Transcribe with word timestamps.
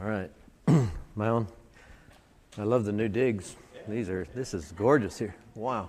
All 0.00 0.08
right. 0.08 0.30
My 1.16 1.28
own. 1.28 1.48
I 2.56 2.62
love 2.62 2.84
the 2.84 2.92
new 2.92 3.08
digs. 3.08 3.56
These 3.88 4.08
are, 4.08 4.28
this 4.32 4.54
is 4.54 4.70
gorgeous 4.72 5.18
here. 5.18 5.34
Wow. 5.56 5.88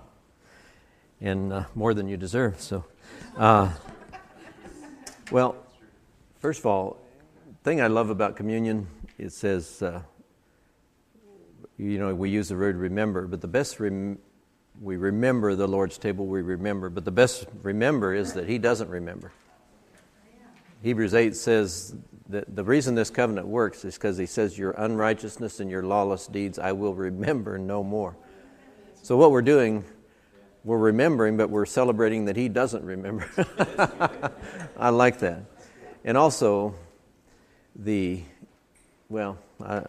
And 1.20 1.52
uh, 1.52 1.64
more 1.76 1.94
than 1.94 2.08
you 2.08 2.16
deserve. 2.16 2.60
So, 2.60 2.84
uh, 3.36 3.70
well, 5.30 5.54
first 6.40 6.58
of 6.58 6.66
all, 6.66 6.96
thing 7.62 7.80
I 7.80 7.86
love 7.86 8.10
about 8.10 8.34
communion, 8.34 8.88
it 9.16 9.32
says, 9.32 9.80
uh, 9.80 10.02
you 11.78 11.98
know, 11.98 12.12
we 12.12 12.30
use 12.30 12.48
the 12.48 12.56
word 12.56 12.76
remember, 12.76 13.28
but 13.28 13.40
the 13.40 13.48
best 13.48 13.78
rem- 13.78 14.18
we 14.80 14.96
remember 14.96 15.54
the 15.54 15.68
Lord's 15.68 15.98
table, 15.98 16.26
we 16.26 16.42
remember, 16.42 16.88
but 16.90 17.04
the 17.04 17.12
best 17.12 17.46
remember 17.62 18.12
is 18.12 18.32
that 18.32 18.48
He 18.48 18.58
doesn't 18.58 18.88
remember. 18.88 19.30
Hebrews 20.82 21.12
8 21.12 21.36
says 21.36 21.94
that 22.30 22.54
the 22.54 22.64
reason 22.64 22.94
this 22.94 23.10
covenant 23.10 23.46
works 23.46 23.84
is 23.84 23.94
because 23.94 24.16
he 24.16 24.26
says, 24.26 24.56
Your 24.56 24.70
unrighteousness 24.72 25.60
and 25.60 25.70
your 25.70 25.82
lawless 25.82 26.26
deeds 26.26 26.58
I 26.58 26.72
will 26.72 26.94
remember 26.94 27.58
no 27.58 27.84
more. 27.84 28.16
So, 29.02 29.16
what 29.16 29.30
we're 29.30 29.42
doing, 29.42 29.84
we're 30.64 30.78
remembering, 30.78 31.36
but 31.36 31.50
we're 31.50 31.66
celebrating 31.66 32.26
that 32.26 32.36
he 32.36 32.48
doesn't 32.48 32.84
remember. 32.84 33.28
I 34.78 34.88
like 34.88 35.18
that. 35.18 35.44
And 36.04 36.16
also, 36.16 36.74
the, 37.76 38.22
well, 39.08 39.38
uh, 39.62 39.82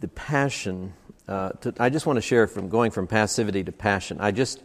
the 0.00 0.08
passion. 0.08 0.92
Uh, 1.26 1.50
to, 1.50 1.74
I 1.78 1.90
just 1.90 2.06
want 2.06 2.16
to 2.18 2.22
share 2.22 2.46
from 2.46 2.68
going 2.68 2.90
from 2.92 3.06
passivity 3.06 3.64
to 3.64 3.72
passion. 3.72 4.18
I 4.20 4.30
just 4.30 4.62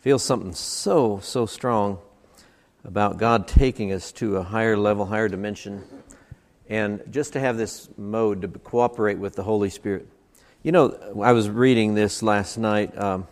feel 0.00 0.18
something 0.18 0.52
so, 0.52 1.20
so 1.22 1.46
strong 1.46 1.98
about 2.84 3.16
God 3.16 3.46
taking 3.46 3.92
us 3.92 4.10
to 4.12 4.38
a 4.38 4.42
higher 4.42 4.76
level, 4.76 5.06
higher 5.06 5.28
dimension, 5.28 5.84
and 6.68 7.02
just 7.10 7.32
to 7.34 7.40
have 7.40 7.56
this 7.56 7.88
mode 7.96 8.42
to 8.42 8.48
cooperate 8.48 9.18
with 9.18 9.36
the 9.36 9.42
Holy 9.42 9.70
Spirit. 9.70 10.08
You 10.62 10.72
know, 10.72 11.14
I 11.22 11.32
was 11.32 11.48
reading 11.48 11.94
this 11.94 12.22
last 12.22 12.56
night. 12.56 12.96
Um, 12.98 13.26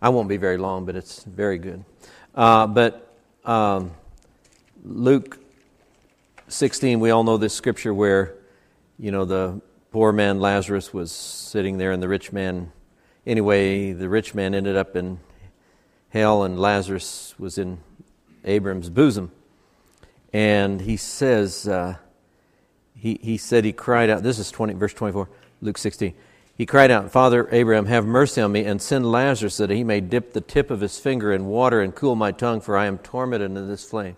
I 0.00 0.08
won't 0.08 0.28
be 0.28 0.36
very 0.36 0.56
long, 0.56 0.86
but 0.86 0.96
it's 0.96 1.24
very 1.24 1.58
good. 1.58 1.84
Uh, 2.34 2.66
but 2.66 3.14
um, 3.44 3.92
Luke 4.84 5.38
16, 6.48 7.00
we 7.00 7.10
all 7.10 7.24
know 7.24 7.36
this 7.36 7.54
scripture 7.54 7.92
where, 7.92 8.34
you 8.98 9.10
know, 9.10 9.24
the 9.24 9.60
poor 9.90 10.12
man 10.12 10.40
Lazarus 10.40 10.92
was 10.92 11.12
sitting 11.12 11.78
there 11.78 11.92
and 11.92 12.02
the 12.02 12.08
rich 12.08 12.32
man, 12.32 12.72
anyway, 13.26 13.92
the 13.92 14.08
rich 14.08 14.34
man 14.34 14.54
ended 14.54 14.76
up 14.76 14.96
in 14.96 15.18
hell 16.10 16.44
and 16.44 16.58
Lazarus 16.58 17.34
was 17.38 17.58
in 17.58 17.78
Abram's 18.48 18.90
bosom. 18.90 19.30
And 20.32 20.80
he 20.80 20.96
says, 20.96 21.68
uh, 21.68 21.96
he, 22.94 23.18
he 23.22 23.36
said 23.36 23.64
he 23.64 23.72
cried 23.72 24.10
out, 24.10 24.22
this 24.22 24.38
is 24.38 24.50
20, 24.50 24.74
verse 24.74 24.92
24, 24.92 25.28
Luke 25.62 25.78
16. 25.78 26.14
He 26.56 26.66
cried 26.66 26.90
out, 26.90 27.12
Father 27.12 27.48
Abraham, 27.52 27.86
have 27.86 28.04
mercy 28.04 28.40
on 28.40 28.50
me 28.50 28.64
and 28.64 28.82
send 28.82 29.10
Lazarus 29.10 29.58
that 29.58 29.70
he 29.70 29.84
may 29.84 30.00
dip 30.00 30.32
the 30.32 30.40
tip 30.40 30.72
of 30.72 30.80
his 30.80 30.98
finger 30.98 31.32
in 31.32 31.46
water 31.46 31.80
and 31.80 31.94
cool 31.94 32.16
my 32.16 32.32
tongue, 32.32 32.60
for 32.60 32.76
I 32.76 32.86
am 32.86 32.98
tormented 32.98 33.56
in 33.56 33.68
this 33.68 33.88
flame. 33.88 34.16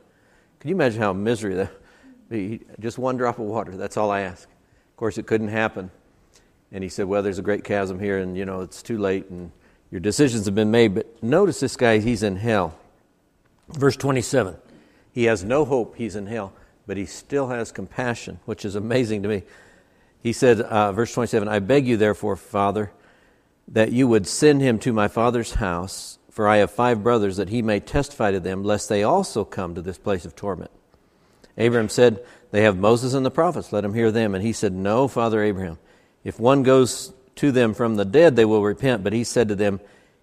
Can 0.59 0.71
you 0.71 0.75
imagine 0.75 1.03
how 1.03 1.13
misery 1.13 1.55
that? 1.55 1.73
Be? 2.31 2.61
Just 2.79 2.97
one 2.97 3.19
drop 3.19 3.39
of 3.39 3.45
water, 3.45 3.77
that's 3.77 3.99
all 3.99 4.11
I 4.11 4.21
ask. 4.21 4.49
Of 4.49 4.97
course, 4.97 5.19
it 5.19 5.27
couldn't 5.27 5.49
happen. 5.49 5.91
And 6.73 6.83
he 6.83 6.89
said, 6.89 7.07
Well, 7.07 7.23
there's 7.23 7.39
a 7.39 7.43
great 7.43 7.65
chasm 7.65 7.99
here, 7.99 8.19
and 8.19 8.37
you 8.37 8.47
know, 8.47 8.61
it's 8.61 8.83
too 8.83 8.97
late, 8.97 9.29
and 9.29 9.51
your 9.91 10.01
decisions 10.01 10.47
have 10.47 10.55
been 10.55 10.71
made. 10.71 10.95
But 10.95 11.23
notice 11.23 11.61
this 11.61 11.77
guy, 11.77 11.99
he's 11.99 12.23
in 12.23 12.37
hell. 12.37 12.79
Verse 13.73 13.97
27 13.97 14.57
He 15.13 15.25
has 15.25 15.45
no 15.45 15.65
hope, 15.65 15.97
he's 15.97 16.17
in 16.17 16.27
hell, 16.27 16.53
but 16.87 16.97
he 16.97 17.07
still 17.07 17.49
has 17.49 17.73
compassion, 17.73 18.41
which 18.45 18.65
is 18.65 18.75
amazing 18.75 19.23
to 19.23 19.29
me. 19.29 19.43
He 20.23 20.33
said, 20.33 20.61
uh, 20.61 20.93
verse 20.93 21.15
27 21.15 21.49
I 21.49 21.59
beg 21.61 21.87
you, 21.87 21.97
therefore, 21.97 22.37
Father, 22.37 22.93
that 23.69 23.93
you 23.93 24.07
would 24.09 24.27
send 24.27 24.61
him 24.61 24.79
to 24.81 24.93
my 24.93 25.09
father's 25.09 25.55
house, 25.55 26.19
for 26.31 26.49
I 26.49 26.59
have 26.59 26.71
five 26.71 27.03
brothers, 27.03 27.37
that 27.37 27.49
he 27.49 27.63
may 27.63 27.81
testify 27.81 28.31
to 28.33 28.41
them, 28.41 28.65
lest 28.65 28.89
they 28.89 29.03
also 29.03 29.45
come 29.45 29.75
to 29.75 29.83
this 29.83 29.99
place 29.99 30.25
of 30.25 30.37
torment. 30.37 30.71
Abraham 31.57 31.89
said, 31.89 32.25
They 32.51 32.63
have 32.63 32.77
Moses 32.77 33.15
and 33.15 33.25
the 33.25 33.31
prophets, 33.31 33.73
let 33.73 33.85
him 33.85 33.95
hear 33.95 34.11
them. 34.11 34.35
And 34.35 34.45
he 34.45 34.53
said, 34.53 34.73
No, 34.73 35.09
Father 35.09 35.43
Abraham, 35.43 35.79
if 36.25 36.39
one 36.39 36.63
goes 36.63 37.13
to 37.37 37.53
them 37.53 37.75
from 37.75 37.97
the 37.97 38.05
dead, 38.05 38.37
they 38.37 38.45
will 38.45 38.63
repent. 38.63 39.03
But 39.03 39.13
he 39.13 39.25
said 39.25 39.49
to 39.49 39.55
them, 39.55 39.81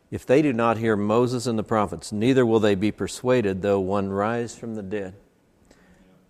if 0.09 0.25
they 0.25 0.41
do 0.41 0.53
not 0.53 0.77
hear 0.77 0.95
Moses 0.95 1.47
and 1.47 1.59
the 1.59 1.63
prophets, 1.63 2.11
neither 2.11 2.45
will 2.45 2.59
they 2.59 2.75
be 2.75 2.91
persuaded, 2.91 3.61
though 3.61 3.79
one 3.79 4.09
rise 4.09 4.55
from 4.55 4.75
the 4.75 4.83
dead. 4.83 5.15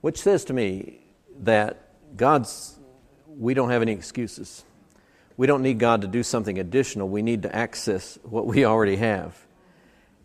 Which 0.02 0.20
says 0.20 0.46
to 0.46 0.54
me 0.54 1.00
that 1.42 1.92
God's, 2.16 2.80
we 3.28 3.54
don't 3.54 3.70
have 3.70 3.82
any 3.82 3.92
excuses. 3.92 4.64
We 5.36 5.46
don't 5.46 5.62
need 5.62 5.78
God 5.78 6.02
to 6.02 6.08
do 6.08 6.24
something 6.24 6.58
additional. 6.58 7.08
We 7.08 7.22
need 7.22 7.44
to 7.44 7.56
access 7.56 8.18
what 8.24 8.48
we 8.48 8.66
already 8.66 8.96
have. 8.96 9.38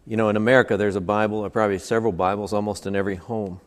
You 0.06 0.16
know, 0.16 0.30
in 0.30 0.36
America, 0.36 0.76
there's 0.76 0.96
a 0.96 1.00
Bible, 1.00 1.38
or 1.38 1.50
probably 1.50 1.78
several 1.78 2.12
Bibles, 2.12 2.52
almost 2.52 2.86
in 2.86 2.96
every 2.96 3.16
home. 3.16 3.60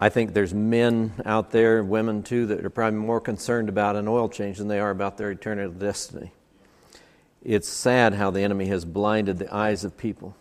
I 0.00 0.08
think 0.08 0.32
there's 0.32 0.54
men 0.54 1.12
out 1.24 1.52
there, 1.52 1.84
women 1.84 2.22
too, 2.22 2.46
that 2.46 2.64
are 2.64 2.70
probably 2.70 2.98
more 2.98 3.20
concerned 3.20 3.68
about 3.68 3.94
an 3.94 4.08
oil 4.08 4.28
change 4.28 4.58
than 4.58 4.66
they 4.66 4.80
are 4.80 4.90
about 4.90 5.18
their 5.18 5.30
eternal 5.30 5.70
destiny. 5.70 6.32
It's 7.44 7.68
sad 7.68 8.14
how 8.14 8.30
the 8.30 8.42
enemy 8.42 8.66
has 8.66 8.84
blinded 8.84 9.38
the 9.38 9.52
eyes 9.52 9.84
of 9.84 9.96
people. 9.96 10.36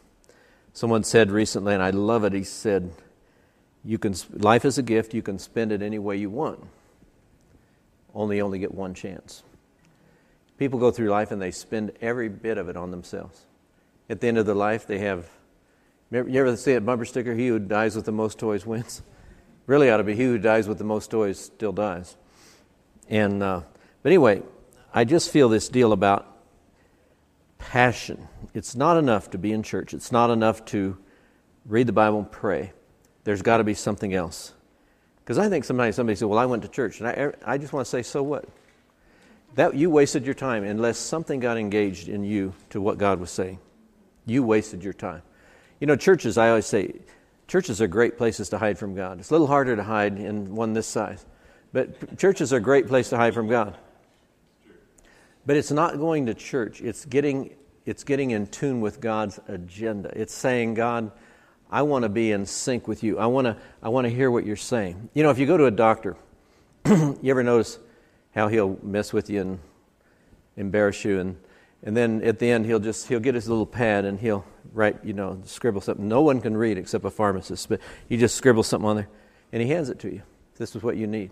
Someone 0.73 1.03
said 1.03 1.31
recently, 1.31 1.73
and 1.73 1.84
I 1.84 1.89
love 1.89 2.23
it, 2.23 2.34
he 2.34 2.44
said, 2.44 2.91
you 3.84 3.97
can, 3.97 4.13
Life 4.31 4.66
is 4.66 4.78
a 4.78 4.84
gift, 4.84 5.13
you 5.13 5.22
can 5.22 5.40
spend 5.40 5.72
it 5.72 5.81
any 5.81 6.00
way 6.00 6.17
you 6.17 6.29
want. 6.29 6.66
Only 8.13 8.41
only 8.41 8.59
get 8.59 8.73
one 8.73 8.94
chance. 8.94 9.44
People 10.57 10.79
go 10.79 10.91
through 10.91 11.09
life 11.09 11.31
and 11.31 11.41
they 11.41 11.51
spend 11.51 11.91
every 12.01 12.29
bit 12.29 12.57
of 12.57 12.69
it 12.69 12.78
on 12.78 12.91
themselves. 12.91 13.45
At 14.09 14.22
the 14.22 14.28
end 14.28 14.38
of 14.38 14.45
their 14.45 14.56
life, 14.56 14.85
they 14.85 15.00
have. 15.00 15.28
You 16.11 16.35
ever 16.35 16.56
see 16.57 16.73
a 16.73 16.81
bumper 16.81 17.06
sticker? 17.06 17.34
He 17.34 17.47
who 17.47 17.57
dies 17.57 17.95
with 17.95 18.06
the 18.06 18.11
most 18.11 18.38
toys 18.38 18.66
wins. 18.66 19.01
Really 19.66 19.90
ought 19.90 19.97
to 19.97 20.03
be 20.03 20.16
he 20.16 20.23
who 20.23 20.38
dies 20.38 20.67
with 20.67 20.78
the 20.78 20.84
most 20.84 21.09
toys 21.09 21.40
still 21.40 21.72
dies. 21.72 22.17
And 23.09 23.41
uh, 23.41 23.61
but 24.03 24.09
anyway, 24.09 24.44
I 24.94 25.06
just 25.06 25.31
feel 25.31 25.50
this 25.50 25.69
deal 25.69 25.94
about 25.94 26.31
passion. 27.61 28.27
It's 28.53 28.75
not 28.75 28.97
enough 28.97 29.29
to 29.31 29.38
be 29.38 29.53
in 29.53 29.63
church, 29.63 29.94
it's 29.94 30.11
not 30.11 30.29
enough 30.29 30.66
to 30.66 30.97
read 31.66 31.88
the 31.88 31.94
Bible 31.94 32.19
and 32.19 32.31
pray. 32.31 32.73
There's 33.23 33.41
got 33.41 33.57
to 33.57 33.63
be 33.63 33.75
something 33.75 34.13
else. 34.13 34.53
Because 35.23 35.38
I 35.38 35.47
think 35.47 35.63
sometimes 35.63 35.95
somebody 35.95 36.16
said, 36.16 36.27
Well, 36.27 36.39
I 36.39 36.45
went 36.45 36.63
to 36.63 36.67
church. 36.67 36.99
And 36.99 37.07
I, 37.07 37.11
er, 37.11 37.35
I 37.45 37.57
just 37.57 37.72
want 37.72 37.85
to 37.85 37.89
say, 37.89 38.01
So 38.01 38.23
what? 38.23 38.45
That 39.55 39.75
you 39.75 39.89
wasted 39.89 40.25
your 40.25 40.33
time 40.33 40.63
unless 40.63 40.97
something 40.97 41.39
got 41.39 41.57
engaged 41.57 42.09
in 42.09 42.23
you 42.23 42.53
to 42.72 42.81
what 42.81 42.97
God 42.97 43.19
was 43.19 43.31
saying. 43.31 43.59
You 44.25 44.43
wasted 44.43 44.83
your 44.83 44.93
time. 44.93 45.22
You 45.79 45.88
know, 45.88 45.95
churches, 45.95 46.38
I 46.38 46.49
always 46.49 46.66
say, 46.66 46.93
churches 47.47 47.81
are 47.81 47.88
great 47.88 48.17
places 48.17 48.49
to 48.49 48.57
hide 48.57 48.78
from 48.78 48.95
God. 48.95 49.19
It's 49.19 49.29
a 49.29 49.33
little 49.33 49.47
harder 49.47 49.75
to 49.75 49.83
hide 49.83 50.17
in 50.17 50.55
one 50.55 50.73
this 50.73 50.88
size. 50.88 51.25
But 51.73 52.17
churches 52.17 52.53
are 52.53 52.57
a 52.57 52.61
great 52.61 52.88
place 52.88 53.09
to 53.09 53.17
hide 53.17 53.33
from 53.33 53.47
God. 53.47 53.78
But 55.46 55.57
it's 55.57 55.72
not 55.72 55.97
going 55.97 56.28
to 56.28 56.34
church, 56.34 56.81
it's 56.81 57.06
getting, 57.06 57.56
it's 57.85 58.03
getting 58.03 58.31
in 58.31 58.47
tune 58.47 58.81
with 58.81 59.02
God's 59.02 59.40
agenda. 59.47 60.12
It's 60.16 60.34
saying, 60.34 60.75
God, 60.75 61.12
I 61.69 61.81
want 61.81 62.03
to 62.03 62.09
be 62.09 62.31
in 62.31 62.46
sync 62.46 62.88
with 62.88 63.02
you. 63.03 63.18
I 63.18 63.25
want 63.25 63.46
to, 63.46 63.57
I 63.81 63.90
want 63.90 64.06
to 64.06 64.12
hear 64.12 64.29
what 64.29 64.46
you're 64.46 64.56
saying. 64.56 65.09
You 65.13 65.24
know, 65.24 65.29
if 65.29 65.40
you 65.40 65.47
go 65.47 65.57
to 65.57 65.66
a 65.66 65.72
doctor, 65.72 66.16
you 66.85 67.19
ever 67.25 67.44
notice 67.44 67.79
how 68.35 68.47
he'll 68.47 68.78
mess 68.84 69.13
with 69.13 69.29
you 69.29 69.41
and 69.41 69.59
embarrass 70.57 71.06
you 71.06 71.19
and 71.19 71.38
and 71.84 71.97
then 71.97 72.22
at 72.23 72.40
the 72.40 72.50
end 72.50 72.66
he'll 72.66 72.79
just 72.79 73.08
he'll 73.08 73.19
get 73.19 73.35
his 73.35 73.47
little 73.47 73.66
pad 73.66 74.06
and 74.06 74.19
he'll 74.19 74.46
write 74.73 75.03
you 75.03 75.13
know 75.13 75.41
scribble 75.46 75.81
something 75.81 76.08
no 76.08 76.22
one 76.22 76.41
can 76.41 76.56
read 76.56 76.78
except 76.78 77.06
a 77.06 77.09
pharmacist 77.09 77.69
but 77.69 77.79
he 78.08 78.18
just 78.18 78.35
scribbles 78.35 78.68
something 78.68 78.90
on 78.90 78.96
there 78.97 79.09
and 79.52 79.62
he 79.62 79.69
hands 79.69 79.90
it 79.90 79.99
to 79.99 80.11
you 80.11 80.22
this 80.58 80.76
is 80.76 80.84
what 80.84 80.97
you 80.97 81.08
need 81.08 81.32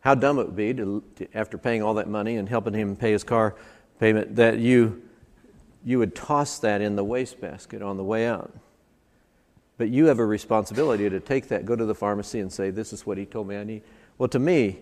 how 0.00 0.14
dumb 0.14 0.38
it 0.38 0.46
would 0.46 0.56
be 0.56 0.72
to, 0.74 1.02
to, 1.16 1.28
after 1.34 1.58
paying 1.58 1.82
all 1.82 1.94
that 1.94 2.08
money 2.08 2.36
and 2.36 2.48
helping 2.48 2.74
him 2.74 2.96
pay 2.96 3.12
his 3.12 3.24
car 3.24 3.54
payment 3.98 4.36
that 4.36 4.58
you 4.58 5.02
you 5.84 5.98
would 5.98 6.14
toss 6.14 6.58
that 6.58 6.80
in 6.80 6.96
the 6.96 7.04
wastebasket 7.04 7.82
on 7.82 7.96
the 7.96 8.04
way 8.04 8.26
out. 8.26 8.52
But 9.78 9.88
you 9.88 10.06
have 10.06 10.18
a 10.18 10.26
responsibility 10.26 11.08
to 11.08 11.20
take 11.20 11.48
that, 11.48 11.64
go 11.64 11.74
to 11.74 11.86
the 11.86 11.94
pharmacy 11.94 12.40
and 12.40 12.52
say, 12.52 12.70
This 12.70 12.92
is 12.92 13.06
what 13.06 13.16
he 13.16 13.24
told 13.24 13.48
me 13.48 13.56
I 13.56 13.64
need. 13.64 13.82
Well, 14.18 14.28
to 14.28 14.38
me, 14.38 14.80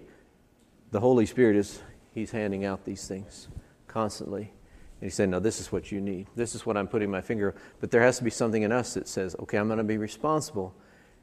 the 0.91 1.01
Holy 1.01 1.27
Spirit 1.27 1.57
is 1.57 1.81
He's 2.15 2.33
handing 2.33 2.65
out 2.65 2.85
these 2.85 3.07
things 3.07 3.47
constantly. 3.87 4.43
And 4.43 5.07
He's 5.07 5.15
saying, 5.15 5.31
No, 5.31 5.39
this 5.39 5.61
is 5.61 5.71
what 5.71 5.93
you 5.93 6.01
need. 6.01 6.27
This 6.35 6.57
is 6.57 6.67
what 6.67 6.77
I'm 6.77 6.89
putting 6.89 7.13
my 7.13 7.21
finger. 7.21 7.55
But 7.81 7.93
there 7.93 8.03
has 8.03 8.19
to 8.19 8.25
be 8.25 8.31
something 8.31 8.63
in 8.63 8.73
us 8.73 8.95
that 8.95 9.07
says, 9.07 9.37
Okay, 9.39 9.57
I'm 9.57 9.69
going 9.69 9.79
to 9.79 9.85
be 9.85 9.99
responsible 9.99 10.75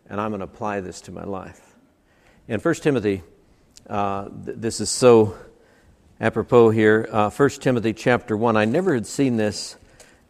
and 0.07 0.21
I'm 0.21 0.31
going 0.31 0.39
to 0.39 0.45
apply 0.45 0.80
this 0.80 1.01
to 1.01 1.12
my 1.12 1.25
life. 1.25 1.75
In 2.48 2.62
1 2.62 2.75
Timothy 2.75 3.24
uh, 3.90 4.30
th- 4.46 4.58
this 4.58 4.80
is 4.80 4.90
so 4.90 5.36
apropos 6.20 6.70
here. 6.70 7.08
Uh, 7.12 7.30
1 7.30 7.50
Timothy 7.50 7.94
chapter 7.94 8.36
1. 8.36 8.58
I 8.58 8.66
never 8.66 8.94
had 8.94 9.06
seen 9.06 9.38
this 9.38 9.76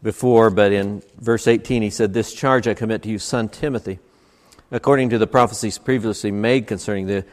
before, 0.03 0.49
but 0.49 0.71
in 0.71 1.01
verse 1.19 1.47
18 1.47 1.81
he 1.81 1.89
said, 1.89 2.13
This 2.13 2.33
charge 2.33 2.67
I 2.67 2.73
commit 2.73 3.03
to 3.03 3.09
you, 3.09 3.19
son 3.19 3.49
Timothy, 3.49 3.99
according 4.71 5.09
to 5.11 5.17
the 5.17 5.27
prophecies 5.27 5.77
previously 5.77 6.31
made 6.31 6.67
concerning 6.67 7.07
the 7.07 7.25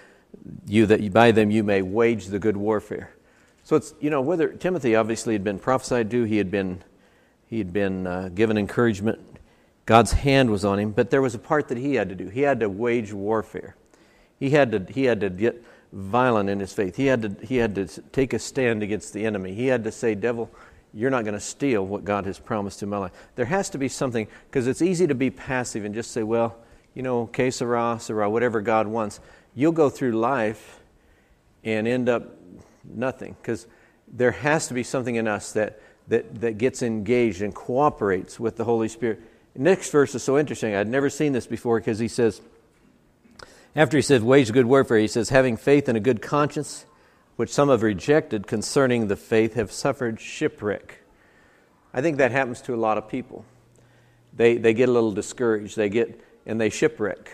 you 0.66 0.86
that 0.86 1.12
by 1.12 1.32
them 1.32 1.50
you 1.50 1.62
may 1.62 1.82
wage 1.82 2.26
the 2.26 2.38
good 2.38 2.56
warfare. 2.56 3.10
So 3.64 3.76
it's, 3.76 3.94
you 4.00 4.10
know, 4.10 4.20
whether 4.20 4.48
Timothy 4.48 4.96
obviously 4.96 5.34
had 5.34 5.44
been 5.44 5.58
prophesied 5.58 6.10
to, 6.10 6.24
he 6.24 6.38
had 6.38 6.50
been, 6.50 6.82
he 7.46 7.58
had 7.58 7.72
been 7.72 8.06
uh, 8.06 8.30
given 8.34 8.58
encouragement, 8.58 9.20
God's 9.86 10.12
hand 10.12 10.50
was 10.50 10.64
on 10.64 10.78
him, 10.78 10.92
but 10.92 11.10
there 11.10 11.22
was 11.22 11.34
a 11.34 11.38
part 11.38 11.68
that 11.68 11.78
he 11.78 11.94
had 11.94 12.08
to 12.08 12.14
do. 12.14 12.28
He 12.28 12.40
had 12.40 12.60
to 12.60 12.68
wage 12.68 13.12
warfare. 13.12 13.76
He 14.38 14.50
had 14.50 14.72
to, 14.72 14.92
he 14.92 15.04
had 15.04 15.20
to 15.20 15.30
get 15.30 15.62
violent 15.92 16.48
in 16.48 16.58
his 16.58 16.72
faith. 16.72 16.96
He 16.96 17.06
had, 17.06 17.22
to, 17.22 17.46
he 17.46 17.56
had 17.56 17.74
to 17.74 17.86
take 17.86 18.32
a 18.32 18.38
stand 18.38 18.82
against 18.82 19.12
the 19.12 19.26
enemy. 19.26 19.54
He 19.54 19.66
had 19.66 19.84
to 19.84 19.92
say, 19.92 20.14
Devil, 20.14 20.50
you're 20.94 21.10
not 21.10 21.24
going 21.24 21.34
to 21.34 21.40
steal 21.40 21.86
what 21.86 22.04
God 22.04 22.26
has 22.26 22.38
promised 22.38 22.82
in 22.82 22.88
my 22.88 22.98
life. 22.98 23.12
There 23.34 23.46
has 23.46 23.70
to 23.70 23.78
be 23.78 23.88
something, 23.88 24.26
because 24.48 24.66
it's 24.66 24.82
easy 24.82 25.06
to 25.06 25.14
be 25.14 25.30
passive 25.30 25.84
and 25.84 25.94
just 25.94 26.10
say, 26.10 26.22
well, 26.22 26.56
you 26.94 27.02
know, 27.02 27.30
sera, 27.50 27.98
sera, 28.00 28.28
whatever 28.28 28.60
God 28.60 28.86
wants. 28.86 29.20
You'll 29.54 29.72
go 29.72 29.90
through 29.90 30.12
life 30.12 30.80
and 31.64 31.86
end 31.86 32.08
up 32.08 32.36
nothing, 32.84 33.36
because 33.40 33.66
there 34.08 34.32
has 34.32 34.68
to 34.68 34.74
be 34.74 34.82
something 34.82 35.14
in 35.16 35.28
us 35.28 35.52
that, 35.52 35.80
that, 36.08 36.40
that 36.40 36.58
gets 36.58 36.82
engaged 36.82 37.40
and 37.42 37.54
cooperates 37.54 38.38
with 38.40 38.56
the 38.56 38.64
Holy 38.64 38.88
Spirit. 38.88 39.20
Next 39.54 39.90
verse 39.90 40.14
is 40.14 40.22
so 40.22 40.38
interesting. 40.38 40.74
I'd 40.74 40.88
never 40.88 41.10
seen 41.10 41.32
this 41.32 41.46
before 41.46 41.78
because 41.78 41.98
he 41.98 42.08
says, 42.08 42.40
after 43.74 43.96
he 43.96 44.02
says, 44.02 44.22
wage 44.22 44.50
a 44.50 44.52
good 44.52 44.66
warfare, 44.66 44.98
he 44.98 45.08
says, 45.08 45.30
having 45.30 45.56
faith 45.56 45.88
and 45.88 45.96
a 45.96 46.00
good 46.00 46.20
conscience, 46.20 46.84
which 47.36 47.50
some 47.50 47.70
have 47.70 47.82
rejected 47.82 48.46
concerning 48.46 49.08
the 49.08 49.16
faith, 49.16 49.54
have 49.54 49.72
suffered 49.72 50.20
shipwreck. 50.20 50.98
I 51.94 52.02
think 52.02 52.18
that 52.18 52.32
happens 52.32 52.60
to 52.62 52.74
a 52.74 52.76
lot 52.76 52.98
of 52.98 53.08
people. 53.08 53.44
They, 54.34 54.56
they 54.56 54.74
get 54.74 54.88
a 54.88 54.92
little 54.92 55.12
discouraged, 55.12 55.76
they 55.76 55.88
get, 55.88 56.20
and 56.46 56.60
they 56.60 56.70
shipwreck. 56.70 57.30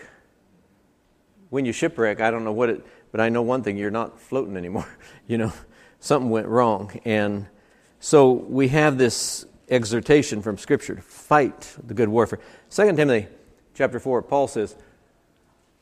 When 1.49 1.65
you 1.65 1.73
shipwreck, 1.73 2.21
I 2.21 2.31
don't 2.31 2.43
know 2.43 2.51
what 2.51 2.69
it, 2.69 2.85
but 3.11 3.19
I 3.19 3.29
know 3.29 3.41
one 3.41 3.63
thing 3.63 3.77
you're 3.77 3.91
not 3.91 4.19
floating 4.19 4.55
anymore. 4.55 4.87
you 5.27 5.37
know, 5.37 5.51
something 5.99 6.29
went 6.29 6.47
wrong. 6.47 6.99
And 7.05 7.47
so 7.99 8.31
we 8.31 8.69
have 8.69 8.97
this 8.97 9.45
exhortation 9.69 10.41
from 10.41 10.57
Scripture 10.57 10.95
to 10.95 11.01
fight 11.01 11.75
the 11.85 11.93
good 11.93 12.09
warfare. 12.09 12.39
2 12.69 12.95
Timothy 12.95 13.27
chapter 13.73 13.99
4, 13.99 14.21
Paul 14.23 14.47
says, 14.47 14.75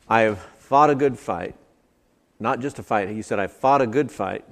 I 0.08 0.20
have 0.20 0.38
fought 0.38 0.90
a 0.90 0.94
good 0.94 1.18
fight. 1.18 1.54
Not 2.40 2.60
just 2.60 2.78
a 2.78 2.82
fight. 2.82 3.08
He 3.10 3.22
said, 3.22 3.38
I've 3.38 3.52
fought 3.52 3.82
a 3.82 3.86
good 3.86 4.10
fight. 4.10 4.44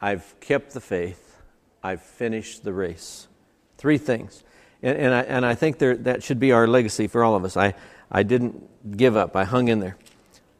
I've 0.00 0.34
kept 0.40 0.72
the 0.72 0.80
faith. 0.80 1.40
I've 1.82 2.02
finished 2.02 2.64
the 2.64 2.72
race. 2.72 3.28
Three 3.76 3.98
things. 3.98 4.42
And, 4.82 4.96
and, 4.96 5.14
I, 5.14 5.20
and 5.22 5.46
I 5.46 5.54
think 5.54 5.78
there, 5.78 5.96
that 5.96 6.22
should 6.22 6.40
be 6.40 6.52
our 6.52 6.66
legacy 6.66 7.06
for 7.06 7.22
all 7.22 7.34
of 7.34 7.44
us. 7.44 7.56
I, 7.56 7.74
I 8.10 8.22
didn't 8.22 8.96
give 8.96 9.16
up. 9.16 9.36
I 9.36 9.44
hung 9.44 9.68
in 9.68 9.80
there. 9.80 9.96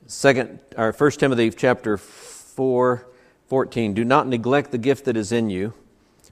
Second, 0.07 0.61
or 0.77 0.93
1 0.93 1.11
Timothy 1.13 1.51
chapter 1.51 1.97
4, 1.97 3.07
14. 3.47 3.95
Do 3.95 4.05
not 4.05 4.27
neglect 4.27 4.71
the 4.71 4.79
gift 4.79 5.05
that 5.07 5.17
is 5.17 5.33
in 5.33 5.51
you, 5.51 5.75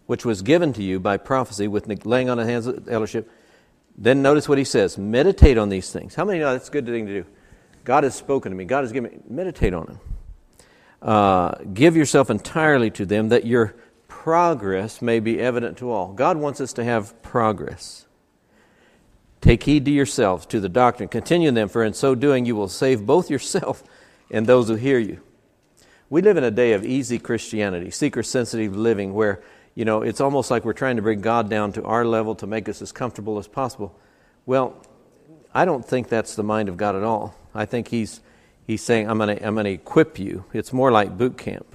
which 0.06 0.24
was 0.24 0.42
given 0.42 0.72
to 0.74 0.82
you 0.82 1.00
by 1.00 1.16
prophecy 1.16 1.68
with 1.68 2.04
laying 2.04 2.28
on 2.28 2.38
the 2.38 2.44
hands 2.44 2.66
of 2.66 2.88
eldership. 2.88 3.30
Then 3.98 4.22
notice 4.22 4.48
what 4.48 4.58
he 4.58 4.64
says 4.64 4.98
meditate 4.98 5.58
on 5.58 5.68
these 5.68 5.90
things. 5.90 6.14
How 6.14 6.24
many 6.24 6.38
know 6.38 6.52
that's 6.52 6.68
a 6.68 6.72
good 6.72 6.86
thing 6.86 7.06
to 7.06 7.22
do? 7.22 7.26
God 7.86 8.02
has 8.02 8.16
spoken 8.16 8.50
to 8.50 8.56
me. 8.58 8.64
God 8.64 8.82
has 8.82 8.90
given 8.90 9.12
me. 9.12 9.18
Meditate 9.28 9.72
on 9.72 9.86
them. 9.86 10.00
Uh, 11.00 11.54
give 11.72 11.96
yourself 11.96 12.30
entirely 12.30 12.90
to 12.90 13.06
them 13.06 13.28
that 13.28 13.46
your 13.46 13.76
progress 14.08 15.00
may 15.00 15.20
be 15.20 15.38
evident 15.40 15.78
to 15.78 15.92
all. 15.92 16.12
God 16.12 16.36
wants 16.36 16.60
us 16.60 16.72
to 16.74 16.84
have 16.84 17.22
progress. 17.22 18.06
Take 19.40 19.62
heed 19.62 19.84
to 19.84 19.92
yourselves, 19.92 20.46
to 20.46 20.58
the 20.58 20.68
doctrine. 20.68 21.08
Continue 21.08 21.48
in 21.48 21.54
them, 21.54 21.68
for 21.68 21.84
in 21.84 21.94
so 21.94 22.16
doing 22.16 22.44
you 22.44 22.56
will 22.56 22.68
save 22.68 23.06
both 23.06 23.30
yourself 23.30 23.84
and 24.32 24.48
those 24.48 24.66
who 24.66 24.74
hear 24.74 24.98
you. 24.98 25.20
We 26.10 26.22
live 26.22 26.36
in 26.36 26.42
a 26.42 26.50
day 26.50 26.72
of 26.72 26.84
easy 26.84 27.20
Christianity, 27.20 27.92
seeker 27.92 28.24
sensitive 28.24 28.74
living, 28.74 29.14
where 29.14 29.44
you 29.76 29.84
know 29.84 30.02
it's 30.02 30.20
almost 30.20 30.50
like 30.50 30.64
we're 30.64 30.72
trying 30.72 30.96
to 30.96 31.02
bring 31.02 31.20
God 31.20 31.48
down 31.48 31.72
to 31.74 31.84
our 31.84 32.04
level 32.04 32.34
to 32.36 32.48
make 32.48 32.68
us 32.68 32.82
as 32.82 32.90
comfortable 32.90 33.38
as 33.38 33.46
possible. 33.46 33.96
Well, 34.44 34.82
I 35.56 35.64
don't 35.64 35.82
think 35.82 36.10
that's 36.10 36.34
the 36.36 36.42
mind 36.42 36.68
of 36.68 36.76
God 36.76 36.96
at 36.96 37.02
all. 37.02 37.34
I 37.54 37.64
think 37.64 37.88
he's, 37.88 38.20
he's 38.66 38.82
saying, 38.82 39.08
I'm 39.08 39.16
going 39.16 39.38
to 39.38 39.46
I'm 39.46 39.54
gonna 39.54 39.70
equip 39.70 40.18
you. 40.18 40.44
It's 40.52 40.70
more 40.70 40.92
like 40.92 41.16
boot 41.16 41.38
camp. 41.38 41.74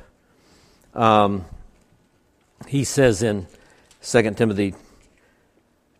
Um, 0.93 1.45
he 2.67 2.83
says 2.83 3.23
in 3.23 3.47
2 4.03 4.35
Timothy 4.35 4.75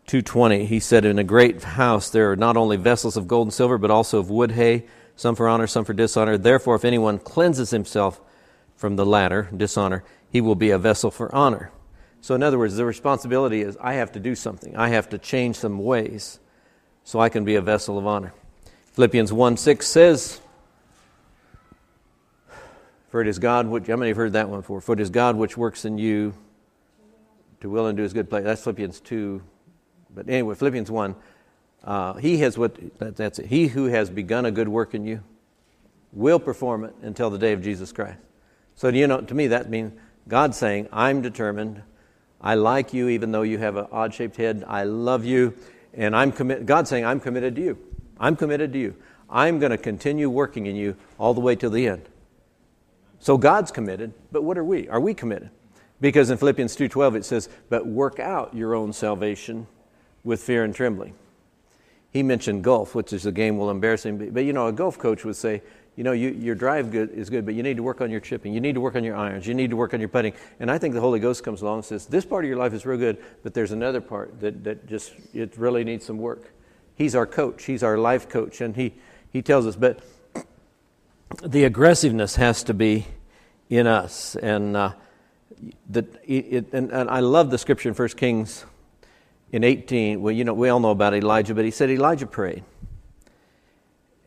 2.20, 0.06 0.64
he 0.66 0.78
said, 0.78 1.04
In 1.04 1.18
a 1.18 1.24
great 1.24 1.64
house 1.64 2.08
there 2.08 2.30
are 2.30 2.36
not 2.36 2.56
only 2.56 2.76
vessels 2.76 3.16
of 3.16 3.26
gold 3.26 3.48
and 3.48 3.52
silver, 3.52 3.78
but 3.78 3.90
also 3.90 4.20
of 4.20 4.30
wood, 4.30 4.52
hay, 4.52 4.84
some 5.16 5.34
for 5.34 5.48
honor, 5.48 5.66
some 5.66 5.84
for 5.84 5.92
dishonor. 5.92 6.38
Therefore, 6.38 6.76
if 6.76 6.84
anyone 6.84 7.18
cleanses 7.18 7.70
himself 7.70 8.20
from 8.76 8.94
the 8.94 9.04
latter, 9.04 9.48
dishonor, 9.56 10.04
he 10.30 10.40
will 10.40 10.54
be 10.54 10.70
a 10.70 10.78
vessel 10.78 11.10
for 11.10 11.34
honor. 11.34 11.72
So, 12.20 12.36
in 12.36 12.44
other 12.44 12.60
words, 12.60 12.76
the 12.76 12.84
responsibility 12.84 13.60
is 13.60 13.76
I 13.80 13.94
have 13.94 14.12
to 14.12 14.20
do 14.20 14.36
something. 14.36 14.76
I 14.76 14.90
have 14.90 15.08
to 15.08 15.18
change 15.18 15.56
some 15.56 15.80
ways 15.80 16.38
so 17.04 17.20
I 17.20 17.28
can 17.28 17.44
be 17.44 17.56
a 17.56 17.60
vessel 17.60 17.98
of 17.98 18.06
honor. 18.06 18.32
Philippians 18.92 19.32
1 19.32 19.56
6 19.56 19.86
says, 19.86 20.40
For 23.08 23.20
it 23.20 23.28
is 23.28 23.38
God 23.38 23.66
which, 23.66 23.86
how 23.86 23.96
many 23.96 24.10
have 24.10 24.16
heard 24.16 24.34
that 24.34 24.48
one 24.48 24.60
before? 24.60 24.80
For 24.80 24.92
it 24.92 25.00
is 25.00 25.10
God 25.10 25.36
which 25.36 25.56
works 25.56 25.84
in 25.84 25.98
you 25.98 26.34
to 27.60 27.70
will 27.70 27.86
and 27.86 27.96
do 27.96 28.02
his 28.02 28.12
good 28.12 28.28
pleasure. 28.28 28.44
That's 28.44 28.62
Philippians 28.62 29.00
2. 29.00 29.42
But 30.14 30.28
anyway, 30.28 30.54
Philippians 30.54 30.90
1. 30.90 31.14
Uh, 31.84 32.14
he 32.14 32.38
has 32.38 32.56
what, 32.58 32.76
that, 32.98 33.16
that's 33.16 33.38
it. 33.38 33.46
He 33.46 33.66
who 33.66 33.86
has 33.86 34.10
begun 34.10 34.44
a 34.44 34.50
good 34.50 34.68
work 34.68 34.94
in 34.94 35.04
you 35.04 35.22
will 36.12 36.38
perform 36.38 36.84
it 36.84 36.94
until 37.02 37.30
the 37.30 37.38
day 37.38 37.52
of 37.52 37.62
Jesus 37.62 37.92
Christ. 37.92 38.18
So, 38.76 38.88
you 38.88 39.06
know, 39.06 39.20
to 39.20 39.34
me, 39.34 39.48
that 39.48 39.70
means 39.70 39.92
God 40.28 40.54
saying, 40.54 40.88
I'm 40.92 41.22
determined. 41.22 41.82
I 42.40 42.54
like 42.54 42.92
you 42.92 43.08
even 43.08 43.32
though 43.32 43.42
you 43.42 43.58
have 43.58 43.76
an 43.76 43.86
odd 43.90 44.14
shaped 44.14 44.36
head. 44.36 44.64
I 44.66 44.84
love 44.84 45.24
you. 45.24 45.54
And 45.94 46.16
I'm 46.16 46.32
committed. 46.32 46.66
God 46.66 46.88
saying, 46.88 47.04
I'm 47.04 47.20
committed 47.20 47.54
to 47.56 47.62
you. 47.62 47.78
I'm 48.18 48.36
committed 48.36 48.72
to 48.72 48.78
you. 48.78 48.96
I'm 49.28 49.58
going 49.58 49.70
to 49.70 49.78
continue 49.78 50.28
working 50.28 50.66
in 50.66 50.76
you 50.76 50.96
all 51.18 51.34
the 51.34 51.40
way 51.40 51.56
to 51.56 51.68
the 51.68 51.86
end. 51.88 52.08
So 53.18 53.38
God's 53.38 53.70
committed, 53.70 54.12
but 54.30 54.42
what 54.42 54.58
are 54.58 54.64
we? 54.64 54.88
Are 54.88 55.00
we 55.00 55.14
committed? 55.14 55.50
Because 56.00 56.28
in 56.30 56.36
Philippians 56.36 56.74
2:12 56.74 57.14
it 57.14 57.24
says, 57.24 57.48
"But 57.68 57.86
work 57.86 58.18
out 58.18 58.54
your 58.54 58.74
own 58.74 58.92
salvation 58.92 59.68
with 60.24 60.42
fear 60.42 60.64
and 60.64 60.74
trembling." 60.74 61.14
He 62.10 62.22
mentioned 62.22 62.64
golf, 62.64 62.94
which 62.94 63.12
is 63.12 63.24
a 63.24 63.32
game 63.32 63.56
will 63.56 63.70
embarrass 63.70 64.04
him. 64.04 64.18
But 64.32 64.44
you 64.44 64.52
know, 64.52 64.66
a 64.66 64.72
golf 64.72 64.98
coach 64.98 65.24
would 65.24 65.36
say, 65.36 65.62
you 65.96 66.04
know, 66.04 66.12
you, 66.12 66.30
your 66.30 66.54
drive 66.54 66.90
good 66.90 67.10
is 67.10 67.28
good, 67.28 67.44
but 67.44 67.54
you 67.54 67.62
need 67.62 67.76
to 67.76 67.82
work 67.82 68.00
on 68.00 68.10
your 68.10 68.20
chipping. 68.20 68.54
You 68.54 68.60
need 68.60 68.74
to 68.74 68.80
work 68.80 68.96
on 68.96 69.04
your 69.04 69.14
irons. 69.14 69.46
You 69.46 69.52
need 69.52 69.70
to 69.70 69.76
work 69.76 69.92
on 69.92 70.00
your 70.00 70.08
putting. 70.08 70.32
And 70.58 70.70
I 70.70 70.78
think 70.78 70.94
the 70.94 71.00
Holy 71.00 71.20
Ghost 71.20 71.44
comes 71.44 71.60
along 71.60 71.78
and 71.78 71.84
says, 71.84 72.06
this 72.06 72.24
part 72.24 72.44
of 72.44 72.48
your 72.48 72.56
life 72.56 72.72
is 72.72 72.86
real 72.86 72.98
good, 72.98 73.22
but 73.42 73.52
there's 73.52 73.72
another 73.72 74.00
part 74.00 74.40
that, 74.40 74.64
that 74.64 74.86
just, 74.86 75.12
it 75.34 75.56
really 75.58 75.84
needs 75.84 76.06
some 76.06 76.16
work. 76.16 76.52
He's 76.94 77.14
our 77.14 77.26
coach. 77.26 77.64
He's 77.64 77.82
our 77.82 77.98
life 77.98 78.28
coach. 78.28 78.62
And 78.62 78.74
he, 78.74 78.94
he 79.30 79.42
tells 79.42 79.66
us, 79.66 79.76
but 79.76 80.00
the 81.44 81.64
aggressiveness 81.64 82.36
has 82.36 82.62
to 82.64 82.74
be 82.74 83.06
in 83.68 83.86
us. 83.86 84.34
And, 84.36 84.76
uh, 84.76 84.92
the, 85.88 86.06
it, 86.24 86.72
and, 86.72 86.90
and 86.90 87.10
I 87.10 87.20
love 87.20 87.50
the 87.50 87.58
scripture 87.58 87.90
in 87.90 87.94
1 87.94 88.08
Kings 88.10 88.64
in 89.52 89.62
18. 89.62 90.22
Well, 90.22 90.32
you 90.32 90.44
know, 90.44 90.54
we 90.54 90.70
all 90.70 90.80
know 90.80 90.90
about 90.90 91.14
Elijah, 91.14 91.54
but 91.54 91.66
he 91.66 91.70
said 91.70 91.90
Elijah 91.90 92.26
prayed 92.26 92.64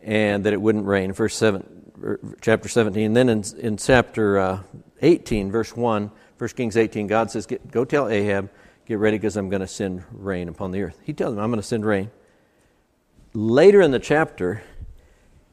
and 0.05 0.45
that 0.45 0.53
it 0.53 0.61
wouldn't 0.61 0.85
rain. 0.85 1.11
Verse 1.11 1.35
7, 1.35 1.91
er, 2.01 2.19
chapter 2.39 2.69
17. 2.69 3.13
Then 3.13 3.27
in, 3.27 3.43
in 3.57 3.75
chapter 3.75 4.37
uh, 4.37 4.59
18, 5.01 5.51
verse 5.51 5.75
1, 5.75 6.11
1 6.37 6.49
Kings 6.51 6.77
18, 6.77 7.07
God 7.07 7.31
says, 7.31 7.47
Go 7.71 7.83
tell 7.83 8.07
Ahab, 8.07 8.49
get 8.85 8.99
ready 8.99 9.17
because 9.17 9.35
I'm 9.35 9.49
going 9.49 9.61
to 9.61 9.67
send 9.67 10.03
rain 10.11 10.47
upon 10.47 10.71
the 10.71 10.83
earth. 10.83 10.99
He 11.03 11.11
tells 11.11 11.33
him, 11.33 11.39
I'm 11.39 11.49
going 11.49 11.61
to 11.61 11.67
send 11.67 11.85
rain. 11.85 12.11
Later 13.33 13.81
in 13.81 13.91
the 13.91 13.99
chapter, 13.99 14.63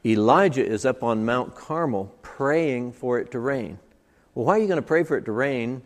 Elijah 0.04 0.64
is 0.64 0.84
up 0.84 1.02
on 1.02 1.24
Mount 1.24 1.54
Carmel 1.54 2.14
praying 2.20 2.92
for 2.92 3.18
it 3.18 3.30
to 3.30 3.38
rain. 3.38 3.78
Well, 4.34 4.44
why 4.44 4.56
are 4.56 4.58
you 4.58 4.66
going 4.66 4.76
to 4.76 4.86
pray 4.86 5.02
for 5.02 5.16
it 5.16 5.24
to 5.24 5.32
rain 5.32 5.82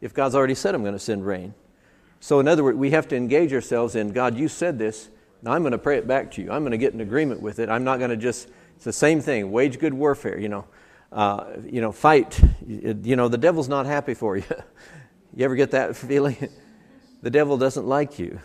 if 0.00 0.12
God's 0.12 0.34
already 0.34 0.56
said, 0.56 0.74
I'm 0.74 0.82
going 0.82 0.92
to 0.92 0.98
send 0.98 1.24
rain? 1.24 1.54
So, 2.20 2.40
in 2.40 2.48
other 2.48 2.64
words, 2.64 2.76
we 2.76 2.90
have 2.90 3.06
to 3.08 3.16
engage 3.16 3.52
ourselves 3.52 3.94
in 3.94 4.08
God, 4.08 4.36
you 4.36 4.48
said 4.48 4.76
this. 4.76 5.08
Now 5.42 5.52
I'm 5.52 5.62
going 5.62 5.72
to 5.72 5.78
pray 5.78 5.98
it 5.98 6.06
back 6.06 6.30
to 6.32 6.42
you. 6.42 6.50
I'm 6.50 6.62
going 6.62 6.72
to 6.72 6.78
get 6.78 6.94
in 6.94 7.00
agreement 7.00 7.40
with 7.40 7.58
it. 7.58 7.68
I'm 7.68 7.84
not 7.84 7.98
going 7.98 8.10
to 8.10 8.16
just, 8.16 8.48
it's 8.76 8.84
the 8.84 8.92
same 8.92 9.20
thing 9.20 9.50
wage 9.50 9.78
good 9.78 9.94
warfare, 9.94 10.38
you 10.38 10.48
know. 10.48 10.64
Uh, 11.10 11.56
you 11.64 11.80
know, 11.80 11.90
fight. 11.90 12.38
You 12.66 13.16
know, 13.16 13.28
the 13.28 13.38
devil's 13.38 13.68
not 13.68 13.86
happy 13.86 14.12
for 14.12 14.36
you. 14.36 14.44
you 15.34 15.44
ever 15.44 15.56
get 15.56 15.70
that 15.70 15.96
feeling? 15.96 16.36
the 17.22 17.30
devil 17.30 17.56
doesn't 17.56 17.86
like 17.86 18.18
you. 18.18 18.40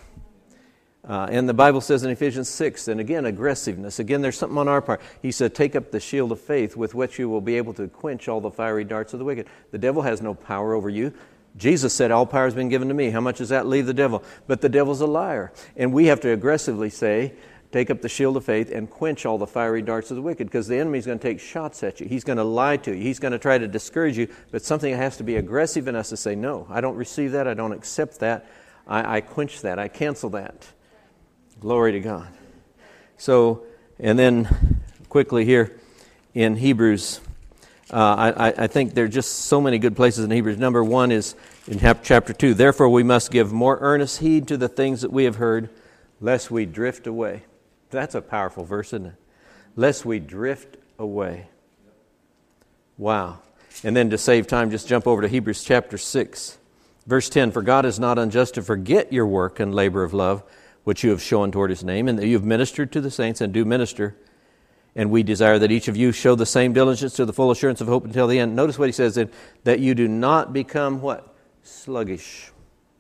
Uh, 1.06 1.28
and 1.30 1.50
the 1.50 1.54
Bible 1.54 1.82
says 1.82 2.04
in 2.04 2.12
Ephesians 2.12 2.48
6, 2.48 2.88
and 2.88 3.02
again, 3.02 3.26
aggressiveness. 3.26 4.00
Again, 4.00 4.22
there's 4.22 4.38
something 4.38 4.58
on 4.58 4.70
our 4.70 4.82
part. 4.82 5.02
He 5.22 5.34
said, 5.34 5.54
Take 5.54 5.76
up 5.76 5.92
the 5.92 6.00
shield 6.00 6.32
of 6.32 6.40
faith 6.40 6.78
with 6.78 6.96
which 6.96 7.20
you 7.20 7.28
will 7.28 7.42
be 7.42 7.58
able 7.58 7.74
to 7.74 7.90
quench 7.90 8.30
all 8.30 8.40
the 8.40 8.50
fiery 8.50 8.86
darts 8.86 9.12
of 9.12 9.20
the 9.20 9.26
wicked. 9.26 9.48
The 9.72 9.78
devil 9.78 10.02
has 10.02 10.22
no 10.22 10.34
power 10.34 10.74
over 10.74 10.90
you. 10.90 11.14
Jesus 11.56 11.94
said, 11.94 12.12
All 12.12 12.26
power 12.26 12.46
has 12.46 12.56
been 12.56 12.70
given 12.70 12.88
to 12.88 12.94
me. 12.94 13.12
How 13.12 13.22
much 13.22 13.38
does 13.38 13.50
that 13.50 13.68
leave 13.68 13.86
the 13.86 13.94
devil? 13.94 14.24
But 14.48 14.62
the 14.62 14.70
devil's 14.70 15.02
a 15.02 15.06
liar. 15.06 15.54
And 15.78 15.94
we 15.94 16.08
have 16.08 16.20
to 16.22 16.32
aggressively 16.32 16.90
say, 16.90 17.34
take 17.74 17.90
up 17.90 18.02
the 18.02 18.10
shield 18.10 18.38
of 18.38 18.46
faith, 18.46 18.72
and 18.72 18.88
quench 18.88 19.26
all 19.26 19.40
the 19.40 19.48
fiery 19.48 19.82
darts 19.82 20.12
of 20.12 20.16
the 20.16 20.22
wicked 20.22 20.46
because 20.46 20.68
the 20.68 20.78
enemy's 20.78 21.08
going 21.08 21.18
to 21.18 21.28
take 21.28 21.40
shots 21.40 21.82
at 21.84 22.00
you. 22.00 22.08
He's 22.08 22.24
going 22.24 22.38
to 22.38 22.44
lie 22.44 22.78
to 22.78 22.96
you. 22.96 23.02
He's 23.02 23.20
going 23.20 23.32
to 23.32 23.40
try 23.40 23.58
to 23.58 23.68
discourage 23.68 24.16
you, 24.16 24.28
but 24.52 24.62
something 24.62 24.96
has 24.96 25.18
to 25.18 25.24
be 25.24 25.36
aggressive 25.38 25.88
in 25.88 25.96
us 25.96 26.10
to 26.10 26.18
say, 26.18 26.36
No, 26.36 26.68
I 26.70 26.80
don't 26.80 26.96
receive 26.96 27.32
that. 27.32 27.48
I 27.48 27.56
don't 27.56 27.74
accept 27.74 28.20
that. 28.20 28.46
I, 28.88 29.18
I 29.18 29.22
quench 29.22 29.62
that. 29.62 29.80
I 29.80 29.88
cancel 29.88 30.30
that. 30.32 30.68
Glory 31.60 31.94
to 31.94 32.00
God. 32.00 32.28
So, 33.18 33.64
and 34.00 34.20
then 34.20 34.82
quickly 35.10 35.44
here 35.44 35.80
in 36.34 36.56
Hebrews, 36.58 37.22
uh, 37.94 38.34
I, 38.36 38.64
I 38.64 38.68
think 38.68 38.96
there 38.96 39.06
are 39.06 39.10
just 39.10 39.46
so 39.46 39.62
many 39.62 39.78
good 39.78 39.96
places 39.96 40.26
in 40.26 40.32
Hebrews. 40.32 40.58
Number 40.58 40.84
one 40.84 41.12
is 41.12 41.36
in 41.68 41.80
chapter 41.80 42.34
2 42.34 42.56
Therefore, 42.56 42.90
we 42.90 43.04
must 43.04 43.30
give 43.30 43.54
more 43.54 43.78
earnest 43.80 44.20
heed 44.20 44.48
to 44.48 44.58
the 44.58 44.68
things 44.68 45.02
that 45.02 45.14
we 45.14 45.26
have 45.26 45.36
heard, 45.36 45.70
lest 46.20 46.50
we 46.50 46.66
drift 46.66 47.06
away. 47.06 47.44
That's 47.92 48.16
a 48.16 48.22
powerful 48.22 48.66
verse, 48.66 48.88
isn't 48.88 49.06
it? 49.06 49.14
Lest 49.76 50.06
we 50.06 50.20
drift 50.20 50.78
away. 50.98 51.48
Wow. 52.98 53.40
And 53.84 53.96
then 53.96 54.10
to 54.10 54.18
save 54.18 54.48
time, 54.48 54.72
just 54.72 54.88
jump 54.88 55.06
over 55.06 55.22
to 55.22 55.28
Hebrews 55.28 55.64
chapter 55.64 55.98
6, 56.00 56.58
verse 57.06 57.30
10 57.30 57.52
For 57.52 57.62
God 57.62 57.86
is 57.86 58.00
not 58.00 58.18
unjust 58.18 58.56
to 58.56 58.64
forget 58.64 59.14
your 59.14 59.28
work 59.28 59.60
and 59.60 59.74
labor 59.74 60.04
of 60.04 60.14
love, 60.14 60.42
which 60.84 61.04
you 61.04 61.12
have 61.12 61.22
shown 61.22 61.52
toward 61.52 61.70
his 61.70 61.84
name, 61.84 62.08
and 62.08 62.18
that 62.18 62.26
you 62.26 62.34
have 62.34 62.46
ministered 62.46 62.92
to 62.94 63.02
the 63.02 63.12
saints 63.12 63.40
and 63.40 63.54
do 63.54 63.66
minister. 63.66 64.16
And 64.96 65.10
we 65.10 65.24
desire 65.24 65.58
that 65.60 65.72
each 65.72 65.88
of 65.88 65.98
you 65.98 66.12
show 66.12 66.36
the 66.36 66.46
same 66.46 66.74
diligence 66.74 67.14
to 67.14 67.26
the 67.26 67.34
full 67.34 67.50
assurance 67.50 67.82
of 67.82 67.88
hope 67.88 68.06
until 68.06 68.28
the 68.28 68.40
end. 68.40 68.56
Notice 68.56 68.78
what 68.78 68.88
he 68.88 68.92
says 68.92 69.20
that 69.64 69.80
you 69.80 69.96
do 69.96 70.08
not 70.08 70.54
become 70.54 71.02
what? 71.02 71.34
sluggish, 71.64 72.52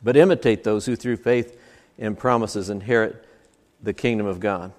but 0.01 0.17
imitate 0.17 0.63
those 0.63 0.85
who 0.85 0.95
through 0.95 1.17
faith 1.17 1.59
and 1.99 2.17
promises 2.17 2.69
inherit 2.69 3.23
the 3.81 3.93
kingdom 3.93 4.25
of 4.25 4.39
God. 4.39 4.71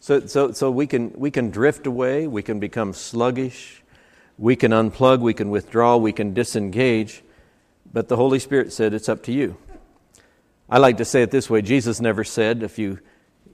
So, 0.00 0.26
so, 0.26 0.52
so 0.52 0.70
we, 0.70 0.86
can, 0.86 1.12
we 1.14 1.30
can 1.30 1.50
drift 1.50 1.86
away, 1.86 2.26
we 2.26 2.42
can 2.42 2.60
become 2.60 2.92
sluggish, 2.92 3.82
we 4.38 4.56
can 4.56 4.72
unplug, 4.72 5.20
we 5.20 5.34
can 5.34 5.50
withdraw, 5.50 5.96
we 5.96 6.12
can 6.12 6.34
disengage, 6.34 7.22
but 7.92 8.08
the 8.08 8.16
Holy 8.16 8.38
Spirit 8.38 8.72
said 8.72 8.94
it's 8.94 9.08
up 9.08 9.22
to 9.24 9.32
you. 9.32 9.56
I 10.68 10.78
like 10.78 10.98
to 10.98 11.04
say 11.04 11.22
it 11.22 11.30
this 11.30 11.50
way 11.50 11.62
Jesus 11.62 12.00
never 12.00 12.24
said, 12.24 12.62
if 12.62 12.78
you, 12.78 12.98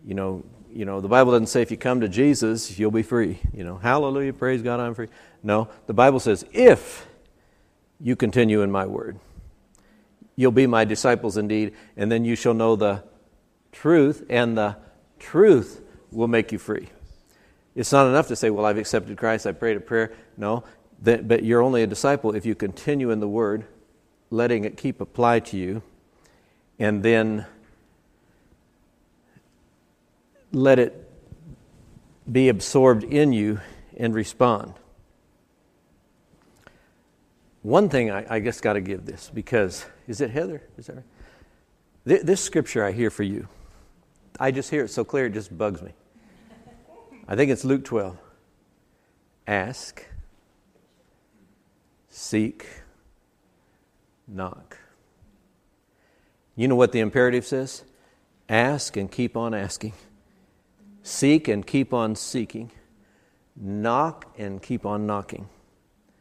you 0.04 0.14
know, 0.14 0.44
you 0.72 0.84
know, 0.84 1.00
the 1.00 1.08
Bible 1.08 1.32
doesn't 1.32 1.46
say 1.48 1.62
if 1.62 1.70
you 1.70 1.76
come 1.76 2.00
to 2.00 2.08
Jesus, 2.08 2.78
you'll 2.78 2.90
be 2.90 3.02
free. 3.02 3.38
You 3.52 3.64
know, 3.64 3.76
hallelujah, 3.76 4.32
praise 4.32 4.62
God, 4.62 4.80
I'm 4.80 4.94
free. 4.94 5.08
No, 5.42 5.68
the 5.86 5.94
Bible 5.94 6.20
says 6.20 6.44
if 6.52 7.06
you 8.00 8.16
continue 8.16 8.62
in 8.62 8.70
my 8.70 8.86
word. 8.86 9.18
You'll 10.36 10.52
be 10.52 10.66
my 10.66 10.84
disciples 10.84 11.36
indeed, 11.36 11.74
and 11.96 12.12
then 12.12 12.24
you 12.24 12.36
shall 12.36 12.54
know 12.54 12.76
the 12.76 13.02
truth, 13.72 14.24
and 14.30 14.56
the 14.56 14.76
truth 15.18 15.82
will 16.12 16.28
make 16.28 16.52
you 16.52 16.58
free. 16.58 16.88
It's 17.74 17.92
not 17.92 18.06
enough 18.06 18.28
to 18.28 18.36
say, 18.36 18.50
Well, 18.50 18.64
I've 18.64 18.78
accepted 18.78 19.18
Christ, 19.18 19.46
I 19.46 19.52
prayed 19.52 19.76
a 19.76 19.80
prayer. 19.80 20.12
No, 20.36 20.64
that, 21.02 21.26
but 21.26 21.42
you're 21.42 21.62
only 21.62 21.82
a 21.82 21.86
disciple 21.86 22.34
if 22.34 22.46
you 22.46 22.54
continue 22.54 23.10
in 23.10 23.20
the 23.20 23.28
Word, 23.28 23.64
letting 24.30 24.64
it 24.64 24.76
keep 24.76 25.00
apply 25.00 25.40
to 25.40 25.56
you, 25.56 25.82
and 26.78 27.02
then 27.02 27.46
let 30.52 30.78
it 30.78 31.08
be 32.30 32.48
absorbed 32.48 33.04
in 33.04 33.32
you 33.32 33.60
and 33.96 34.14
respond. 34.14 34.74
One 37.62 37.88
thing 37.88 38.10
I, 38.10 38.36
I 38.36 38.38
guess 38.38 38.60
got 38.60 38.74
to 38.74 38.80
give 38.80 39.04
this 39.04 39.30
because 39.32 39.84
is 40.06 40.20
it 40.20 40.30
Heather? 40.30 40.62
Is 40.76 40.86
that 40.86 40.96
right? 40.96 41.04
This, 42.04 42.22
this 42.22 42.40
scripture 42.40 42.84
I 42.84 42.92
hear 42.92 43.10
for 43.10 43.24
you, 43.24 43.48
I 44.40 44.50
just 44.50 44.70
hear 44.70 44.84
it 44.84 44.88
so 44.90 45.04
clear 45.04 45.26
it 45.26 45.34
just 45.34 45.56
bugs 45.56 45.82
me. 45.82 45.92
I 47.26 47.36
think 47.36 47.50
it's 47.50 47.64
Luke 47.64 47.84
12. 47.84 48.16
Ask, 49.46 50.06
seek, 52.08 52.66
knock. 54.26 54.78
You 56.56 56.68
know 56.68 56.76
what 56.76 56.92
the 56.92 57.00
imperative 57.00 57.46
says? 57.46 57.84
Ask 58.48 58.96
and 58.96 59.10
keep 59.10 59.36
on 59.36 59.52
asking. 59.52 59.92
Seek 61.08 61.48
and 61.48 61.66
keep 61.66 61.94
on 61.94 62.14
seeking. 62.16 62.70
Knock 63.56 64.26
and 64.36 64.62
keep 64.62 64.84
on 64.84 65.06
knocking 65.06 65.48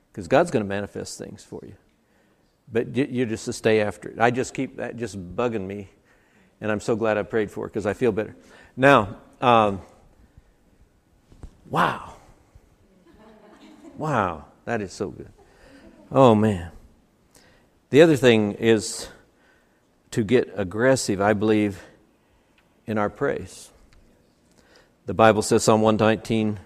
because 0.09 0.29
God's 0.29 0.49
going 0.49 0.63
to 0.63 0.67
manifest 0.67 1.17
things 1.17 1.43
for 1.43 1.59
you. 1.63 1.75
But 2.71 2.95
you're 2.95 3.25
just 3.25 3.43
to 3.45 3.53
stay 3.53 3.81
after 3.81 4.09
it. 4.09 4.19
I 4.19 4.31
just 4.31 4.53
keep 4.53 4.77
that 4.77 4.95
just 4.95 5.35
bugging 5.35 5.67
me, 5.67 5.89
and 6.61 6.71
I'm 6.71 6.79
so 6.79 6.95
glad 6.95 7.17
I 7.17 7.23
prayed 7.23 7.51
for 7.51 7.65
it 7.65 7.69
because 7.69 7.85
I 7.85 7.93
feel 7.93 8.13
better. 8.13 8.35
Now, 8.77 9.17
um, 9.41 9.81
wow. 11.69 12.13
Wow, 13.97 14.45
that 14.63 14.81
is 14.81 14.93
so 14.93 15.09
good. 15.09 15.29
Oh, 16.11 16.33
man. 16.33 16.71
The 17.89 18.01
other 18.01 18.15
thing 18.15 18.53
is 18.53 19.09
to 20.11 20.23
get 20.23 20.49
aggressive, 20.55 21.19
I 21.19 21.33
believe, 21.33 21.83
in 22.85 22.97
our 22.97 23.09
praise. 23.09 23.69
The 25.07 25.13
Bible 25.13 25.41
says, 25.41 25.63
Psalm 25.63 25.81
119, 25.81 26.59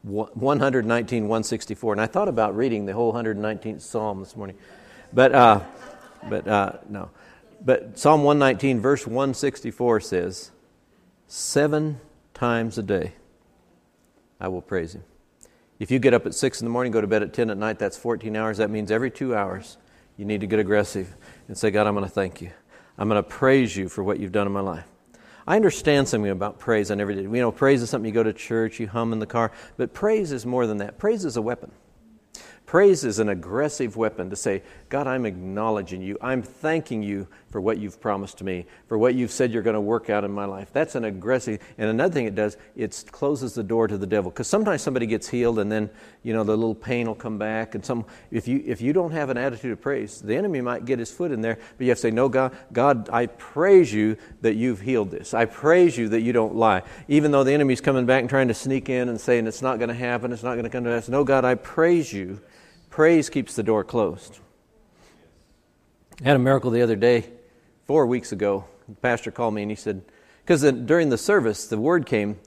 119, 0.00 1.22
164. 1.24 1.92
And 1.92 2.00
I 2.00 2.06
thought 2.06 2.26
about 2.26 2.56
reading 2.56 2.86
the 2.86 2.94
whole 2.94 3.12
119th 3.12 3.82
Psalm 3.82 4.20
this 4.20 4.34
morning. 4.34 4.56
But, 5.12 5.34
uh, 5.34 5.60
but 6.30 6.48
uh, 6.48 6.72
no. 6.88 7.10
But 7.60 7.98
Psalm 7.98 8.24
119, 8.24 8.80
verse 8.80 9.06
164 9.06 10.00
says, 10.00 10.50
Seven 11.26 12.00
times 12.32 12.78
a 12.78 12.82
day 12.82 13.12
I 14.40 14.48
will 14.48 14.62
praise 14.62 14.94
him. 14.94 15.04
If 15.78 15.90
you 15.90 15.98
get 15.98 16.14
up 16.14 16.24
at 16.24 16.34
6 16.34 16.62
in 16.62 16.64
the 16.64 16.70
morning, 16.70 16.92
go 16.92 17.02
to 17.02 17.06
bed 17.06 17.22
at 17.22 17.34
10 17.34 17.50
at 17.50 17.58
night, 17.58 17.78
that's 17.78 17.98
14 17.98 18.34
hours. 18.34 18.56
That 18.56 18.70
means 18.70 18.90
every 18.90 19.10
two 19.10 19.36
hours 19.36 19.76
you 20.16 20.24
need 20.24 20.40
to 20.40 20.46
get 20.46 20.58
aggressive 20.58 21.14
and 21.46 21.58
say, 21.58 21.70
God, 21.70 21.86
I'm 21.86 21.92
going 21.92 22.06
to 22.06 22.10
thank 22.10 22.40
you. 22.40 22.52
I'm 22.96 23.10
going 23.10 23.22
to 23.22 23.28
praise 23.28 23.76
you 23.76 23.90
for 23.90 24.02
what 24.02 24.18
you've 24.18 24.32
done 24.32 24.46
in 24.46 24.52
my 24.54 24.60
life. 24.60 24.86
I 25.46 25.56
understand 25.56 26.08
something 26.08 26.30
about 26.30 26.58
praise. 26.58 26.90
I 26.90 26.94
never 26.94 27.12
did. 27.12 27.24
You 27.24 27.30
know, 27.30 27.52
praise 27.52 27.82
is 27.82 27.90
something 27.90 28.06
you 28.06 28.14
go 28.14 28.22
to 28.22 28.32
church, 28.32 28.78
you 28.78 28.86
hum 28.86 29.12
in 29.12 29.18
the 29.18 29.26
car, 29.26 29.52
but 29.76 29.92
praise 29.92 30.32
is 30.32 30.46
more 30.46 30.66
than 30.66 30.78
that. 30.78 30.98
Praise 30.98 31.24
is 31.24 31.36
a 31.36 31.42
weapon. 31.42 31.72
Praise 32.64 33.04
is 33.04 33.18
an 33.18 33.28
aggressive 33.28 33.96
weapon 33.96 34.30
to 34.30 34.36
say, 34.36 34.62
God, 34.92 35.06
I'm 35.06 35.24
acknowledging 35.24 36.02
you. 36.02 36.18
I'm 36.20 36.42
thanking 36.42 37.02
you 37.02 37.26
for 37.48 37.62
what 37.62 37.78
you've 37.78 37.98
promised 37.98 38.42
me, 38.42 38.66
for 38.88 38.98
what 38.98 39.14
you've 39.14 39.30
said 39.30 39.50
you're 39.50 39.62
going 39.62 39.72
to 39.72 39.80
work 39.80 40.10
out 40.10 40.22
in 40.22 40.30
my 40.30 40.44
life. 40.44 40.68
That's 40.70 40.94
an 40.96 41.06
aggressive. 41.06 41.60
And 41.78 41.88
another 41.88 42.12
thing 42.12 42.26
it 42.26 42.34
does, 42.34 42.58
it 42.76 43.04
closes 43.10 43.54
the 43.54 43.62
door 43.62 43.88
to 43.88 43.96
the 43.96 44.06
devil. 44.06 44.30
Because 44.30 44.48
sometimes 44.48 44.82
somebody 44.82 45.06
gets 45.06 45.30
healed 45.30 45.58
and 45.60 45.72
then, 45.72 45.88
you 46.22 46.34
know, 46.34 46.44
the 46.44 46.54
little 46.54 46.74
pain 46.74 47.06
will 47.06 47.14
come 47.14 47.38
back. 47.38 47.74
And 47.74 47.82
some, 47.82 48.04
if 48.30 48.46
you, 48.46 48.62
if 48.66 48.82
you 48.82 48.92
don't 48.92 49.12
have 49.12 49.30
an 49.30 49.38
attitude 49.38 49.72
of 49.72 49.80
praise, 49.80 50.20
the 50.20 50.36
enemy 50.36 50.60
might 50.60 50.84
get 50.84 50.98
his 50.98 51.10
foot 51.10 51.32
in 51.32 51.40
there. 51.40 51.56
But 51.78 51.84
you 51.84 51.88
have 51.88 51.96
to 51.96 52.02
say, 52.02 52.10
No, 52.10 52.28
God, 52.28 52.54
God, 52.70 53.08
I 53.08 53.28
praise 53.28 53.94
you 53.94 54.18
that 54.42 54.56
you've 54.56 54.82
healed 54.82 55.10
this. 55.10 55.32
I 55.32 55.46
praise 55.46 55.96
you 55.96 56.10
that 56.10 56.20
you 56.20 56.34
don't 56.34 56.54
lie. 56.54 56.82
Even 57.08 57.30
though 57.30 57.44
the 57.44 57.52
enemy's 57.54 57.80
coming 57.80 58.04
back 58.04 58.20
and 58.20 58.28
trying 58.28 58.48
to 58.48 58.54
sneak 58.54 58.90
in 58.90 59.08
and 59.08 59.18
saying 59.18 59.46
it's 59.46 59.62
not 59.62 59.78
going 59.78 59.88
to 59.88 59.94
happen, 59.94 60.32
it's 60.32 60.42
not 60.42 60.52
going 60.52 60.64
to 60.64 60.70
come 60.70 60.84
to 60.84 60.90
pass. 60.90 61.08
No, 61.08 61.24
God, 61.24 61.46
I 61.46 61.54
praise 61.54 62.12
you 62.12 62.42
Praise 62.92 63.30
keeps 63.30 63.56
the 63.56 63.62
door 63.62 63.84
closed. 63.84 64.38
I 66.20 66.28
had 66.28 66.36
a 66.36 66.40
miracle 66.40 66.70
the 66.70 66.82
other 66.82 66.96
day, 66.96 67.30
four 67.84 68.06
weeks 68.06 68.32
ago. 68.32 68.64
The 68.88 68.94
pastor 68.96 69.30
called 69.30 69.54
me 69.54 69.62
and 69.62 69.70
he 69.70 69.76
said, 69.76 70.02
because 70.44 70.62
during 70.62 71.08
the 71.08 71.18
service, 71.18 71.66
the 71.66 71.78
word 71.78 72.06
came, 72.06 72.38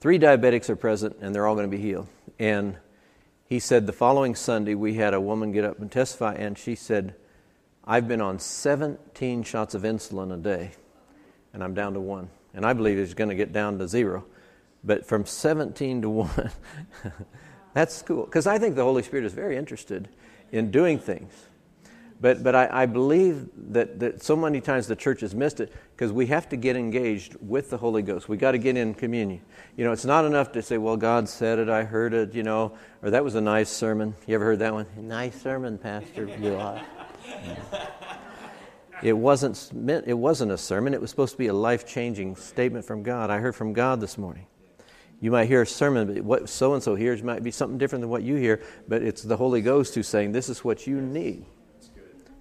three 0.00 0.18
diabetics 0.18 0.68
are 0.68 0.76
present 0.76 1.16
and 1.20 1.34
they're 1.34 1.46
all 1.46 1.54
going 1.54 1.70
to 1.70 1.76
be 1.76 1.82
healed. 1.82 2.08
And 2.38 2.76
he 3.46 3.58
said 3.58 3.86
the 3.86 3.92
following 3.92 4.34
Sunday, 4.34 4.74
we 4.74 4.94
had 4.94 5.14
a 5.14 5.20
woman 5.20 5.52
get 5.52 5.64
up 5.64 5.78
and 5.80 5.90
testify, 5.90 6.34
and 6.34 6.56
she 6.56 6.74
said, 6.74 7.14
I've 7.84 8.08
been 8.08 8.20
on 8.20 8.38
17 8.38 9.42
shots 9.42 9.74
of 9.74 9.82
insulin 9.82 10.32
a 10.32 10.38
day, 10.38 10.70
and 11.52 11.62
I'm 11.62 11.74
down 11.74 11.94
to 11.94 12.00
one. 12.00 12.30
And 12.54 12.64
I 12.64 12.72
believe 12.72 12.98
it's 12.98 13.14
going 13.14 13.30
to 13.30 13.36
get 13.36 13.52
down 13.52 13.78
to 13.78 13.88
zero. 13.88 14.24
But 14.84 15.06
from 15.06 15.26
17 15.26 16.02
to 16.02 16.08
1, 16.08 16.50
That's 17.74 18.02
cool. 18.02 18.24
Because 18.24 18.46
I 18.46 18.58
think 18.58 18.76
the 18.76 18.84
Holy 18.84 19.02
Spirit 19.02 19.24
is 19.24 19.32
very 19.32 19.56
interested 19.56 20.08
in 20.50 20.70
doing 20.70 20.98
things. 20.98 21.32
But, 22.22 22.44
but 22.44 22.54
I, 22.54 22.68
I 22.70 22.86
believe 22.86 23.48
that, 23.72 23.98
that 23.98 24.22
so 24.22 24.36
many 24.36 24.60
times 24.60 24.86
the 24.86 24.94
church 24.94 25.22
has 25.22 25.34
missed 25.34 25.58
it 25.58 25.72
because 25.96 26.12
we 26.12 26.26
have 26.26 26.48
to 26.50 26.56
get 26.56 26.76
engaged 26.76 27.34
with 27.40 27.68
the 27.68 27.76
Holy 27.76 28.00
Ghost. 28.00 28.28
we 28.28 28.36
got 28.36 28.52
to 28.52 28.58
get 28.58 28.76
in 28.76 28.94
communion. 28.94 29.40
You 29.76 29.84
know, 29.84 29.90
it's 29.90 30.04
not 30.04 30.24
enough 30.24 30.52
to 30.52 30.62
say, 30.62 30.78
well, 30.78 30.96
God 30.96 31.28
said 31.28 31.58
it, 31.58 31.68
I 31.68 31.82
heard 31.82 32.14
it, 32.14 32.32
you 32.32 32.44
know, 32.44 32.78
or 33.02 33.10
that 33.10 33.24
was 33.24 33.34
a 33.34 33.40
nice 33.40 33.70
sermon. 33.70 34.14
You 34.28 34.36
ever 34.36 34.44
heard 34.44 34.60
that 34.60 34.72
one? 34.72 34.86
Nice 34.96 35.42
sermon, 35.42 35.78
Pastor. 35.78 36.28
it 39.02 39.14
wasn't 39.14 39.72
meant, 39.74 40.06
it 40.06 40.14
wasn't 40.14 40.52
a 40.52 40.58
sermon. 40.58 40.94
It 40.94 41.00
was 41.00 41.10
supposed 41.10 41.32
to 41.32 41.38
be 41.38 41.48
a 41.48 41.54
life 41.54 41.84
changing 41.84 42.36
statement 42.36 42.84
from 42.84 43.02
God. 43.02 43.30
I 43.30 43.38
heard 43.38 43.56
from 43.56 43.72
God 43.72 44.00
this 44.00 44.16
morning. 44.16 44.46
You 45.20 45.32
might 45.32 45.46
hear 45.46 45.62
a 45.62 45.66
sermon, 45.66 46.14
but 46.14 46.22
what 46.22 46.48
so 46.48 46.74
and 46.74 46.82
so 46.82 46.94
hears 46.94 47.20
might 47.20 47.42
be 47.42 47.50
something 47.50 47.78
different 47.78 48.02
than 48.02 48.10
what 48.10 48.22
you 48.22 48.36
hear, 48.36 48.62
but 48.86 49.02
it's 49.02 49.22
the 49.22 49.36
Holy 49.36 49.60
Ghost 49.60 49.96
who's 49.96 50.06
saying, 50.06 50.30
This 50.30 50.48
is 50.48 50.62
what 50.62 50.86
you 50.86 51.00
need. 51.00 51.46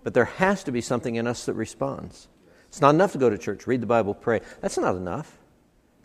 But 0.03 0.13
there 0.13 0.25
has 0.25 0.63
to 0.63 0.71
be 0.71 0.81
something 0.81 1.15
in 1.15 1.27
us 1.27 1.45
that 1.45 1.53
responds. 1.53 2.27
It's 2.67 2.81
not 2.81 2.95
enough 2.95 3.11
to 3.11 3.17
go 3.17 3.29
to 3.29 3.37
church, 3.37 3.67
read 3.67 3.81
the 3.81 3.87
Bible, 3.87 4.13
pray. 4.13 4.41
That's 4.61 4.77
not 4.77 4.95
enough. 4.95 5.37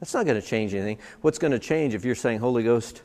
That's 0.00 0.12
not 0.12 0.26
going 0.26 0.40
to 0.40 0.46
change 0.46 0.74
anything. 0.74 0.98
What's 1.20 1.38
going 1.38 1.52
to 1.52 1.58
change 1.58 1.94
if 1.94 2.04
you're 2.04 2.14
saying, 2.14 2.40
Holy 2.40 2.62
Ghost, 2.62 3.02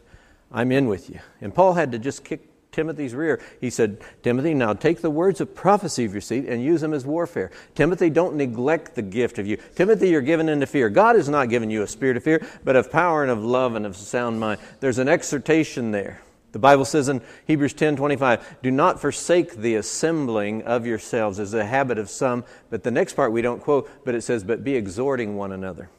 I'm 0.52 0.72
in 0.72 0.88
with 0.88 1.10
you? 1.10 1.20
And 1.40 1.54
Paul 1.54 1.74
had 1.74 1.92
to 1.94 2.00
just 2.00 2.24
kick 2.26 2.48
Timothy's 2.72 3.14
rear. 3.14 3.42
He 3.60 3.70
said, 3.70 4.02
Timothy, 4.24 4.54
now 4.54 4.74
take 4.74 5.02
the 5.02 5.10
words 5.10 5.42
of 5.42 5.54
prophecy 5.54 6.06
of 6.06 6.14
your 6.14 6.22
seat 6.22 6.46
and 6.46 6.64
use 6.64 6.82
them 6.82 6.94
as 6.94 7.06
warfare. 7.06 7.52
Timothy, 7.76 8.10
don't 8.10 8.36
neglect 8.36 8.96
the 8.96 9.02
gift 9.02 9.40
of 9.40 9.48
you. 9.48 9.58
Timothy, 9.76 10.10
you're 10.10 10.22
given 10.22 10.50
into 10.50 10.66
fear. 10.66 10.90
God 10.90 11.16
has 11.16 11.30
not 11.30 11.50
given 11.50 11.70
you 11.70 11.84
a 11.84 11.88
spirit 11.88 12.18
of 12.18 12.24
fear, 12.24 12.46
but 12.64 12.76
of 12.76 12.92
power 12.92 13.22
and 13.22 13.32
of 13.32 13.44
love 13.44 13.76
and 13.76 13.86
of 13.86 13.96
sound 13.96 14.40
mind. 14.40 14.60
There's 14.80 15.00
an 15.00 15.08
exhortation 15.08 15.92
there. 15.92 16.22
The 16.52 16.60
Bible 16.60 16.84
says 16.86 17.08
in 17.08 17.22
Hebrews 17.48 17.74
10 17.74 17.96
25, 17.96 18.58
do 18.62 18.72
not 18.72 19.00
forsake 19.00 19.56
the 19.56 19.76
assembling 19.76 20.64
of 20.64 20.86
yourselves 20.86 21.40
as 21.40 21.54
a 21.54 21.66
habit 21.66 21.98
of 21.98 22.10
some. 22.10 22.44
But 22.70 22.84
the 22.84 22.92
next 22.92 23.14
part 23.14 23.32
we 23.32 23.42
don't 23.42 23.62
quote, 23.62 23.90
but 24.04 24.16
it 24.16 24.22
says, 24.22 24.44
but 24.44 24.64
be 24.64 24.76
exhorting 24.76 25.38
one 25.38 25.54
another. 25.54 25.90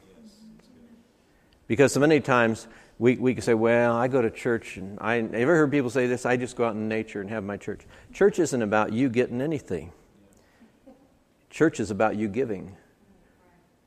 Because 1.67 1.91
so 1.91 1.99
many 1.99 2.19
times 2.19 2.67
we, 2.99 3.15
we 3.15 3.33
can 3.33 3.41
say, 3.41 3.55
well, 3.55 3.95
I 3.95 4.07
go 4.07 4.21
to 4.21 4.29
church, 4.29 4.77
and 4.77 4.99
I 5.01 5.17
ever 5.19 5.55
heard 5.55 5.71
people 5.71 5.89
say 5.89 6.05
this, 6.07 6.25
I 6.25 6.37
just 6.37 6.55
go 6.55 6.65
out 6.65 6.75
in 6.75 6.87
nature 6.87 7.21
and 7.21 7.29
have 7.29 7.43
my 7.43 7.57
church. 7.57 7.81
Church 8.13 8.37
isn't 8.37 8.61
about 8.61 8.93
you 8.93 9.09
getting 9.09 9.41
anything, 9.41 9.91
church 11.49 11.79
is 11.79 11.89
about 11.89 12.15
you 12.15 12.27
giving 12.27 12.75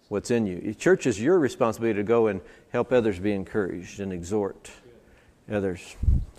what's 0.09 0.31
in 0.31 0.47
you. 0.47 0.75
Church 0.75 1.07
is 1.07 1.21
your 1.21 1.39
responsibility 1.39 1.99
to 1.99 2.05
go 2.05 2.29
and 2.29 2.41
help 2.71 2.93
others 2.93 3.19
be 3.19 3.33
encouraged 3.33 4.01
and 4.01 4.13
exhort 4.13 4.71
others. 5.51 5.97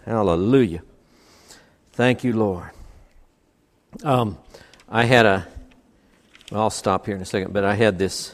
Hallelujah. 0.08 0.84
Thank 1.92 2.24
you, 2.24 2.32
Lord. 2.32 2.70
Um, 4.06 4.38
I 4.88 5.04
had 5.04 5.26
a, 5.26 5.46
well, 6.50 6.62
I'll 6.62 6.70
stop 6.70 7.06
here 7.06 7.18
in 7.18 7.22
a 7.22 7.26
second, 7.26 7.52
but 7.52 7.66
I 7.66 7.76
had 7.76 8.00
this 8.00 8.34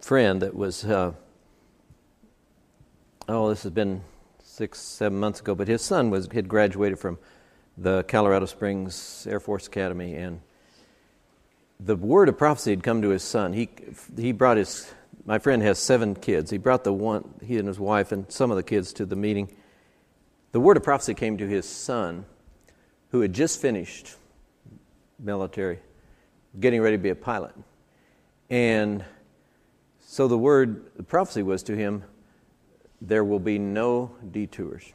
friend 0.00 0.42
that 0.42 0.54
was, 0.54 0.84
uh, 0.84 1.10
oh, 3.28 3.48
this 3.48 3.64
has 3.64 3.72
been 3.72 4.02
six, 4.44 4.78
seven 4.78 5.18
months 5.18 5.40
ago, 5.40 5.56
but 5.56 5.66
his 5.66 5.82
son 5.82 6.08
was 6.08 6.28
had 6.32 6.48
graduated 6.48 7.00
from 7.00 7.18
the 7.76 8.04
Colorado 8.04 8.46
Springs 8.46 9.26
Air 9.28 9.40
Force 9.40 9.66
Academy, 9.66 10.14
and 10.14 10.40
the 11.80 11.96
word 11.96 12.28
of 12.28 12.38
prophecy 12.38 12.70
had 12.70 12.84
come 12.84 13.02
to 13.02 13.08
his 13.08 13.24
son. 13.24 13.54
He 13.54 13.68
he 14.16 14.30
brought 14.30 14.56
his 14.56 14.88
my 15.28 15.38
friend 15.38 15.62
has 15.62 15.78
seven 15.78 16.14
kids. 16.14 16.50
He 16.50 16.56
brought 16.56 16.84
the 16.84 16.92
one 16.92 17.34
he 17.44 17.58
and 17.58 17.68
his 17.68 17.78
wife 17.78 18.12
and 18.12 18.32
some 18.32 18.50
of 18.50 18.56
the 18.56 18.62
kids 18.62 18.94
to 18.94 19.04
the 19.04 19.14
meeting. 19.14 19.54
The 20.52 20.58
word 20.58 20.78
of 20.78 20.82
prophecy 20.82 21.12
came 21.12 21.36
to 21.36 21.46
his 21.46 21.68
son, 21.68 22.24
who 23.10 23.20
had 23.20 23.34
just 23.34 23.60
finished 23.60 24.16
military, 25.18 25.80
getting 26.58 26.80
ready 26.80 26.96
to 26.96 27.02
be 27.02 27.10
a 27.10 27.14
pilot, 27.14 27.54
and 28.48 29.04
so 30.00 30.28
the 30.28 30.38
word, 30.38 30.90
the 30.96 31.02
prophecy 31.02 31.42
was 31.42 31.62
to 31.64 31.76
him, 31.76 32.04
there 33.02 33.22
will 33.22 33.38
be 33.38 33.58
no 33.58 34.12
detours. 34.30 34.94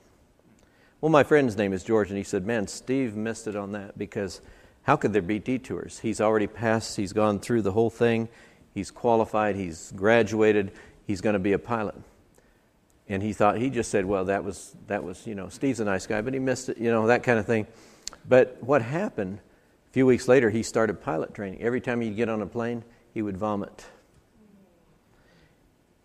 Well, 1.00 1.12
my 1.12 1.24
friend's 1.24 1.56
name 1.58 1.74
is 1.74 1.84
George, 1.84 2.10
and 2.10 2.18
he 2.18 2.24
said, 2.24 2.44
Man, 2.44 2.68
Steve 2.68 3.16
missed 3.16 3.46
it 3.46 3.56
on 3.56 3.74
that 3.74 4.00
because 4.00 4.42
how 4.82 4.96
could 4.96 5.13
there 5.13 5.22
be 5.22 5.38
detours? 5.38 6.00
He's 6.00 6.20
already 6.20 6.48
passed, 6.48 6.98
he's 6.98 7.13
gone 7.13 7.40
through 7.40 7.62
the 7.62 7.74
whole 7.74 7.92
thing, 7.92 8.30
he's 8.74 8.92
qualified, 8.92 9.56
he's 9.56 9.92
graduated, 9.96 10.72
he's 11.06 11.22
going 11.22 11.34
to 11.34 11.39
be 11.39 11.53
a 11.53 11.60
pilot. 11.60 11.96
And 13.08 13.22
he 13.22 13.34
thought, 13.34 13.58
he 13.58 13.70
just 13.70 13.92
said, 13.92 14.06
Well, 14.06 14.25
that 14.25 14.44
was, 14.44 14.75
that 14.88 15.03
was, 15.03 15.27
you 15.27 15.36
know, 15.36 15.50
Steve's 15.50 15.80
a 15.80 15.86
nice 15.86 16.08
guy, 16.08 16.22
but 16.22 16.34
he 16.34 16.39
missed 16.39 16.70
it, 16.70 16.77
you 16.77 16.89
know, 16.89 17.08
that 17.08 17.24
kind 17.24 17.38
of 17.38 17.46
thing. 17.46 17.68
But 18.27 18.58
what 18.62 18.82
happened, 18.82 19.39
a 19.89 19.94
few 19.94 20.06
weeks 20.06 20.27
later, 20.27 20.50
he 20.50 20.63
started 20.63 21.01
pilot 21.01 21.34
training. 21.34 21.62
Every 21.62 21.82
time 21.82 22.01
he'd 22.01 22.15
get 22.15 22.30
on 22.30 22.42
a 22.42 22.48
plane, 22.48 22.84
he 23.13 23.22
would 23.22 23.38
vomit 23.38 23.86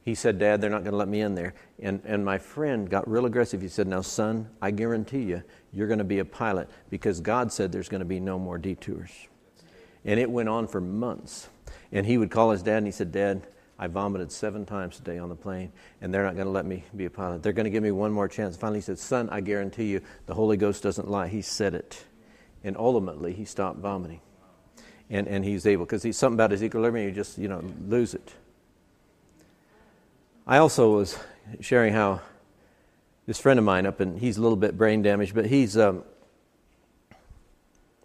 he 0.08 0.14
said, 0.14 0.38
Dad, 0.38 0.60
they're 0.60 0.70
not 0.70 0.84
going 0.84 0.92
to 0.92 0.96
let 0.96 1.08
me 1.08 1.20
in 1.20 1.34
there. 1.34 1.52
And, 1.80 2.00
and 2.06 2.24
my 2.24 2.38
friend 2.38 2.88
got 2.88 3.08
real 3.08 3.26
aggressive. 3.26 3.60
He 3.60 3.68
said, 3.68 3.86
Now, 3.86 4.00
son, 4.00 4.48
I 4.62 4.70
guarantee 4.70 5.22
you, 5.22 5.42
you're 5.70 5.86
going 5.86 5.98
to 5.98 6.04
be 6.04 6.18
a 6.18 6.24
pilot 6.24 6.70
because 6.88 7.20
God 7.20 7.52
said 7.52 7.72
there's 7.72 7.90
going 7.90 8.00
to 8.00 8.06
be 8.06 8.18
no 8.18 8.38
more 8.38 8.56
detours. 8.56 9.10
And 10.06 10.18
it 10.18 10.30
went 10.30 10.48
on 10.48 10.66
for 10.66 10.80
months. 10.80 11.50
And 11.92 12.06
he 12.06 12.18
would 12.18 12.30
call 12.30 12.50
his 12.50 12.62
dad 12.62 12.78
and 12.78 12.86
he 12.86 12.92
said, 12.92 13.12
Dad, 13.12 13.46
I 13.78 13.86
vomited 13.86 14.32
seven 14.32 14.66
times 14.66 14.96
today 14.96 15.18
on 15.18 15.28
the 15.28 15.36
plane, 15.36 15.70
and 16.00 16.12
they're 16.12 16.24
not 16.24 16.34
going 16.34 16.46
to 16.46 16.52
let 16.52 16.66
me 16.66 16.84
be 16.96 17.04
a 17.04 17.10
pilot. 17.10 17.42
They're 17.42 17.52
going 17.52 17.64
to 17.64 17.70
give 17.70 17.82
me 17.82 17.92
one 17.92 18.12
more 18.12 18.26
chance. 18.26 18.56
Finally, 18.56 18.78
he 18.78 18.82
said, 18.82 18.98
Son, 18.98 19.28
I 19.30 19.40
guarantee 19.40 19.86
you, 19.86 20.00
the 20.26 20.34
Holy 20.34 20.56
Ghost 20.56 20.82
doesn't 20.82 21.08
lie. 21.08 21.28
He 21.28 21.42
said 21.42 21.74
it. 21.74 22.04
And 22.64 22.76
ultimately, 22.76 23.32
he 23.32 23.44
stopped 23.44 23.78
vomiting. 23.78 24.20
And, 25.08 25.28
and 25.28 25.44
he's 25.44 25.64
able, 25.64 25.84
because 25.84 26.02
he's 26.02 26.18
something 26.18 26.34
about 26.34 26.50
his 26.50 26.62
equilibrium, 26.62 27.08
you 27.08 27.14
just, 27.14 27.38
you 27.38 27.46
know, 27.48 27.62
lose 27.86 28.14
it. 28.14 28.34
I 30.46 30.58
also 30.58 30.96
was 30.96 31.16
sharing 31.60 31.92
how 31.92 32.20
this 33.26 33.38
friend 33.38 33.58
of 33.58 33.64
mine 33.64 33.86
up 33.86 34.00
and 34.00 34.18
he's 34.18 34.38
a 34.38 34.42
little 34.42 34.56
bit 34.56 34.76
brain 34.76 35.02
damaged, 35.02 35.34
but 35.34 35.46
he's 35.46 35.76
um, 35.76 36.02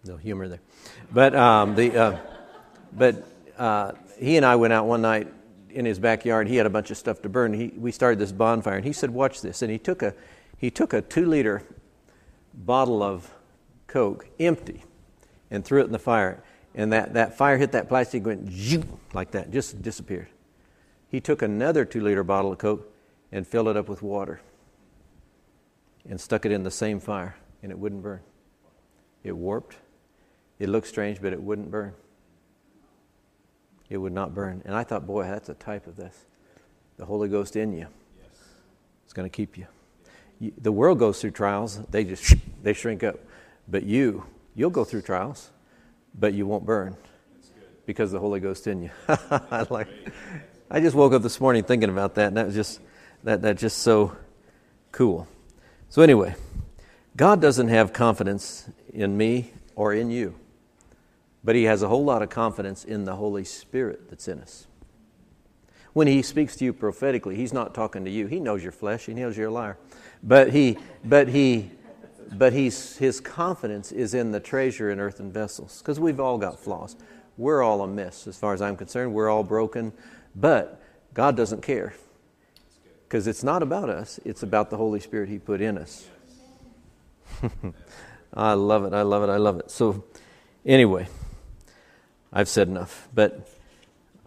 no 0.04 0.18
humor 0.18 0.48
there. 0.48 0.60
But 1.10 1.34
um, 1.34 1.74
the 1.74 1.96
uh, 1.96 2.18
but 2.92 3.26
uh, 3.58 3.92
he 4.18 4.36
and 4.36 4.44
I 4.44 4.56
went 4.56 4.72
out 4.72 4.86
one 4.86 5.02
night 5.02 5.32
in 5.70 5.84
his 5.84 5.98
backyard. 5.98 6.48
He 6.48 6.56
had 6.56 6.66
a 6.66 6.70
bunch 6.70 6.90
of 6.90 6.96
stuff 6.96 7.22
to 7.22 7.28
burn. 7.28 7.52
He, 7.52 7.68
we 7.76 7.92
started 7.92 8.18
this 8.18 8.32
bonfire, 8.32 8.76
and 8.76 8.84
he 8.84 8.92
said, 8.92 9.10
"Watch 9.10 9.40
this." 9.40 9.62
And 9.62 9.70
he 9.70 9.78
took 9.78 10.02
a 10.02 10.14
he 10.56 10.70
took 10.70 10.92
a 10.92 11.02
two 11.02 11.26
liter 11.26 11.62
bottle 12.54 13.02
of 13.02 13.32
Coke, 13.86 14.26
empty, 14.40 14.84
and 15.50 15.64
threw 15.64 15.80
it 15.80 15.84
in 15.84 15.92
the 15.92 15.98
fire. 15.98 16.42
And 16.74 16.92
that, 16.92 17.14
that 17.14 17.36
fire 17.36 17.56
hit 17.56 17.72
that 17.72 17.88
plastic, 17.88 18.26
went 18.26 18.50
like 19.12 19.30
that, 19.32 19.52
just 19.52 19.80
disappeared. 19.82 20.28
He 21.08 21.20
took 21.20 21.42
another 21.42 21.84
two 21.84 22.00
liter 22.00 22.24
bottle 22.24 22.52
of 22.52 22.58
Coke 22.58 22.92
and 23.30 23.46
filled 23.46 23.68
it 23.68 23.76
up 23.76 23.88
with 23.88 24.02
water 24.02 24.40
and 26.08 26.20
stuck 26.20 26.44
it 26.44 26.52
in 26.52 26.64
the 26.64 26.70
same 26.70 26.98
fire, 26.98 27.36
and 27.62 27.70
it 27.70 27.78
wouldn't 27.78 28.02
burn. 28.02 28.20
It 29.22 29.36
warped. 29.36 29.76
It 30.58 30.68
looked 30.68 30.88
strange, 30.88 31.22
but 31.22 31.32
it 31.32 31.42
wouldn't 31.42 31.70
burn. 31.70 31.94
It 33.94 33.98
would 33.98 34.12
not 34.12 34.34
burn. 34.34 34.60
And 34.64 34.74
I 34.74 34.82
thought, 34.82 35.06
boy, 35.06 35.22
that's 35.22 35.48
a 35.48 35.54
type 35.54 35.86
of 35.86 35.94
this. 35.94 36.26
The 36.96 37.04
Holy 37.04 37.28
Ghost 37.28 37.54
in 37.54 37.72
you. 37.72 37.86
Yes. 38.20 38.40
It's 39.04 39.12
going 39.12 39.30
to 39.30 39.34
keep 39.34 39.56
you. 39.56 39.68
you. 40.40 40.52
The 40.60 40.72
world 40.72 40.98
goes 40.98 41.20
through 41.20 41.30
trials, 41.30 41.78
they 41.92 42.02
just 42.02 42.34
they 42.64 42.72
shrink 42.72 43.04
up. 43.04 43.20
But 43.68 43.84
you, 43.84 44.24
you'll 44.56 44.70
go 44.70 44.82
through 44.82 45.02
trials, 45.02 45.48
but 46.12 46.34
you 46.34 46.44
won't 46.44 46.66
burn 46.66 46.96
because 47.86 48.10
the 48.10 48.18
Holy 48.18 48.40
Ghost 48.40 48.66
in 48.66 48.82
you. 48.82 48.90
I 49.08 49.64
like 49.70 49.86
I 50.68 50.80
just 50.80 50.96
woke 50.96 51.12
up 51.12 51.22
this 51.22 51.40
morning 51.40 51.62
thinking 51.62 51.88
about 51.88 52.16
that, 52.16 52.26
and 52.26 52.36
that 52.36 52.46
was 52.46 52.54
just 52.56 52.80
that 53.22 53.42
that's 53.42 53.60
just 53.60 53.78
so 53.78 54.16
cool. 54.90 55.28
So 55.88 56.02
anyway, 56.02 56.34
God 57.16 57.40
doesn't 57.40 57.68
have 57.68 57.92
confidence 57.92 58.68
in 58.92 59.16
me 59.16 59.52
or 59.76 59.94
in 59.94 60.10
you, 60.10 60.34
but 61.44 61.54
He 61.54 61.64
has 61.64 61.82
a 61.82 61.88
whole 61.88 62.04
lot 62.04 62.22
of 62.22 62.30
confidence 62.30 62.84
in 62.84 63.04
the 63.04 63.16
Holy 63.16 63.44
Spirit 63.44 64.08
that's 64.08 64.26
in 64.26 64.40
us. 64.40 64.66
When 65.92 66.06
He 66.06 66.22
speaks 66.22 66.56
to 66.56 66.64
you 66.64 66.72
prophetically, 66.72 67.36
He's 67.36 67.52
not 67.52 67.74
talking 67.74 68.04
to 68.04 68.10
you. 68.10 68.26
He 68.26 68.40
knows 68.40 68.62
your 68.62 68.72
flesh. 68.72 69.06
He 69.06 69.14
knows 69.14 69.36
you're 69.36 69.48
a 69.48 69.52
liar, 69.52 69.76
but 70.22 70.52
He, 70.52 70.78
but 71.04 71.28
He, 71.28 71.70
but 72.32 72.52
He's 72.52 72.96
His 72.96 73.20
confidence 73.20 73.92
is 73.92 74.14
in 74.14 74.32
the 74.32 74.40
treasure 74.40 74.90
in 74.90 74.98
earthen 74.98 75.30
vessels 75.30 75.78
because 75.78 76.00
we've 76.00 76.20
all 76.20 76.38
got 76.38 76.58
flaws. 76.58 76.96
We're 77.36 77.62
all 77.62 77.82
a 77.82 77.86
mess 77.86 78.26
as 78.26 78.36
far 78.36 78.54
as 78.54 78.62
I'm 78.62 78.76
concerned. 78.76 79.12
We're 79.12 79.28
all 79.28 79.42
broken. 79.42 79.92
But 80.36 80.80
God 81.12 81.36
doesn't 81.36 81.62
care 81.62 81.94
because 83.08 83.26
it's 83.26 83.44
not 83.44 83.62
about 83.62 83.88
us, 83.88 84.18
it's 84.24 84.42
about 84.42 84.70
the 84.70 84.76
Holy 84.76 84.98
Spirit 85.00 85.28
He 85.28 85.38
put 85.38 85.60
in 85.60 85.78
us. 85.78 86.08
I 88.34 88.54
love 88.54 88.84
it. 88.84 88.92
I 88.92 89.02
love 89.02 89.22
it. 89.22 89.32
I 89.32 89.36
love 89.36 89.60
it. 89.60 89.70
So, 89.70 90.04
anyway, 90.66 91.06
I've 92.34 92.48
said 92.48 92.68
enough. 92.68 93.08
But 93.14 93.48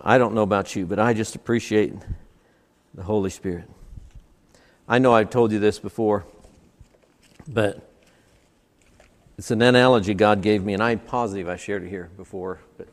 I 0.02 0.18
don't 0.18 0.34
know 0.34 0.42
about 0.42 0.76
you, 0.76 0.86
but 0.86 0.98
I 0.98 1.14
just 1.14 1.36
appreciate 1.36 1.94
the 2.96 3.04
Holy 3.04 3.30
Spirit. 3.30 3.70
I 4.88 5.00
know 5.00 5.14
I've 5.14 5.30
told 5.30 5.52
you 5.52 5.60
this 5.60 5.78
before, 5.78 6.26
but 7.48 7.88
it's 9.38 9.52
an 9.52 9.62
analogy 9.62 10.14
God 10.14 10.42
gave 10.42 10.64
me, 10.64 10.74
and 10.74 10.82
I'm 10.82 11.00
positive 11.00 11.50
I 11.50 11.58
shared 11.58 11.84
it 11.84 11.90
here 11.90 12.10
before. 12.16 12.60
But 12.78 12.88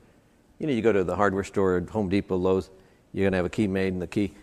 you 0.59 0.67
know, 0.67 0.73
you 0.73 0.83
go 0.83 0.93
to 0.93 1.05
the 1.05 1.17
hardware 1.17 1.45
store, 1.45 1.81
Home 1.93 2.09
Depot, 2.09 2.37
Lowe's 2.37 2.69
you're 3.15 3.23
going 3.23 3.33
to 3.33 3.37
have 3.37 3.47
a 3.47 3.51
key 3.51 3.69
made, 3.69 3.93
and 3.93 4.03
the 4.03 4.09
key, 4.09 4.35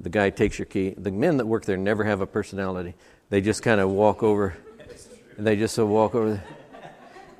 the 0.00 0.08
guy 0.08 0.30
takes 0.30 0.58
your 0.58 0.64
key. 0.64 0.94
The 0.96 1.10
men 1.10 1.36
that 1.36 1.46
work 1.46 1.66
there 1.66 1.76
never 1.76 2.02
have 2.02 2.22
a 2.22 2.26
personality. 2.26 2.94
They 3.28 3.42
just 3.42 3.62
kind 3.62 3.78
of 3.78 3.90
walk 3.90 4.22
over, 4.22 4.56
and 5.36 5.46
they 5.46 5.54
just 5.54 5.74
so 5.74 5.84
walk 5.84 6.14
over. 6.14 6.42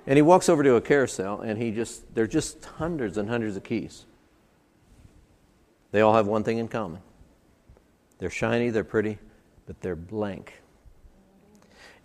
And 0.07 0.17
he 0.17 0.23
walks 0.23 0.49
over 0.49 0.63
to 0.63 0.77
a 0.77 0.81
carousel, 0.81 1.41
and 1.41 1.61
he 1.61 1.73
just, 1.73 2.15
they're 2.15 2.27
just 2.27 2.65
hundreds 2.65 3.17
and 3.17 3.29
hundreds 3.29 3.57
of 3.57 3.65
keys. 3.65 4.05
They 5.91 6.01
all 6.01 6.15
have 6.15 6.27
one 6.27 6.45
thing 6.45 6.59
in 6.59 6.69
common 6.69 7.01
they're 8.19 8.31
shiny, 8.31 8.71
they're 8.71 8.85
pretty, 8.85 9.19
but 9.67 9.81
they're 9.83 9.97
blank. 9.97 10.63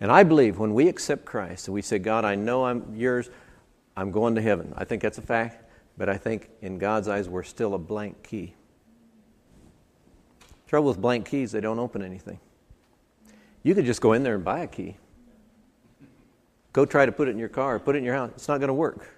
And 0.00 0.10
I 0.10 0.24
believe 0.24 0.58
when 0.58 0.74
we 0.74 0.88
accept 0.88 1.24
Christ 1.24 1.68
and 1.68 1.74
we 1.74 1.80
say, 1.80 1.98
God, 1.98 2.24
I 2.24 2.34
know 2.34 2.64
I'm 2.64 2.94
yours, 2.94 3.30
I'm 3.96 4.10
going 4.10 4.34
to 4.34 4.42
heaven. 4.42 4.74
I 4.76 4.84
think 4.84 5.00
that's 5.00 5.18
a 5.18 5.22
fact. 5.22 5.62
But 5.96 6.08
I 6.08 6.16
think 6.16 6.50
in 6.60 6.78
God's 6.78 7.08
eyes, 7.08 7.28
we're 7.28 7.42
still 7.42 7.74
a 7.74 7.78
blank 7.78 8.22
key. 8.22 8.54
Trouble 10.66 10.88
with 10.88 11.00
blank 11.00 11.28
keys, 11.28 11.52
they 11.52 11.60
don't 11.60 11.78
open 11.78 12.02
anything. 12.02 12.40
You 13.62 13.74
could 13.74 13.84
just 13.84 14.00
go 14.00 14.14
in 14.14 14.22
there 14.22 14.34
and 14.34 14.44
buy 14.44 14.60
a 14.60 14.66
key. 14.66 14.96
Go 16.72 16.86
try 16.86 17.04
to 17.04 17.12
put 17.12 17.28
it 17.28 17.32
in 17.32 17.38
your 17.38 17.48
car, 17.48 17.78
put 17.78 17.96
it 17.96 17.98
in 17.98 18.04
your 18.04 18.14
house. 18.14 18.30
It's 18.34 18.48
not 18.48 18.58
going 18.58 18.68
to 18.68 18.74
work. 18.74 19.08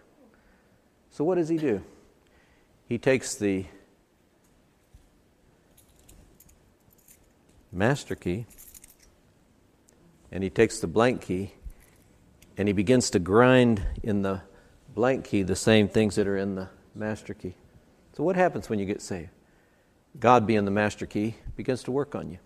So, 1.11 1.25
what 1.25 1.37
does 1.37 1.49
he 1.49 1.57
do? 1.57 1.83
He 2.89 2.99
takes 2.99 3.37
the 3.37 3.67
master 7.73 8.15
key 8.15 8.47
and 10.31 10.43
he 10.43 10.51
takes 10.51 10.81
the 10.81 10.87
blank 10.87 11.23
key 11.23 11.53
and 12.57 12.69
he 12.69 12.73
begins 12.73 13.11
to 13.11 13.19
grind 13.19 13.83
in 14.03 14.23
the 14.23 14.43
blank 14.95 15.25
key 15.25 15.43
the 15.43 15.57
same 15.57 15.89
things 15.89 16.17
that 16.17 16.27
are 16.27 16.37
in 16.37 16.57
the 16.57 16.69
master 16.95 17.35
key. 17.35 17.55
So, 18.17 18.25
what 18.25 18.37
happens 18.37 18.69
when 18.69 18.79
you 18.79 18.87
get 18.87 19.01
saved? 19.01 19.31
God, 20.19 20.47
being 20.47 20.65
the 20.65 20.71
master 20.71 21.07
key, 21.07 21.35
begins 21.57 21.83
to 21.85 21.91
work 21.91 22.15
on 22.15 22.31
you. 22.31 22.39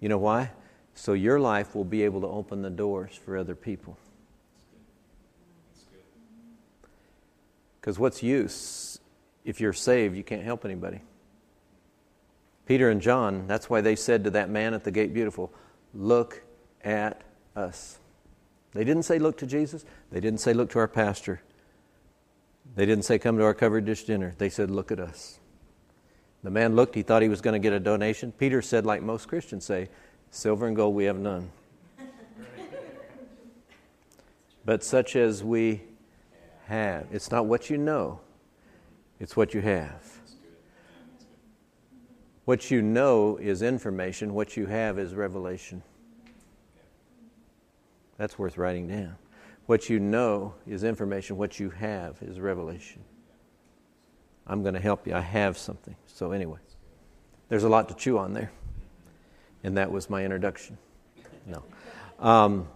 You 0.00 0.08
know 0.08 0.18
why? 0.18 0.50
So 0.94 1.14
your 1.14 1.40
life 1.40 1.74
will 1.74 1.84
be 1.84 2.02
able 2.02 2.20
to 2.20 2.26
open 2.26 2.62
the 2.62 2.70
doors 2.70 3.18
for 3.24 3.36
other 3.36 3.54
people. 3.54 3.96
Because 7.82 7.98
what's 7.98 8.22
use 8.22 9.00
if 9.44 9.60
you're 9.60 9.72
saved, 9.72 10.16
you 10.16 10.22
can't 10.22 10.44
help 10.44 10.64
anybody? 10.64 11.00
Peter 12.64 12.88
and 12.88 13.02
John, 13.02 13.48
that's 13.48 13.68
why 13.68 13.80
they 13.80 13.96
said 13.96 14.22
to 14.24 14.30
that 14.30 14.48
man 14.48 14.72
at 14.72 14.84
the 14.84 14.92
gate, 14.92 15.12
Beautiful, 15.12 15.52
look 15.92 16.42
at 16.84 17.22
us. 17.56 17.98
They 18.72 18.84
didn't 18.84 19.02
say, 19.02 19.18
Look 19.18 19.36
to 19.38 19.46
Jesus. 19.46 19.84
They 20.12 20.20
didn't 20.20 20.38
say, 20.38 20.54
Look 20.54 20.70
to 20.70 20.78
our 20.78 20.86
pastor. 20.86 21.42
They 22.76 22.86
didn't 22.86 23.04
say, 23.04 23.18
Come 23.18 23.36
to 23.38 23.44
our 23.44 23.52
covered 23.52 23.84
dish 23.84 24.04
dinner. 24.04 24.34
They 24.38 24.48
said, 24.48 24.70
Look 24.70 24.92
at 24.92 25.00
us. 25.00 25.40
The 26.44 26.50
man 26.50 26.76
looked, 26.76 26.94
he 26.94 27.02
thought 27.02 27.22
he 27.22 27.28
was 27.28 27.40
going 27.40 27.54
to 27.54 27.58
get 27.60 27.72
a 27.72 27.80
donation. 27.80 28.32
Peter 28.32 28.62
said, 28.62 28.84
like 28.84 29.02
most 29.02 29.28
Christians 29.28 29.64
say, 29.64 29.88
Silver 30.30 30.66
and 30.66 30.74
gold 30.74 30.94
we 30.94 31.04
have 31.04 31.18
none. 31.18 31.50
but 34.64 34.82
such 34.82 35.14
as 35.14 35.44
we 35.44 35.82
have. 36.72 37.06
It's 37.12 37.30
not 37.30 37.46
what 37.46 37.70
you 37.70 37.78
know, 37.78 38.20
it's 39.20 39.36
what 39.36 39.54
you 39.54 39.60
have. 39.60 40.02
What 42.44 42.70
you 42.70 42.82
know 42.82 43.36
is 43.36 43.62
information, 43.62 44.34
what 44.34 44.56
you 44.56 44.66
have 44.66 44.98
is 44.98 45.14
revelation. 45.14 45.82
That's 48.16 48.38
worth 48.38 48.58
writing 48.58 48.88
down. 48.88 49.16
What 49.66 49.88
you 49.88 50.00
know 50.00 50.54
is 50.66 50.82
information, 50.82 51.36
what 51.36 51.60
you 51.60 51.70
have 51.70 52.18
is 52.20 52.40
revelation. 52.40 53.04
I'm 54.46 54.62
going 54.62 54.74
to 54.74 54.80
help 54.80 55.06
you. 55.06 55.14
I 55.14 55.20
have 55.20 55.56
something. 55.56 55.94
So, 56.06 56.32
anyway, 56.32 56.58
there's 57.48 57.62
a 57.62 57.68
lot 57.68 57.88
to 57.90 57.94
chew 57.94 58.18
on 58.18 58.32
there. 58.32 58.50
And 59.62 59.76
that 59.76 59.92
was 59.92 60.10
my 60.10 60.24
introduction. 60.24 60.78
No. 61.46 61.62
Um, 62.18 62.66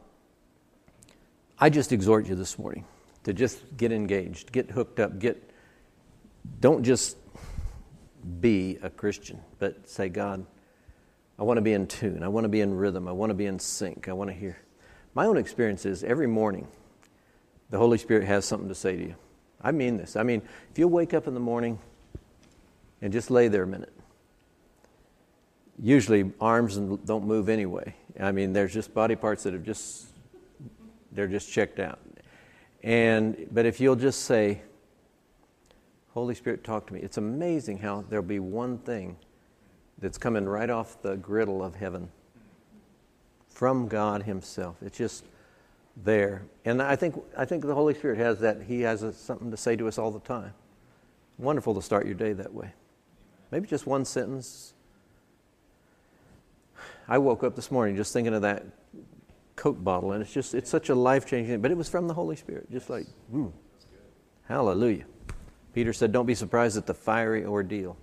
I 1.59 1.71
just 1.71 1.91
exhort 1.91 2.27
you 2.27 2.37
this 2.37 2.57
morning 2.57 2.85
to 3.27 3.33
just 3.33 3.59
get 3.77 3.91
engaged, 3.91 4.53
get 4.53 4.71
hooked 4.71 5.01
up, 5.01 5.19
get. 5.19 5.51
Don't 6.61 6.85
just 6.85 7.17
be 8.41 8.79
a 8.83 8.89
Christian, 8.89 9.41
but 9.59 9.89
say, 9.89 10.09
God, 10.09 10.47
I 11.37 11.43
want 11.43 11.57
to 11.59 11.61
be 11.61 11.73
in 11.73 11.89
tune. 11.89 12.23
I 12.23 12.29
want 12.29 12.45
to 12.45 12.49
be 12.49 12.61
in 12.61 12.73
rhythm. 12.73 13.09
I 13.09 13.13
want 13.13 13.31
to 13.31 13.35
be 13.35 13.47
in 13.47 13.59
sync. 13.59 14.09
I 14.09 14.13
want 14.13 14.31
to 14.31 14.35
hear. 14.35 14.59
My 15.13 15.27
own 15.27 15.39
experience 15.39 15.85
is 15.85 16.05
every 16.05 16.29
morning, 16.29 16.69
the 17.71 17.79
Holy 17.79 17.99
Spirit 17.99 18.29
has 18.29 18.45
something 18.45 18.69
to 18.69 18.77
say 18.77 18.97
to 18.97 19.03
you. 19.03 19.17
I 19.61 19.73
mean 19.73 19.97
this. 19.97 20.15
I 20.15 20.23
mean, 20.23 20.41
if 20.71 20.79
you 20.79 20.87
wake 20.87 21.13
up 21.13 21.27
in 21.27 21.35
the 21.35 21.41
morning 21.41 21.81
and 23.03 23.13
just 23.13 23.29
lay 23.29 23.49
there 23.49 23.65
a 23.65 23.67
minute, 23.67 23.93
usually 25.83 26.31
arms 26.41 26.77
don't 26.77 27.27
move 27.27 27.49
anyway. 27.49 27.93
I 28.21 28.31
mean, 28.31 28.53
there's 28.53 28.73
just 28.73 28.95
body 28.95 29.17
parts 29.17 29.43
that 29.43 29.53
have 29.53 29.65
just 29.65 30.07
they're 31.11 31.27
just 31.27 31.51
checked 31.51 31.81
out. 31.81 31.99
And 32.87 33.49
but 33.51 33.67
if 33.67 33.81
you'll 33.81 33.97
just 33.97 34.27
say, 34.27 34.63
Holy 36.15 36.37
Spirit, 36.37 36.63
talk 36.63 36.87
to 36.87 36.95
me. 36.95 37.01
It's 37.01 37.19
amazing 37.19 37.79
how 37.79 38.05
there'll 38.09 38.25
be 38.25 38.39
one 38.39 38.79
thing 38.79 39.17
that's 39.99 40.17
coming 40.17 40.47
right 40.47 40.71
off 40.71 41.03
the 41.03 41.17
griddle 41.17 41.65
of 41.65 41.75
heaven 41.75 42.09
from 43.49 43.89
God 43.89 44.23
Himself. 44.23 44.77
It's 44.83 44.97
just 44.97 45.25
there. 46.05 46.45
And 46.65 46.81
I 46.81 46.95
think, 46.95 47.21
I 47.37 47.45
think 47.45 47.67
the 47.67 47.75
Holy 47.75 47.93
Spirit 47.93 48.19
has 48.19 48.39
that. 48.39 48.63
He 48.63 48.83
has 48.83 49.03
a, 49.03 49.13
something 49.13 49.51
to 49.51 49.57
say 49.57 49.75
to 49.75 49.89
us 49.89 49.99
all 49.99 50.13
the 50.13 50.21
time. 50.21 50.55
Wonderful 51.39 51.75
to 51.75 51.83
start 51.83 52.07
your 52.07 52.15
day 52.15 52.35
that 52.35 52.55
way. 52.55 52.73
Maybe 53.51 53.67
just 53.67 53.85
one 53.87 54.05
sentence. 54.05 54.75
I 57.09 57.19
woke 57.19 57.43
up 57.43 57.57
this 57.57 57.73
morning 57.73 57.97
just 57.97 58.13
thinking 58.13 58.33
of 58.33 58.43
that 58.43 58.65
Coke 59.57 59.83
bottle, 59.83 60.13
and 60.13 60.23
it's 60.23 60.33
just, 60.33 60.55
it's 60.55 60.71
such 60.71 60.91
a 60.91 60.95
life 60.95 61.27
changing. 61.27 61.61
But 61.61 61.71
it 61.71 61.77
was 61.77 61.89
from 61.89 62.07
the 62.07 62.15
Holy 62.15 62.37
Spirit, 62.37 62.71
just 62.71 62.89
like, 62.91 63.07
mm, 63.33 63.51
hallelujah. 64.47 65.05
Peter 65.75 65.93
said, 65.93 66.13
Don't 66.13 66.27
be 66.27 66.35
surprised 66.35 66.77
at 66.77 66.87
the 66.87 66.95
fiery 66.95 67.45
ordeal. 67.45 67.97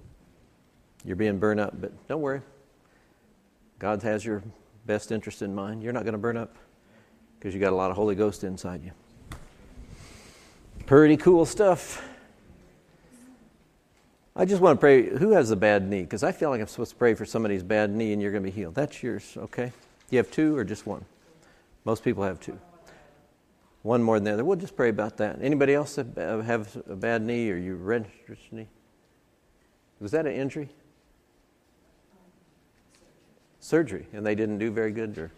You're 1.06 1.16
being 1.16 1.38
burned 1.38 1.60
up, 1.60 1.80
but 1.80 1.92
don't 2.08 2.22
worry. 2.22 2.42
God 3.80 4.02
has 4.04 4.24
your 4.26 4.44
best 4.86 5.12
interest 5.12 5.42
in 5.42 5.54
mind. 5.54 5.84
You're 5.84 5.94
not 5.94 6.04
going 6.04 6.14
to 6.14 6.20
burn 6.20 6.38
up 6.38 6.56
because 7.38 7.54
you 7.54 7.60
got 7.60 7.74
a 7.74 7.76
lot 7.76 7.92
of 7.92 7.98
Holy 7.98 8.16
Ghost 8.16 8.44
inside 8.44 8.84
you. 8.84 8.92
Pretty 10.86 11.18
cool 11.18 11.46
stuff. 11.46 12.02
I 14.36 14.46
just 14.46 14.62
want 14.62 14.78
to 14.78 14.80
pray. 14.80 15.10
Who 15.10 15.32
has 15.32 15.52
a 15.52 15.56
bad 15.56 15.88
knee? 15.88 16.02
Because 16.02 16.24
I 16.24 16.32
feel 16.32 16.50
like 16.50 16.62
I'm 16.62 16.68
supposed 16.68 16.92
to 16.92 16.98
pray 16.98 17.14
for 17.14 17.26
somebody's 17.26 17.64
bad 17.64 17.92
knee 17.92 18.14
and 18.14 18.22
you're 18.22 18.32
going 18.32 18.44
to 18.44 18.50
be 18.50 18.56
healed. 18.56 18.76
That's 18.76 19.04
yours, 19.04 19.38
okay? 19.38 19.66
Do 19.66 20.16
you 20.16 20.18
have 20.18 20.32
two 20.32 20.56
or 20.58 20.64
just 20.64 20.88
one? 20.88 21.06
Most 21.86 22.04
people 22.04 22.24
have 22.24 22.40
two. 22.40 22.60
One 23.82 24.02
more 24.02 24.18
than 24.18 24.24
the 24.24 24.34
other. 24.34 24.46
We'll 24.46 24.58
just 24.58 24.76
pray 24.78 24.90
about 24.90 25.18
that. 25.18 25.40
Anybody 25.42 25.74
else 25.74 25.98
uh, 25.98 26.42
have 26.46 26.82
a 26.88 26.96
bad 26.96 27.22
knee 27.22 27.50
or 27.52 27.58
you 27.58 27.76
registered 27.76 28.38
knee? 28.52 28.68
Was 30.00 30.12
that 30.12 30.26
an 30.26 30.34
injury? 30.34 30.70
Surgery, 33.60 34.08
and 34.14 34.26
they 34.26 34.36
didn't 34.36 34.58
do 34.58 34.72
very 34.72 34.92
good, 34.92 35.18
or? 35.18 35.32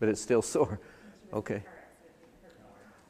but 0.00 0.08
it's 0.08 0.20
still 0.20 0.42
sore. 0.42 0.80
Okay. 1.32 1.64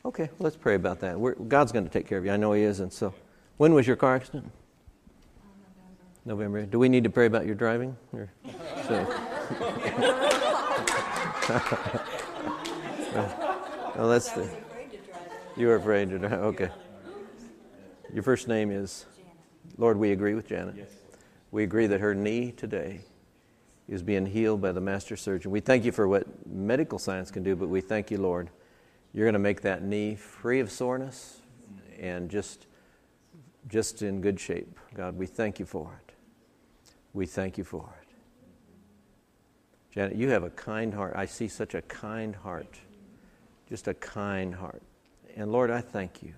Okay, 0.07 0.23
well, 0.23 0.37
let's 0.39 0.57
pray 0.57 0.77
about 0.77 1.01
that. 1.01 1.21
We're, 1.21 1.35
God's 1.35 1.73
going 1.73 1.85
to 1.85 1.91
take 1.91 2.07
care 2.07 2.17
of 2.17 2.25
you. 2.25 2.31
I 2.31 2.39
know 2.39 2.55
He 2.55 2.63
is. 2.63 2.81
And 2.81 2.91
so, 2.91 3.13
when 3.59 3.75
was 3.75 3.87
your 3.87 3.97
car 3.97 4.15
accident? 4.17 4.45
Um, 4.45 4.53
November. 6.25 6.65
Do 6.65 6.79
we 6.79 6.89
need 6.89 7.05
to 7.05 7.11
pray 7.11 7.27
about 7.27 7.45
your 7.45 7.55
driving? 7.55 7.99
Or, 8.15 8.31
so. 8.89 10.31
well, 13.95 14.09
that's 14.09 14.31
the. 14.33 14.49
You 15.57 15.67
were 15.67 15.77
afraid 15.77 16.09
to 16.11 16.19
drive. 16.19 16.33
Okay. 16.33 16.71
Your 18.13 18.23
first 18.23 18.49
name 18.49 18.71
is. 18.71 19.05
Lord, 19.77 19.99
we 19.99 20.13
agree 20.13 20.35
with 20.35 20.49
Janet. 20.49 20.91
We 21.51 21.63
agree 21.65 21.87
that 21.87 22.01
her 22.01 22.15
knee 22.15 22.53
today 22.53 23.01
is 23.89 24.03
being 24.03 24.25
healed 24.25 24.63
by 24.63 24.73
the 24.73 24.81
master 24.81 25.17
surgeon. 25.17 25.51
We 25.51 25.61
thank 25.61 25.85
you 25.85 25.93
for 25.93 26.09
what 26.09 26.27
medical 26.47 26.99
science 26.99 27.31
can 27.31 27.43
do, 27.43 27.55
but 27.55 27.69
we 27.69 27.81
thank 27.81 28.11
you, 28.11 28.19
Lord. 28.19 28.49
You're 29.13 29.27
going 29.27 29.35
to 29.35 29.39
make 29.39 29.61
that 29.63 29.83
knee 29.83 30.15
free 30.15 30.61
of 30.61 30.71
soreness 30.73 31.41
and 32.01 32.31
just, 32.31 32.67
just 33.69 34.03
in 34.03 34.21
good 34.21 34.41
shape. 34.41 34.79
God, 34.95 35.17
we 35.17 35.27
thank 35.27 35.59
you 35.59 35.67
for 35.67 36.01
it. 36.07 36.15
We 37.13 37.27
thank 37.27 37.59
you 37.59 37.65
for 37.65 37.95
it. 38.01 38.04
Janet, 39.95 40.17
you 40.17 40.29
have 40.31 40.43
a 40.43 40.51
kind 40.51 40.93
heart. 40.93 41.13
I 41.17 41.27
see 41.27 41.49
such 41.49 41.75
a 41.75 41.83
kind 41.83 42.35
heart. 42.35 42.79
Just 43.69 43.87
a 43.87 43.95
kind 43.95 44.55
heart. 44.55 44.83
And 45.37 45.53
Lord, 45.53 45.71
I 45.71 45.81
thank 45.81 46.23
you. 46.23 46.35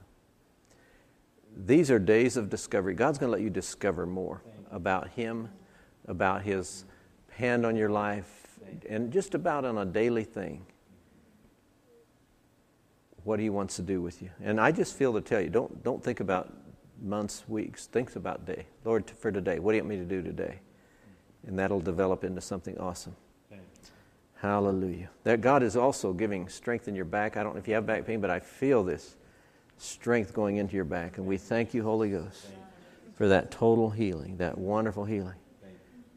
These 1.57 1.91
are 1.91 1.99
days 1.99 2.37
of 2.37 2.51
discovery. 2.51 2.95
God's 2.95 3.19
going 3.19 3.29
to 3.29 3.33
let 3.33 3.41
you 3.41 3.51
discover 3.51 4.05
more 4.05 4.43
about 4.71 5.09
Him, 5.09 5.49
about 6.07 6.43
His 6.43 6.85
hand 7.31 7.65
on 7.65 7.77
your 7.77 7.89
life 7.89 8.47
and 8.89 9.13
just 9.13 9.35
about 9.35 9.65
on 9.65 9.79
a 9.79 9.85
daily 9.85 10.25
thing 10.25 10.65
what 13.25 13.41
he 13.41 13.51
wants 13.51 13.77
to 13.77 13.83
do 13.83 14.01
with 14.01 14.23
you. 14.23 14.31
And 14.43 14.61
I 14.61 14.71
just 14.71 14.97
feel 14.97 15.13
to 15.15 15.21
tell 15.21 15.41
you, 15.41 15.51
don't, 15.51 15.83
don't 15.83 16.03
think 16.03 16.21
about 16.21 16.53
months, 17.03 17.45
weeks. 17.49 17.87
Think 17.87 18.15
about 18.15 18.47
day. 18.47 18.67
Lord, 18.85 19.11
for 19.11 19.33
today, 19.33 19.59
what 19.59 19.73
do 19.73 19.77
you 19.77 19.83
want 19.83 19.91
me 19.91 19.97
to 19.97 20.05
do 20.05 20.23
today? 20.23 20.61
And 21.47 21.59
that'll 21.59 21.81
develop 21.81 22.23
into 22.23 22.41
something 22.41 22.79
awesome. 22.79 23.17
Hallelujah. 24.37 25.09
That 25.25 25.41
God 25.41 25.63
is 25.63 25.77
also 25.77 26.13
giving 26.13 26.49
strength 26.49 26.89
in 26.89 26.95
your 26.95 27.05
back. 27.05 27.37
I 27.37 27.43
don't 27.43 27.55
know 27.55 27.59
if 27.59 27.67
you 27.67 27.75
have 27.75 27.87
back 27.87 28.07
pain, 28.07 28.21
but 28.21 28.31
I 28.31 28.41
feel 28.41 28.85
this 28.85 29.17
strength 29.79 30.35
going 30.35 30.57
into 30.57 30.77
your 30.77 30.85
back. 30.85 31.19
And 31.19 31.27
we 31.27 31.39
thank 31.39 31.75
you, 31.75 31.83
Holy 31.83 32.11
Ghost, 32.11 32.47
for 33.15 33.29
that 33.29 33.51
total 33.51 33.91
healing, 33.91 34.37
that 34.37 34.59
wonderful 34.59 35.05
healing 35.05 35.37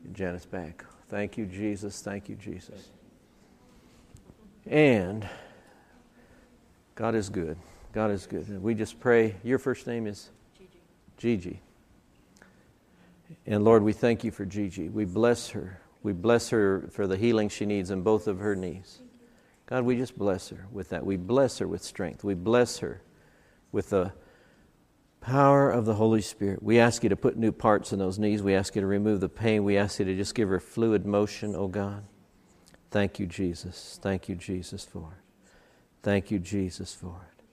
in 0.05 0.13
Janet's 0.13 0.45
back. 0.45 0.83
Thank 1.07 1.37
you, 1.37 1.45
Jesus. 1.45 2.01
Thank 2.01 2.29
you, 2.29 2.35
Jesus. 2.35 2.89
And 4.67 5.27
God 6.95 7.15
is 7.15 7.29
good. 7.29 7.57
God 7.93 8.11
is 8.11 8.27
good. 8.27 8.61
We 8.61 8.75
just 8.75 8.99
pray. 8.99 9.35
Your 9.43 9.57
first 9.57 9.87
name 9.87 10.05
is 10.05 10.29
Gigi. 10.57 10.79
Gigi. 11.17 11.61
And 13.47 13.63
Lord, 13.63 13.81
we 13.81 13.93
thank 13.93 14.23
you 14.23 14.31
for 14.31 14.45
Gigi. 14.45 14.89
We 14.89 15.05
bless 15.05 15.49
her. 15.49 15.79
We 16.01 16.13
bless 16.13 16.49
her 16.49 16.89
for 16.91 17.07
the 17.07 17.17
healing 17.17 17.49
she 17.49 17.65
needs 17.65 17.91
in 17.91 18.01
both 18.01 18.27
of 18.27 18.39
her 18.39 18.55
knees. 18.55 19.01
God, 19.65 19.83
we 19.83 19.97
just 19.97 20.17
bless 20.17 20.49
her 20.49 20.65
with 20.71 20.89
that. 20.89 21.05
We 21.05 21.17
bless 21.17 21.59
her 21.59 21.67
with 21.67 21.83
strength. 21.83 22.23
We 22.23 22.33
bless 22.33 22.79
her 22.79 23.01
with 23.71 23.91
the 23.91 24.13
power 25.21 25.69
of 25.69 25.85
the 25.85 25.93
Holy 25.95 26.21
Spirit. 26.21 26.63
We 26.63 26.79
ask 26.79 27.03
you 27.03 27.09
to 27.09 27.15
put 27.15 27.37
new 27.37 27.51
parts 27.51 27.93
in 27.93 27.99
those 27.99 28.17
knees. 28.17 28.41
We 28.41 28.55
ask 28.55 28.75
you 28.75 28.81
to 28.81 28.87
remove 28.87 29.19
the 29.19 29.29
pain. 29.29 29.63
We 29.63 29.77
ask 29.77 29.99
you 29.99 30.05
to 30.05 30.15
just 30.15 30.33
give 30.33 30.49
her 30.49 30.59
fluid 30.59 31.05
motion, 31.05 31.55
oh 31.55 31.67
God. 31.67 32.03
Thank 32.91 33.19
you, 33.19 33.27
Jesus. 33.27 33.99
Thank 34.01 34.29
you, 34.29 34.35
Jesus, 34.35 34.83
for 34.83 35.17
it. 35.17 35.51
Thank 36.01 36.31
you, 36.31 36.39
Jesus, 36.39 36.93
for 36.93 37.27
it. 37.37 37.43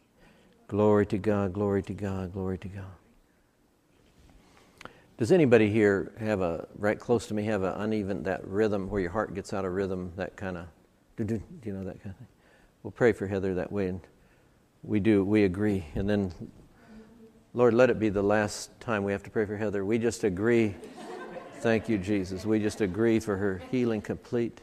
Glory 0.69 1.07
to 1.07 1.19
God, 1.19 1.53
glory 1.53 1.83
to 1.83 1.93
God, 1.93 2.33
glory 2.33 2.59
to 2.59 2.69
God. 2.69 2.85
Does 5.19 5.33
anybody 5.33 5.71
here 5.71 6.13
have 6.19 6.43
a, 6.43 6.69
right 6.77 6.99
close 6.99 7.27
to 7.29 7.35
me, 7.35 7.45
have 7.45 7.63
an 7.63 7.73
uneven, 7.73 8.23
that 8.25 8.47
rhythm 8.47 8.91
where 8.91 9.01
your 9.01 9.11
heart 9.11 9.35
gets 9.35 9.55
out 9.55 9.65
of 9.65 9.73
rhythm, 9.73 10.13
that 10.17 10.37
kind 10.37 10.59
of, 10.59 10.67
do 11.17 11.41
you 11.65 11.73
know 11.73 11.85
that 11.85 12.03
kind 12.03 12.11
of 12.11 12.17
thing? 12.17 12.27
We'll 12.83 12.91
pray 12.91 13.13
for 13.13 13.27
Heather 13.27 13.55
that 13.55 13.73
way, 13.73 13.89
and 13.89 14.01
we 14.83 15.01
do, 15.01 15.25
we 15.25 15.45
agree. 15.45 15.87
And 15.95 16.09
then, 16.09 16.33
Lord, 17.55 17.73
let 17.73 17.89
it 17.89 17.99
be 17.99 18.11
the 18.11 18.23
last 18.23 18.79
time 18.79 19.05
we 19.05 19.13
have 19.13 19.23
to 19.23 19.31
pray 19.31 19.47
for 19.47 19.57
Heather. 19.57 19.87
We 19.87 19.99
just 19.99 20.23
agree. 20.23 20.75
Thank 21.61 21.89
you, 21.89 21.97
Jesus. 21.97 22.45
We 22.45 22.61
just 22.61 22.83
agree 22.83 23.19
for 23.19 23.37
her 23.39 23.63
healing 23.71 24.03
complete. 24.03 24.61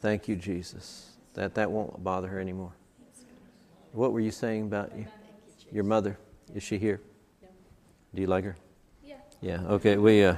Thank 0.00 0.28
you, 0.28 0.36
Jesus. 0.36 1.16
That 1.34 1.56
that 1.56 1.70
won't 1.70 2.04
bother 2.04 2.28
her 2.28 2.38
anymore. 2.38 2.72
What 3.90 4.12
were 4.12 4.20
you 4.20 4.30
saying 4.30 4.62
about 4.62 4.96
you? 4.96 5.06
Your 5.72 5.84
mother? 5.84 6.16
Is 6.54 6.62
she 6.62 6.78
here? 6.78 7.00
Do 8.14 8.22
you 8.22 8.28
like 8.28 8.44
her? 8.44 8.56
Yeah. 9.46 9.60
Okay. 9.68 9.96
We. 9.96 10.24
Uh, 10.24 10.34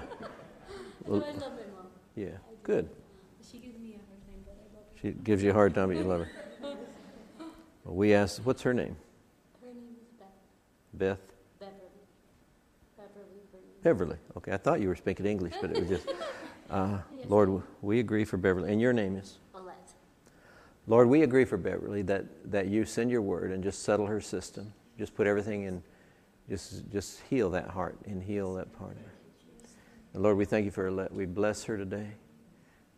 well, 1.07 1.25
I 1.27 1.31
love 1.31 1.41
my 1.41 1.47
mom. 1.47 1.87
Yeah. 2.15 2.27
Good. 2.63 2.91
She 3.51 3.59
gives 3.59 3.79
me 3.79 3.95
a 3.95 4.05
hard 4.05 4.21
time, 4.27 4.45
but 4.45 4.53
I 4.53 4.77
love 4.77 4.85
her. 4.85 5.01
She 5.01 5.13
gives 5.25 5.43
you 5.43 5.51
a 5.51 5.55
hard 5.55 5.75
time, 5.75 5.89
but 5.89 5.97
you 5.97 6.05
love 6.05 6.21
her. 6.21 6.31
well, 7.85 7.95
we 7.95 8.13
asked, 8.13 8.45
what's 8.45 8.61
her 8.61 8.75
name? 8.75 8.97
Her 9.63 9.69
name 9.69 9.97
is 9.99 10.13
Beth. 10.19 10.29
Beth. 10.93 11.19
Beverly. 11.59 11.79
Beverly. 12.99 13.83
Beverly. 13.83 14.17
Okay. 14.37 14.53
I 14.53 14.59
thought 14.59 14.83
you 14.83 14.89
were 14.89 14.97
speaking 14.97 15.25
English, 15.25 15.55
but 15.59 15.71
it 15.71 15.81
was 15.81 15.89
just. 15.89 16.09
Uh, 16.71 16.99
yes. 17.17 17.27
Lord, 17.31 17.63
we 17.81 17.99
agree 17.99 18.27
for 18.27 18.37
Beverly, 18.37 18.71
and 18.71 18.79
your 18.79 18.93
name 18.93 19.17
is. 19.17 19.39
Alette. 19.55 19.95
Lord, 20.87 21.09
we 21.09 21.23
agree 21.23 21.47
for 21.47 21.57
Beverly 21.57 22.03
that 22.03 22.27
that 22.51 22.67
you 22.67 22.85
send 22.85 23.11
your 23.11 23.23
word 23.23 23.53
and 23.53 23.65
just 23.65 23.85
settle 23.85 24.05
her 24.05 24.21
system. 24.21 24.75
Just 24.99 25.15
put 25.15 25.27
everything 25.27 25.63
in 25.63 25.83
just, 26.49 26.91
just 26.91 27.21
heal 27.29 27.51
that 27.51 27.69
heart 27.69 27.99
and 28.07 28.23
heal 28.23 28.55
that 28.55 28.73
part 28.79 28.93
of 28.93 29.03
her. 29.03 29.13
And 30.15 30.23
Lord, 30.23 30.37
we 30.37 30.45
thank 30.45 30.65
you 30.65 30.71
for 30.71 30.91
her. 30.91 31.09
We 31.11 31.27
bless 31.27 31.65
her 31.65 31.77
today. 31.77 32.13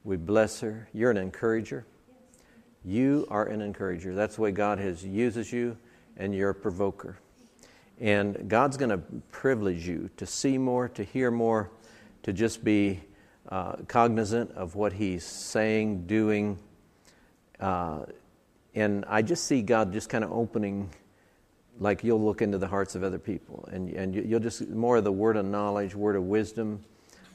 We 0.05 0.17
bless 0.17 0.61
her. 0.61 0.89
You're 0.93 1.11
an 1.11 1.17
encourager. 1.17 1.85
You 2.85 3.27
are 3.29 3.47
an 3.47 3.61
encourager. 3.61 4.15
That's 4.15 4.37
the 4.37 4.43
way 4.43 4.53
God 4.53 4.79
has 4.79 5.05
uses 5.05 5.53
you, 5.53 5.77
and 6.17 6.35
you're 6.35 6.51
a 6.51 6.55
provoker. 6.55 7.19
And 7.99 8.49
God's 8.49 8.79
going 8.79 8.91
to 8.91 8.99
privilege 9.31 9.87
you 9.87 10.09
to 10.17 10.25
see 10.25 10.57
more, 10.57 10.89
to 10.89 11.05
hear 11.05 11.31
more, 11.31 11.71
to 12.23 12.33
just 12.33 12.65
be 12.65 13.01
uh, 13.51 13.73
cognizant 13.89 14.53
of 14.53 14.75
what 14.75 14.95
He's 14.95 15.25
saying, 15.25 16.07
doing. 16.07 16.59
Uh, 17.59 18.05
and 18.75 19.05
I 19.07 19.21
just 19.21 19.45
see 19.45 19.61
God 19.61 19.93
just 19.93 20.09
kind 20.09 20.25
of 20.25 20.33
opening 20.33 20.89
like 21.81 22.05
you'll 22.05 22.23
look 22.23 22.43
into 22.43 22.59
the 22.59 22.69
hearts 22.69 22.95
of 22.95 23.03
other 23.03 23.19
people 23.19 23.69
and, 23.73 23.89
and 23.91 24.15
you'll 24.15 24.39
just 24.39 24.69
more 24.69 24.99
of 24.99 25.05
the 25.05 25.11
word 25.13 25.37
of 25.37 25.45
knowledge 25.45 25.95
word 25.95 26.15
of 26.15 26.23
wisdom 26.25 26.85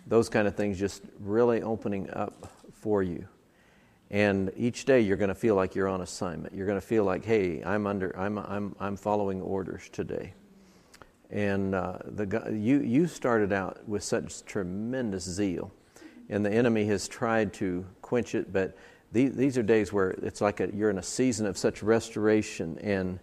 those 0.08 0.30
kind 0.30 0.48
of 0.48 0.56
things 0.56 0.80
just 0.80 1.02
really 1.20 1.62
opening 1.62 2.10
up 2.12 2.52
for 2.74 3.02
you. 3.02 3.28
And 4.12 4.52
each 4.56 4.86
day 4.86 5.02
you're 5.02 5.18
going 5.18 5.30
to 5.30 5.36
feel 5.36 5.56
like 5.56 5.74
you're 5.74 5.88
on 5.88 6.02
assignment. 6.02 6.54
You're 6.54 6.68
going 6.68 6.80
to 6.80 6.86
feel 6.86 7.04
like 7.04 7.26
hey 7.26 7.64
i'm 7.66 7.88
under 7.88 8.18
i'm 8.18 8.38
i'm, 8.38 8.76
I'm 8.80 8.96
following 8.96 9.42
orders 9.42 9.90
today. 9.92 10.34
And 11.32 11.74
uh, 11.74 11.98
the 12.06 12.52
you 12.54 12.82
you 12.82 13.08
started 13.08 13.52
out 13.52 13.88
with 13.88 14.04
such 14.04 14.46
tremendous 14.46 15.24
zeal 15.24 15.72
and 16.30 16.46
the 16.46 16.52
enemy 16.52 16.86
has 16.86 17.08
tried 17.08 17.54
to 17.54 17.86
quench 18.02 18.36
it 18.36 18.54
but 18.54 18.78
these, 19.12 19.34
these 19.36 19.58
are 19.58 19.64
days 19.64 19.94
where 19.94 20.12
it's 20.12 20.42
like 20.42 20.60
a, 20.60 20.70
you're 20.74 20.90
in 20.90 20.98
a 20.98 21.04
season 21.04 21.46
of 21.46 21.58
such 21.58 21.82
restoration 21.82 22.78
and 22.80 23.20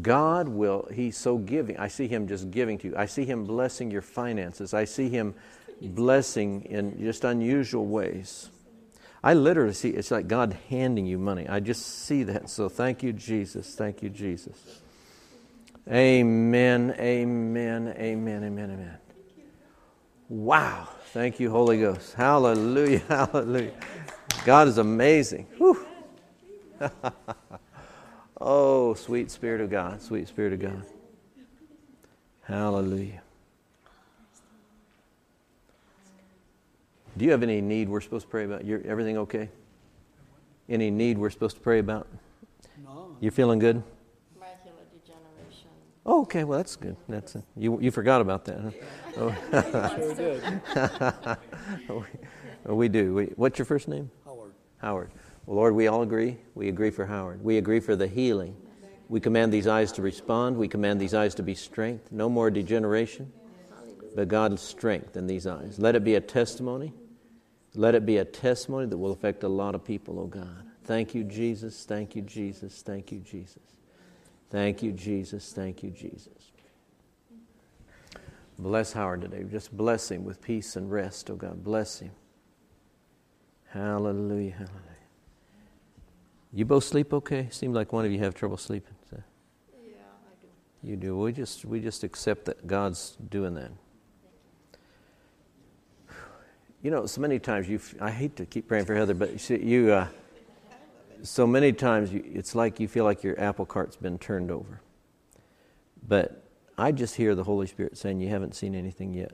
God 0.00 0.48
will, 0.48 0.88
He's 0.92 1.16
so 1.16 1.38
giving. 1.38 1.78
I 1.78 1.88
see 1.88 2.08
Him 2.08 2.28
just 2.28 2.50
giving 2.50 2.78
to 2.78 2.88
you. 2.88 2.94
I 2.96 3.06
see 3.06 3.24
Him 3.24 3.44
blessing 3.44 3.90
your 3.90 4.02
finances. 4.02 4.74
I 4.74 4.84
see 4.84 5.08
Him 5.08 5.34
blessing 5.80 6.62
in 6.62 6.98
just 7.00 7.24
unusual 7.24 7.86
ways. 7.86 8.50
I 9.22 9.34
literally 9.34 9.72
see 9.72 9.90
it's 9.90 10.10
like 10.10 10.28
God 10.28 10.56
handing 10.68 11.06
you 11.06 11.18
money. 11.18 11.48
I 11.48 11.60
just 11.60 12.04
see 12.04 12.22
that. 12.24 12.48
So 12.48 12.68
thank 12.68 13.02
you, 13.02 13.12
Jesus. 13.12 13.74
Thank 13.74 14.02
you, 14.02 14.08
Jesus. 14.08 14.56
Amen, 15.88 16.94
amen, 16.98 17.94
amen, 17.96 18.44
amen, 18.44 18.70
amen. 18.70 18.98
Wow. 20.28 20.88
Thank 21.12 21.38
you, 21.40 21.50
Holy 21.50 21.80
Ghost. 21.80 22.14
Hallelujah, 22.14 22.98
hallelujah. 23.08 23.72
God 24.44 24.68
is 24.68 24.78
amazing. 24.78 25.46
Oh, 28.40 28.94
sweet 28.94 29.30
Spirit 29.30 29.60
of 29.60 29.70
God, 29.70 30.02
sweet 30.02 30.28
Spirit 30.28 30.52
of 30.52 30.60
God. 30.60 30.82
Hallelujah. 32.42 33.22
Do 37.16 37.24
you 37.24 37.30
have 37.30 37.42
any 37.42 37.60
need 37.60 37.88
we're 37.88 38.02
supposed 38.02 38.26
to 38.26 38.30
pray 38.30 38.44
about? 38.44 38.64
You're, 38.64 38.82
everything 38.86 39.16
okay? 39.18 39.48
Any 40.68 40.90
need 40.90 41.16
we're 41.16 41.30
supposed 41.30 41.56
to 41.56 41.62
pray 41.62 41.78
about? 41.78 42.06
No. 42.84 43.16
You 43.20 43.30
feeling 43.30 43.58
good? 43.58 43.82
Macular 44.38 44.84
degeneration. 44.92 45.70
Oh, 46.04 46.22
okay. 46.22 46.44
Well, 46.44 46.58
that's 46.58 46.76
good. 46.76 46.96
That's 47.08 47.36
a, 47.36 47.42
you. 47.56 47.80
You 47.80 47.90
forgot 47.90 48.20
about 48.20 48.44
that. 48.44 48.60
Huh? 48.60 48.70
Oh. 49.16 49.34
sure 49.96 50.14
did. 50.14 50.42
we 52.76 52.88
do. 52.88 53.14
We, 53.14 53.24
what's 53.36 53.58
your 53.58 53.66
first 53.66 53.88
name? 53.88 54.10
Howard. 54.26 54.52
Howard. 54.78 55.10
Lord, 55.46 55.74
we 55.74 55.86
all 55.86 56.02
agree. 56.02 56.38
We 56.54 56.68
agree 56.68 56.90
for 56.90 57.06
Howard. 57.06 57.42
We 57.42 57.58
agree 57.58 57.80
for 57.80 57.94
the 57.94 58.08
healing. 58.08 58.56
We 59.08 59.20
command 59.20 59.52
these 59.52 59.68
eyes 59.68 59.92
to 59.92 60.02
respond. 60.02 60.56
We 60.56 60.66
command 60.66 61.00
these 61.00 61.14
eyes 61.14 61.34
to 61.36 61.42
be 61.42 61.54
strength. 61.54 62.10
No 62.10 62.28
more 62.28 62.50
degeneration, 62.50 63.32
but 64.16 64.26
God's 64.26 64.60
strength 64.60 65.16
in 65.16 65.26
these 65.26 65.46
eyes. 65.46 65.78
Let 65.78 65.94
it 65.94 66.02
be 66.02 66.16
a 66.16 66.20
testimony. 66.20 66.92
Let 67.74 67.94
it 67.94 68.04
be 68.04 68.16
a 68.16 68.24
testimony 68.24 68.86
that 68.86 68.96
will 68.96 69.12
affect 69.12 69.44
a 69.44 69.48
lot 69.48 69.74
of 69.74 69.84
people, 69.84 70.18
oh 70.18 70.26
God. 70.26 70.64
Thank 70.84 71.14
you, 71.14 71.22
Jesus. 71.24 71.84
Thank 71.84 72.16
you, 72.16 72.22
Jesus. 72.22 72.82
Thank 72.82 73.12
you, 73.12 73.18
Jesus. 73.18 73.62
Thank 74.50 74.82
you, 74.82 74.92
Jesus. 74.92 75.52
Thank 75.52 75.82
you, 75.82 75.90
Jesus. 75.90 76.52
Bless 78.58 78.92
Howard 78.92 79.20
today. 79.20 79.44
Just 79.44 79.76
bless 79.76 80.10
him 80.10 80.24
with 80.24 80.40
peace 80.40 80.76
and 80.76 80.90
rest, 80.90 81.30
oh 81.30 81.36
God. 81.36 81.62
Bless 81.62 81.98
him. 81.98 82.12
Hallelujah. 83.68 84.52
Hallelujah. 84.52 84.95
You 86.56 86.64
both 86.64 86.84
sleep 86.84 87.12
okay? 87.12 87.48
Seems 87.50 87.74
like 87.74 87.92
one 87.92 88.06
of 88.06 88.12
you 88.12 88.18
have 88.20 88.34
trouble 88.34 88.56
sleeping. 88.56 88.94
So. 89.10 89.22
Yeah, 89.74 89.96
I 90.00 90.30
do. 90.40 90.90
You 90.90 90.96
do. 90.96 91.18
We 91.18 91.30
just 91.30 91.66
we 91.66 91.80
just 91.80 92.02
accept 92.02 92.46
that 92.46 92.66
God's 92.66 93.18
doing 93.28 93.54
that. 93.56 93.70
You 96.82 96.90
know, 96.90 97.04
so 97.04 97.20
many 97.20 97.38
times 97.38 97.68
you. 97.68 97.78
I 98.00 98.10
hate 98.10 98.36
to 98.36 98.46
keep 98.46 98.68
praying 98.68 98.86
for 98.86 98.94
Heather, 98.94 99.12
but 99.12 99.32
you 99.32 99.38
see, 99.38 99.62
you. 99.62 99.92
Uh, 99.92 100.08
so 101.22 101.46
many 101.46 101.74
times 101.74 102.10
you, 102.10 102.24
it's 102.24 102.54
like 102.54 102.80
you 102.80 102.88
feel 102.88 103.04
like 103.04 103.22
your 103.22 103.38
apple 103.38 103.66
cart's 103.66 103.96
been 103.96 104.16
turned 104.18 104.50
over. 104.50 104.80
But 106.08 106.42
I 106.78 106.90
just 106.90 107.16
hear 107.16 107.34
the 107.34 107.44
Holy 107.44 107.66
Spirit 107.66 107.98
saying, 107.98 108.18
"You 108.18 108.30
haven't 108.30 108.54
seen 108.54 108.74
anything 108.74 109.12
yet." 109.12 109.32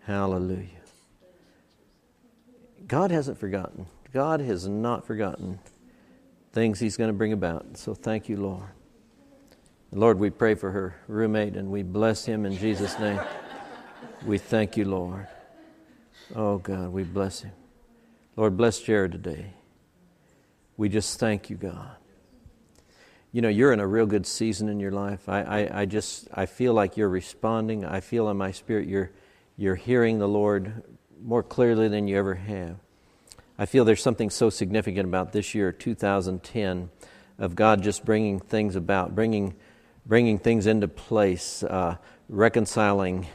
Hallelujah. 0.00 0.68
God 2.86 3.10
hasn't 3.10 3.38
forgotten. 3.38 3.86
God 4.12 4.40
has 4.40 4.68
not 4.68 5.06
forgotten 5.06 5.60
things 6.52 6.78
He's 6.80 6.96
going 6.96 7.08
to 7.08 7.14
bring 7.14 7.32
about. 7.32 7.76
So 7.76 7.94
thank 7.94 8.28
you, 8.28 8.36
Lord. 8.36 8.70
Lord, 9.92 10.18
we 10.20 10.30
pray 10.30 10.54
for 10.54 10.70
her 10.70 10.94
roommate 11.08 11.56
and 11.56 11.68
we 11.68 11.82
bless 11.82 12.24
him 12.24 12.46
in 12.46 12.56
Jesus' 12.56 12.96
name. 13.00 13.20
We 14.24 14.38
thank 14.38 14.76
you, 14.76 14.84
Lord. 14.84 15.26
Oh, 16.36 16.58
God, 16.58 16.90
we 16.90 17.02
bless 17.02 17.40
him. 17.40 17.52
Lord, 18.36 18.56
bless 18.56 18.78
Jared 18.80 19.10
today. 19.10 19.52
We 20.76 20.88
just 20.88 21.18
thank 21.18 21.50
you, 21.50 21.56
God. 21.56 21.96
You 23.32 23.42
know, 23.42 23.48
you're 23.48 23.72
in 23.72 23.80
a 23.80 23.86
real 23.86 24.06
good 24.06 24.26
season 24.26 24.68
in 24.68 24.78
your 24.78 24.92
life. 24.92 25.28
I, 25.28 25.42
I, 25.42 25.80
I 25.80 25.84
just, 25.86 26.28
I 26.32 26.46
feel 26.46 26.72
like 26.72 26.96
you're 26.96 27.08
responding. 27.08 27.84
I 27.84 28.00
feel 28.00 28.28
in 28.30 28.36
my 28.36 28.52
spirit 28.52 28.88
you're, 28.88 29.10
you're 29.56 29.74
hearing 29.74 30.18
the 30.20 30.28
Lord 30.28 30.84
more 31.20 31.42
clearly 31.42 31.88
than 31.88 32.06
you 32.06 32.16
ever 32.16 32.34
have. 32.34 32.76
I 33.60 33.66
feel 33.66 33.84
there's 33.84 34.02
something 34.02 34.30
so 34.30 34.48
significant 34.48 35.06
about 35.06 35.32
this 35.32 35.54
year, 35.54 35.70
2010. 35.70 36.88
of 37.36 37.54
God 37.54 37.82
just 37.82 38.06
bringing 38.06 38.40
things 38.40 38.74
about, 38.74 39.14
bringing, 39.14 39.54
bringing 40.06 40.38
things 40.38 40.66
into 40.66 40.88
place, 40.88 41.62
uh, 41.62 41.96
reconciling, 42.30 43.26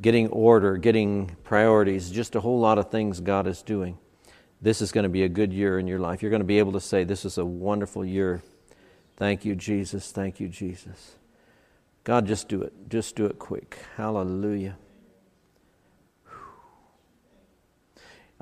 getting 0.00 0.28
order, 0.28 0.76
getting 0.76 1.34
priorities, 1.42 2.12
just 2.12 2.36
a 2.36 2.40
whole 2.40 2.60
lot 2.60 2.78
of 2.78 2.92
things 2.92 3.18
God 3.18 3.48
is 3.48 3.60
doing. 3.60 3.98
This 4.60 4.82
is 4.82 4.92
going 4.92 5.02
to 5.02 5.08
be 5.08 5.24
a 5.24 5.28
good 5.28 5.52
year 5.52 5.80
in 5.80 5.88
your 5.88 5.98
life. 5.98 6.22
You're 6.22 6.30
going 6.30 6.42
to 6.42 6.46
be 6.46 6.60
able 6.60 6.72
to 6.72 6.80
say, 6.80 7.02
This 7.02 7.24
is 7.24 7.36
a 7.36 7.44
wonderful 7.44 8.04
year. 8.04 8.40
Thank 9.16 9.44
you, 9.44 9.56
Jesus. 9.56 10.12
Thank 10.12 10.38
you, 10.38 10.46
Jesus. 10.46 11.16
God, 12.04 12.24
just 12.24 12.48
do 12.48 12.62
it. 12.62 12.72
Just 12.88 13.16
do 13.16 13.26
it 13.26 13.40
quick. 13.40 13.78
Hallelujah. 13.96 14.76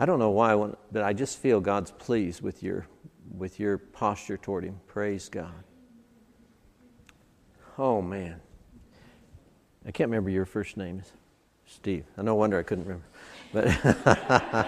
I 0.00 0.06
don't 0.06 0.18
know 0.18 0.30
why, 0.30 0.56
but 0.90 1.02
I 1.02 1.12
just 1.12 1.38
feel 1.38 1.60
God's 1.60 1.90
pleased 1.90 2.40
with 2.40 2.62
your, 2.62 2.86
with 3.36 3.60
your 3.60 3.76
posture 3.76 4.38
toward 4.38 4.64
Him. 4.64 4.80
Praise 4.86 5.28
God. 5.28 5.62
Oh, 7.76 8.00
man. 8.00 8.40
I 9.84 9.90
can't 9.90 10.08
remember 10.08 10.30
your 10.30 10.46
first 10.46 10.78
name. 10.78 11.02
Steve. 11.66 12.06
No 12.16 12.34
wonder 12.34 12.58
I 12.58 12.62
couldn't 12.62 12.84
remember. 12.84 13.04
But 13.52 13.84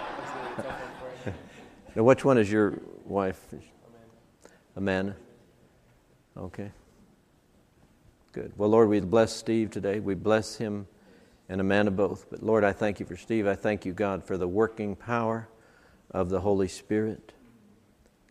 now, 1.97 2.03
which 2.03 2.27
one 2.27 2.37
is 2.37 2.53
your 2.53 2.79
wife? 3.07 3.41
Amanda. 3.53 3.67
Amanda. 4.77 5.17
Okay. 6.37 6.71
Good. 8.33 8.53
Well, 8.59 8.69
Lord, 8.69 8.91
we 8.91 9.01
bless 9.01 9.35
Steve 9.35 9.71
today. 9.71 9.99
We 9.99 10.15
bless 10.15 10.57
him 10.57 10.87
and 11.49 11.61
Amanda 11.61 11.91
both. 11.91 12.31
But 12.31 12.43
Lord, 12.43 12.65
I 12.65 12.73
thank 12.73 13.01
you 13.01 13.07
for 13.07 13.17
Steve. 13.17 13.47
I 13.47 13.55
thank 13.55 13.85
you, 13.85 13.93
God, 13.93 14.25
for 14.25 14.37
the 14.37 14.49
working 14.49 14.97
power 14.97 15.49
of 16.11 16.29
the 16.29 16.41
Holy 16.41 16.69
Spirit. 16.69 17.33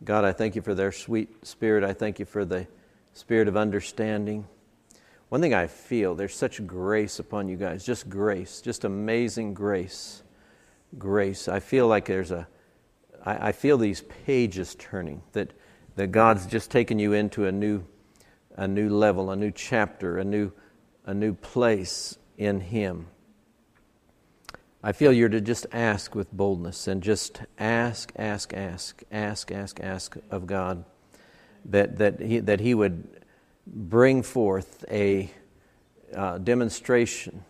God, 0.04 0.26
I 0.26 0.32
thank 0.32 0.56
you 0.56 0.62
for 0.62 0.74
their 0.74 0.92
sweet 0.92 1.46
spirit. 1.46 1.84
I 1.84 1.94
thank 1.94 2.20
you 2.20 2.26
for 2.26 2.46
the 2.46 2.68
spirit 3.14 3.48
of 3.48 3.56
understanding. 3.56 4.48
One 5.30 5.42
thing 5.42 5.54
I 5.54 5.68
feel, 5.68 6.16
there's 6.16 6.36
such 6.36 6.66
grace 6.66 7.20
upon 7.20 7.48
you 7.48 7.56
guys, 7.56 7.86
just 7.86 8.10
grace, 8.10 8.62
just 8.62 8.84
amazing 8.84 9.54
grace. 9.54 10.24
Grace. 10.98 11.48
I 11.48 11.60
feel 11.60 11.88
like 11.88 12.06
there's 12.06 12.32
a, 12.32 12.48
I, 13.24 13.50
I 13.50 13.52
feel 13.52 13.78
these 13.78 14.02
pages 14.26 14.76
turning, 14.78 15.22
that, 15.34 15.54
that 15.96 16.08
God's 16.08 16.48
just 16.48 16.72
taken 16.72 17.00
you 17.00 17.14
into 17.14 17.46
a 17.46 17.52
new, 17.52 17.84
a 18.56 18.68
new 18.68 18.90
level, 18.90 19.32
a 19.32 19.36
new 19.36 19.52
chapter, 19.52 20.18
a 20.18 20.24
new, 20.24 20.52
a 21.06 21.14
new 21.14 21.34
place 21.34 22.18
in 22.42 22.60
Him. 22.60 23.06
I 24.84 24.94
feel 24.94 25.14
you're 25.14 25.30
to 25.30 25.42
just 25.42 25.68
ask 25.72 26.16
with 26.16 26.32
boldness 26.32 26.88
and 26.88 27.04
just 27.04 27.44
ask, 27.60 28.12
ask, 28.16 28.52
ask, 28.56 29.04
ask, 29.12 29.52
ask, 29.52 29.80
ask 29.80 30.18
of 30.32 30.48
God 30.48 30.84
that, 31.66 32.00
that, 32.00 32.20
he, 32.20 32.40
that 32.40 32.60
He 32.60 32.74
would 32.74 33.22
bring 33.68 34.24
forth 34.24 34.84
a 34.90 35.30
uh, 36.16 36.40
demonstration 36.40 37.44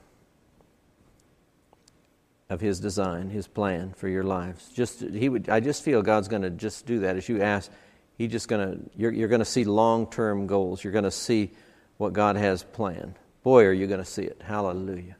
of 2.50 2.60
His 2.60 2.82
design, 2.82 3.30
His 3.30 3.48
plan 3.48 3.94
for 3.96 4.10
your 4.10 4.24
lives. 4.26 4.68
Just 4.76 5.00
He 5.00 5.30
would. 5.30 5.48
I 5.48 5.62
just 5.62 5.84
feel 5.84 6.02
God's 6.02 6.28
going 6.28 6.42
to 6.42 6.50
just 6.50 6.86
do 6.86 7.00
that 7.00 7.16
as 7.16 7.30
you 7.30 7.42
ask. 7.42 7.72
He 8.18 8.28
just 8.28 8.50
going 8.50 8.70
to. 8.70 8.90
You're, 8.98 9.14
you're 9.14 9.30
going 9.30 9.40
to 9.40 9.46
see 9.46 9.64
long-term 9.64 10.48
goals. 10.48 10.84
You're 10.84 10.92
going 10.92 11.06
to 11.06 11.12
see 11.12 11.52
what 11.96 12.12
God 12.12 12.36
has 12.36 12.62
planned. 12.62 13.16
Boy, 13.44 13.66
are 13.66 13.74
you 13.74 13.88
going 13.88 14.00
to 14.00 14.06
see 14.06 14.24
it. 14.24 14.40
Hallelujah. 14.44 15.16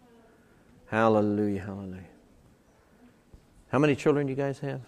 Hallelujah. 0.88 1.62
Hallelujah. 1.62 2.04
How 3.70 3.80
many 3.80 3.96
children 3.96 4.28
do 4.28 4.32
you 4.32 4.38
guys 4.38 4.60
have? 4.60 4.82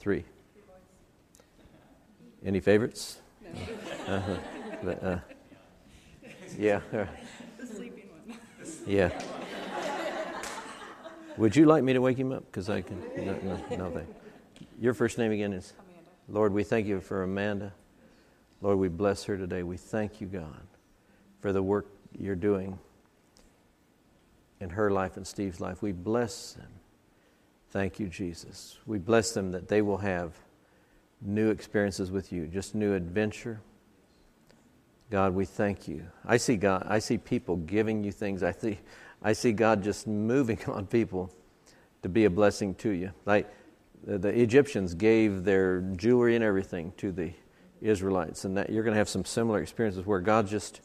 Three. 0.00 0.24
Any 2.44 2.60
favorites? 2.60 3.18
No. 3.42 4.14
Uh-huh. 4.14 4.36
But, 4.82 5.04
uh, 5.04 5.18
yeah. 6.58 6.80
The 6.90 7.66
sleeping 7.66 8.08
one. 8.26 8.38
Yeah. 8.86 9.10
Would 11.36 11.54
you 11.54 11.66
like 11.66 11.84
me 11.84 11.92
to 11.92 12.00
wake 12.00 12.16
him 12.16 12.32
up? 12.32 12.44
Because 12.46 12.70
I 12.70 12.80
can. 12.80 13.00
No, 13.16 13.38
no, 13.42 13.76
no 13.76 13.90
thank. 13.90 14.08
Your 14.80 14.94
first 14.94 15.18
name 15.18 15.30
again 15.30 15.52
is 15.52 15.72
Amanda. 15.78 16.10
Lord, 16.28 16.52
we 16.52 16.64
thank 16.64 16.86
you 16.86 17.00
for 17.00 17.22
Amanda. 17.22 17.72
Lord, 18.60 18.78
we 18.78 18.88
bless 18.88 19.24
her 19.24 19.36
today. 19.36 19.62
We 19.62 19.76
thank 19.76 20.20
you, 20.20 20.26
God 20.26 20.62
for 21.42 21.52
the 21.52 21.62
work 21.62 21.86
you're 22.18 22.34
doing 22.34 22.78
in 24.60 24.70
her 24.70 24.90
life 24.90 25.18
and 25.18 25.26
Steve's 25.26 25.60
life. 25.60 25.82
We 25.82 25.92
bless 25.92 26.54
them. 26.54 26.70
Thank 27.70 27.98
you, 27.98 28.08
Jesus. 28.08 28.78
We 28.86 28.98
bless 28.98 29.32
them 29.32 29.50
that 29.50 29.68
they 29.68 29.82
will 29.82 29.98
have 29.98 30.32
new 31.20 31.50
experiences 31.50 32.10
with 32.10 32.32
you, 32.32 32.46
just 32.46 32.74
new 32.74 32.94
adventure. 32.94 33.60
God, 35.10 35.34
we 35.34 35.44
thank 35.44 35.88
you. 35.88 36.06
I 36.24 36.36
see 36.38 36.56
God, 36.56 36.86
I 36.88 37.00
see 37.00 37.18
people 37.18 37.56
giving 37.56 38.02
you 38.02 38.12
things. 38.12 38.42
I 38.42 38.52
see 38.52 38.78
I 39.24 39.32
see 39.32 39.52
God 39.52 39.82
just 39.82 40.06
moving 40.06 40.58
on 40.66 40.86
people 40.86 41.30
to 42.02 42.08
be 42.08 42.24
a 42.24 42.30
blessing 42.30 42.74
to 42.76 42.90
you. 42.90 43.12
Like 43.24 43.48
the, 44.04 44.28
Egyptians 44.28 44.94
gave 44.94 45.44
their 45.44 45.80
jewelry 45.80 46.34
and 46.34 46.44
everything 46.44 46.92
to 46.96 47.12
the 47.12 47.32
Israelites, 47.80 48.44
and 48.44 48.56
that 48.56 48.70
you're 48.70 48.82
going 48.82 48.94
to 48.94 48.98
have 48.98 49.08
some 49.08 49.24
similar 49.24 49.60
experiences 49.60 50.06
where 50.06 50.20
God 50.20 50.46
just 50.46 50.80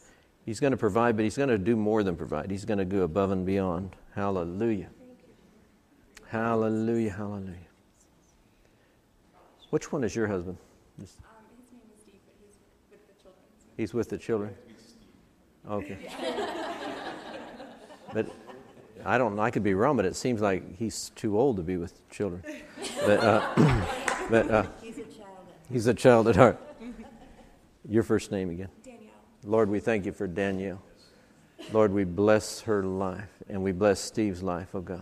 He's 0.48 0.60
going 0.60 0.70
to 0.70 0.78
provide, 0.78 1.14
but 1.14 1.24
He's 1.24 1.36
going 1.36 1.50
to 1.50 1.58
do 1.58 1.76
more 1.76 2.02
than 2.02 2.16
provide. 2.16 2.50
He's 2.50 2.64
going 2.64 2.78
to 2.78 2.86
go 2.86 3.02
above 3.02 3.32
and 3.32 3.44
beyond. 3.44 3.94
Hallelujah. 4.14 4.88
Hallelujah. 6.28 7.10
Hallelujah. 7.10 7.68
Which 9.68 9.92
one 9.92 10.04
is 10.04 10.16
your 10.16 10.26
husband? 10.26 10.56
Um, 10.98 11.04
his 11.04 11.16
name 11.70 11.82
is 11.94 12.00
Steve, 12.00 12.14
but 12.24 12.34
he's 12.40 12.56
with 12.90 13.06
the 13.06 13.22
children. 13.22 13.44
He's 13.76 13.92
with 13.92 14.08
the 14.08 14.16
children? 14.16 14.54
Okay. 15.70 15.98
but 18.14 18.34
I 19.04 19.18
don't 19.18 19.36
know. 19.36 19.42
I 19.42 19.50
could 19.50 19.62
be 19.62 19.74
wrong, 19.74 19.98
but 19.98 20.06
it 20.06 20.16
seems 20.16 20.40
like 20.40 20.78
he's 20.78 21.10
too 21.14 21.38
old 21.38 21.58
to 21.58 21.62
be 21.62 21.76
with 21.76 22.08
children. 22.08 22.42
But, 23.04 23.20
uh, 23.22 23.86
but 24.30 24.50
uh, 24.50 24.66
he's 24.80 24.96
a 24.96 25.02
child. 25.02 25.46
He's 25.70 25.86
a 25.88 25.94
child 25.94 26.26
at 26.26 26.36
heart. 26.36 26.58
Your 27.86 28.02
first 28.02 28.32
name 28.32 28.48
again? 28.48 28.68
Lord, 29.48 29.70
we 29.70 29.80
thank 29.80 30.04
you 30.04 30.12
for 30.12 30.26
Danielle. 30.26 30.82
Lord, 31.72 31.90
we 31.90 32.04
bless 32.04 32.60
her 32.60 32.82
life 32.82 33.32
and 33.48 33.62
we 33.62 33.72
bless 33.72 33.98
Steve's 33.98 34.42
life, 34.42 34.74
oh 34.74 34.82
God. 34.82 35.00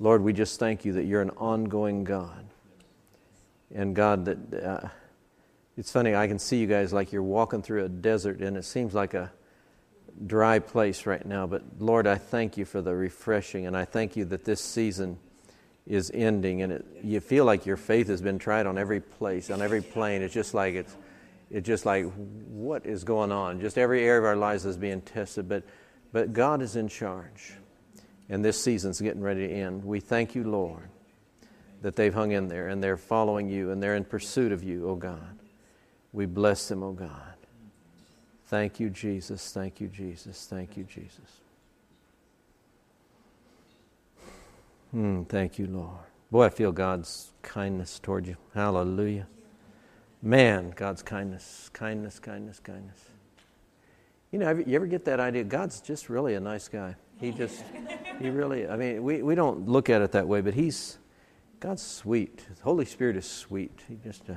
Lord, 0.00 0.22
we 0.22 0.32
just 0.32 0.58
thank 0.58 0.86
you 0.86 0.94
that 0.94 1.04
you're 1.04 1.20
an 1.20 1.32
ongoing 1.36 2.02
God. 2.02 2.46
And 3.74 3.94
God, 3.94 4.24
that 4.24 4.64
uh, 4.64 4.88
it's 5.76 5.92
funny, 5.92 6.14
I 6.14 6.28
can 6.28 6.38
see 6.38 6.56
you 6.56 6.66
guys 6.66 6.94
like 6.94 7.12
you're 7.12 7.22
walking 7.22 7.60
through 7.60 7.84
a 7.84 7.90
desert 7.90 8.40
and 8.40 8.56
it 8.56 8.64
seems 8.64 8.94
like 8.94 9.12
a 9.12 9.30
dry 10.26 10.58
place 10.58 11.04
right 11.04 11.24
now. 11.26 11.46
But 11.46 11.62
Lord, 11.78 12.06
I 12.06 12.14
thank 12.14 12.56
you 12.56 12.64
for 12.64 12.80
the 12.80 12.94
refreshing 12.94 13.66
and 13.66 13.76
I 13.76 13.84
thank 13.84 14.16
you 14.16 14.24
that 14.26 14.46
this 14.46 14.62
season 14.62 15.18
is 15.86 16.10
ending 16.14 16.62
and 16.62 16.72
it, 16.72 16.86
you 17.02 17.20
feel 17.20 17.44
like 17.44 17.66
your 17.66 17.76
faith 17.76 18.08
has 18.08 18.22
been 18.22 18.38
tried 18.38 18.64
on 18.64 18.78
every 18.78 19.00
place, 19.00 19.50
on 19.50 19.60
every 19.60 19.82
plane. 19.82 20.22
It's 20.22 20.32
just 20.32 20.54
like 20.54 20.72
it's 20.72 20.96
it's 21.52 21.66
just 21.66 21.84
like, 21.84 22.06
what 22.48 22.86
is 22.86 23.04
going 23.04 23.30
on? 23.30 23.60
Just 23.60 23.76
every 23.76 24.02
area 24.02 24.18
of 24.18 24.24
our 24.24 24.36
lives 24.36 24.64
is 24.64 24.78
being 24.78 25.02
tested, 25.02 25.48
but, 25.50 25.64
but 26.10 26.32
God 26.32 26.62
is 26.62 26.76
in 26.76 26.88
charge. 26.88 27.52
And 28.30 28.42
this 28.42 28.60
season's 28.60 29.00
getting 29.02 29.20
ready 29.20 29.46
to 29.46 29.52
end. 29.52 29.84
We 29.84 30.00
thank 30.00 30.34
you, 30.34 30.44
Lord, 30.44 30.88
that 31.82 31.94
they've 31.94 32.14
hung 32.14 32.32
in 32.32 32.48
there 32.48 32.68
and 32.68 32.82
they're 32.82 32.96
following 32.96 33.50
you 33.50 33.70
and 33.70 33.82
they're 33.82 33.96
in 33.96 34.04
pursuit 34.04 34.50
of 34.50 34.62
you, 34.64 34.88
oh 34.88 34.94
God. 34.94 35.38
We 36.14 36.24
bless 36.24 36.68
them, 36.68 36.82
oh 36.82 36.92
God. 36.92 37.34
Thank 38.46 38.80
you, 38.80 38.88
Jesus. 38.88 39.52
Thank 39.52 39.78
you, 39.78 39.88
Jesus. 39.88 40.46
Thank 40.48 40.78
you, 40.78 40.84
Jesus. 40.84 41.40
Mm, 44.94 45.28
thank 45.28 45.58
you, 45.58 45.66
Lord. 45.66 46.06
Boy, 46.30 46.44
I 46.44 46.48
feel 46.48 46.72
God's 46.72 47.30
kindness 47.42 47.98
toward 47.98 48.26
you. 48.26 48.36
Hallelujah. 48.54 49.26
Man, 50.24 50.72
God's 50.76 51.02
kindness, 51.02 51.68
kindness, 51.72 52.20
kindness, 52.20 52.60
kindness. 52.60 53.00
You 54.30 54.38
know, 54.38 54.50
you 54.50 54.76
ever 54.76 54.86
get 54.86 55.04
that 55.06 55.18
idea? 55.18 55.42
God's 55.42 55.80
just 55.80 56.08
really 56.08 56.34
a 56.34 56.40
nice 56.40 56.68
guy. 56.68 56.94
He 57.20 57.32
just, 57.32 57.62
he 58.20 58.30
really, 58.30 58.68
I 58.68 58.76
mean, 58.76 59.02
we, 59.02 59.22
we 59.22 59.34
don't 59.34 59.68
look 59.68 59.90
at 59.90 60.00
it 60.00 60.12
that 60.12 60.26
way, 60.26 60.40
but 60.40 60.54
he's, 60.54 60.98
God's 61.58 61.82
sweet. 61.82 62.46
The 62.56 62.62
Holy 62.62 62.84
Spirit 62.84 63.16
is 63.16 63.28
sweet. 63.28 63.80
He 63.88 63.96
just, 64.02 64.30
uh, 64.30 64.34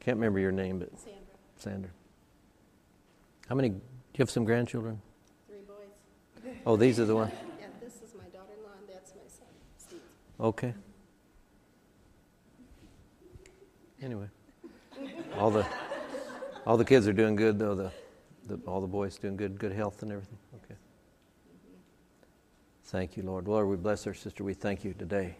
can't 0.00 0.16
remember 0.16 0.40
your 0.40 0.52
name, 0.52 0.80
but 0.80 0.90
Sandra. 0.98 1.20
Sandra. 1.56 1.90
How 3.48 3.54
many, 3.54 3.70
do 3.70 3.76
you 3.76 4.18
have 4.18 4.30
some 4.30 4.44
grandchildren? 4.44 5.00
Three 5.46 5.58
boys. 5.66 6.54
Oh, 6.66 6.76
these 6.76 6.98
are 6.98 7.06
the 7.06 7.14
ones? 7.14 7.32
Yeah, 7.60 7.66
this 7.80 7.94
is 7.94 8.14
my 8.14 8.24
daughter-in-law 8.24 8.72
and 8.80 8.88
that's 8.88 9.12
my 9.12 9.28
son, 9.28 9.48
Steve. 9.78 10.00
Okay. 10.40 10.74
Anyway, 14.04 14.26
all 15.38 15.50
the 15.50 15.66
all 16.66 16.76
the 16.76 16.84
kids 16.84 17.08
are 17.08 17.12
doing 17.14 17.36
good 17.36 17.58
though. 17.58 17.74
The, 17.74 17.90
the 18.46 18.60
all 18.66 18.82
the 18.82 18.86
boys 18.86 19.16
doing 19.16 19.34
good, 19.34 19.58
good 19.58 19.72
health 19.72 20.02
and 20.02 20.12
everything. 20.12 20.36
Okay. 20.56 20.74
Thank 22.84 23.16
you, 23.16 23.22
Lord. 23.22 23.48
Lord, 23.48 23.66
we 23.66 23.76
bless 23.76 24.06
our 24.06 24.12
sister. 24.12 24.44
We 24.44 24.52
thank 24.52 24.84
you 24.84 24.92
today 24.92 25.36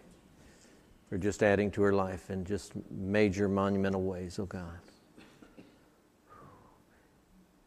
for 1.11 1.19
just 1.19 1.43
adding 1.43 1.71
to 1.73 1.83
her 1.83 1.93
life 1.93 2.31
in 2.31 2.47
just 2.47 2.73
major 2.91 3.49
monumental 3.49 4.03
ways, 4.03 4.39
oh 4.39 4.47
God. 4.47 4.79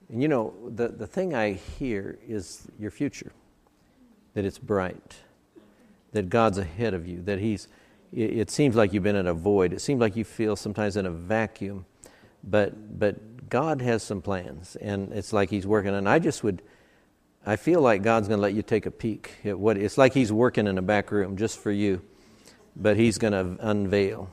And 0.09 0.19
you 0.21 0.27
know, 0.27 0.55
the, 0.65 0.87
the 0.87 1.05
thing 1.05 1.35
I 1.35 1.53
hear 1.53 2.17
is 2.27 2.67
your 2.79 2.91
future, 2.91 3.31
that 4.33 4.45
it's 4.45 4.57
bright, 4.57 5.17
that 6.13 6.29
God's 6.29 6.57
ahead 6.57 6.93
of 6.95 7.07
you, 7.07 7.21
that 7.21 7.39
He's, 7.39 7.67
it, 8.14 8.49
seems 8.49 8.76
like 8.76 8.93
you've 8.93 9.03
been 9.03 9.16
in 9.16 9.28
a 9.28 9.34
void. 9.34 9.74
It 9.74 9.82
seems 9.82 9.99
like 9.99 10.16
you 10.16 10.24
feel 10.24 10.55
sometimes 10.55 10.95
in 10.97 11.05
a 11.05 11.12
vacuum, 11.12 11.86
but, 12.43 12.99
but 12.99 13.49
God 13.49 13.82
has 13.82 14.03
some 14.03 14.22
plans, 14.22 14.76
and 14.78 15.12
it's 15.14 15.34
like 15.34 15.49
He's 15.49 15.68
working. 15.68 15.93
And 15.93 16.08
I 16.08 16.20
just 16.20 16.43
would, 16.43 16.62
I 17.45 17.55
feel 17.55 17.82
like 17.82 18.03
God's 18.03 18.28
going 18.28 18.38
to 18.38 18.41
let 18.41 18.53
you 18.53 18.62
take 18.62 18.86
a 18.86 18.91
peek 18.91 19.34
at 19.43 19.60
what 19.60 19.78
it's 19.78 19.97
like 19.97 20.14
He's 20.14 20.32
working 20.32 20.68
in 20.68 20.78
a 20.78 20.82
back 20.82 21.12
room 21.12 21.38
just 21.38 21.60
for 21.60 21.72
you, 21.72 22.01
but 22.76 22.97
He's 22.97 23.18
going 23.18 23.34
to 23.34 23.58
unveil 23.68 24.30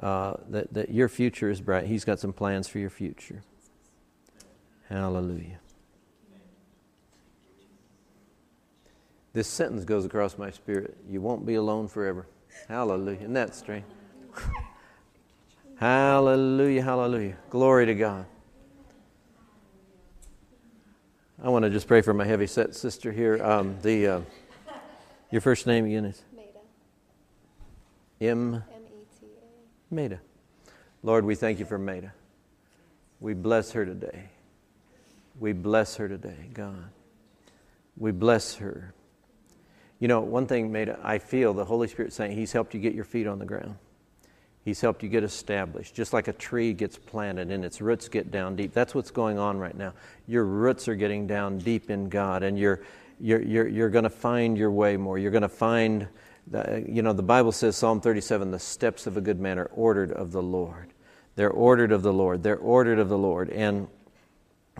uh, 0.00 0.34
that, 0.48 0.72
that 0.74 0.90
your 0.90 1.08
future 1.08 1.50
is 1.50 1.60
bright. 1.60 1.86
He's 1.86 2.04
got 2.04 2.20
some 2.20 2.32
plans 2.32 2.68
for 2.68 2.78
your 2.78 2.90
future. 2.90 3.42
Hallelujah. 4.88 5.58
This 9.32 9.48
sentence 9.48 9.84
goes 9.84 10.06
across 10.06 10.38
my 10.38 10.50
spirit. 10.50 10.96
You 11.10 11.20
won't 11.20 11.44
be 11.44 11.56
alone 11.56 11.88
forever. 11.88 12.26
Hallelujah. 12.68 13.20
Isn't 13.20 13.34
that 13.34 13.54
strange? 13.54 13.84
hallelujah, 15.78 16.82
hallelujah. 16.82 17.36
Glory 17.50 17.86
to 17.86 17.94
God. 17.94 18.26
I 21.42 21.48
want 21.48 21.64
to 21.64 21.70
just 21.70 21.86
pray 21.86 22.00
for 22.00 22.14
my 22.14 22.24
heavy 22.24 22.46
set 22.46 22.74
sister 22.74 23.12
here. 23.12 23.42
Um, 23.42 23.76
the 23.82 24.06
uh, 24.06 24.20
your 25.30 25.40
first 25.40 25.66
name 25.66 25.84
again 25.84 26.06
is 26.06 26.22
Maida. 26.34 26.48
M. 28.20 28.54
M 28.54 28.62
E 28.86 29.04
T 29.20 29.26
A. 29.26 29.94
Maida. 29.94 30.20
Lord, 31.02 31.24
we 31.24 31.34
thank 31.34 31.58
you 31.58 31.66
for 31.66 31.78
Maida. 31.78 32.12
We 33.20 33.34
bless 33.34 33.72
her 33.72 33.84
today. 33.84 34.30
We 35.38 35.52
bless 35.52 35.96
her 35.96 36.08
today, 36.08 36.48
God. 36.52 36.90
We 37.96 38.12
bless 38.12 38.56
her. 38.56 38.94
You 39.98 40.08
know, 40.08 40.20
one 40.20 40.46
thing, 40.46 40.70
made 40.70 40.90
I 41.02 41.18
feel 41.18 41.54
the 41.54 41.64
Holy 41.64 41.88
Spirit 41.88 42.12
saying 42.12 42.36
He's 42.36 42.52
helped 42.52 42.74
you 42.74 42.80
get 42.80 42.94
your 42.94 43.04
feet 43.04 43.26
on 43.26 43.38
the 43.38 43.46
ground. 43.46 43.76
He's 44.66 44.80
helped 44.80 45.04
you 45.04 45.08
get 45.08 45.22
established, 45.22 45.94
just 45.94 46.12
like 46.12 46.26
a 46.26 46.32
tree 46.32 46.72
gets 46.72 46.98
planted 46.98 47.52
and 47.52 47.64
its 47.64 47.80
roots 47.80 48.08
get 48.08 48.32
down 48.32 48.56
deep. 48.56 48.72
That's 48.72 48.96
what's 48.96 49.12
going 49.12 49.38
on 49.38 49.58
right 49.58 49.76
now. 49.76 49.92
Your 50.26 50.44
roots 50.44 50.88
are 50.88 50.96
getting 50.96 51.28
down 51.28 51.58
deep 51.58 51.88
in 51.88 52.08
God, 52.08 52.42
and 52.42 52.58
you're, 52.58 52.82
you're, 53.20 53.40
you're, 53.42 53.68
you're 53.68 53.90
going 53.90 54.02
to 54.02 54.10
find 54.10 54.58
your 54.58 54.72
way 54.72 54.96
more. 54.96 55.18
You're 55.18 55.30
going 55.30 55.42
to 55.42 55.48
find, 55.48 56.08
the, 56.48 56.84
you 56.84 57.02
know, 57.02 57.12
the 57.12 57.22
Bible 57.22 57.52
says, 57.52 57.76
Psalm 57.76 58.00
37, 58.00 58.50
the 58.50 58.58
steps 58.58 59.06
of 59.06 59.16
a 59.16 59.20
good 59.20 59.38
man 59.38 59.56
are 59.60 59.70
ordered 59.72 60.10
of 60.10 60.32
the 60.32 60.42
Lord. 60.42 60.92
They're 61.36 61.48
ordered 61.48 61.92
of 61.92 62.02
the 62.02 62.12
Lord. 62.12 62.42
They're 62.42 62.58
ordered 62.58 62.98
of 62.98 63.08
the 63.08 63.18
Lord. 63.18 63.50
And, 63.50 63.86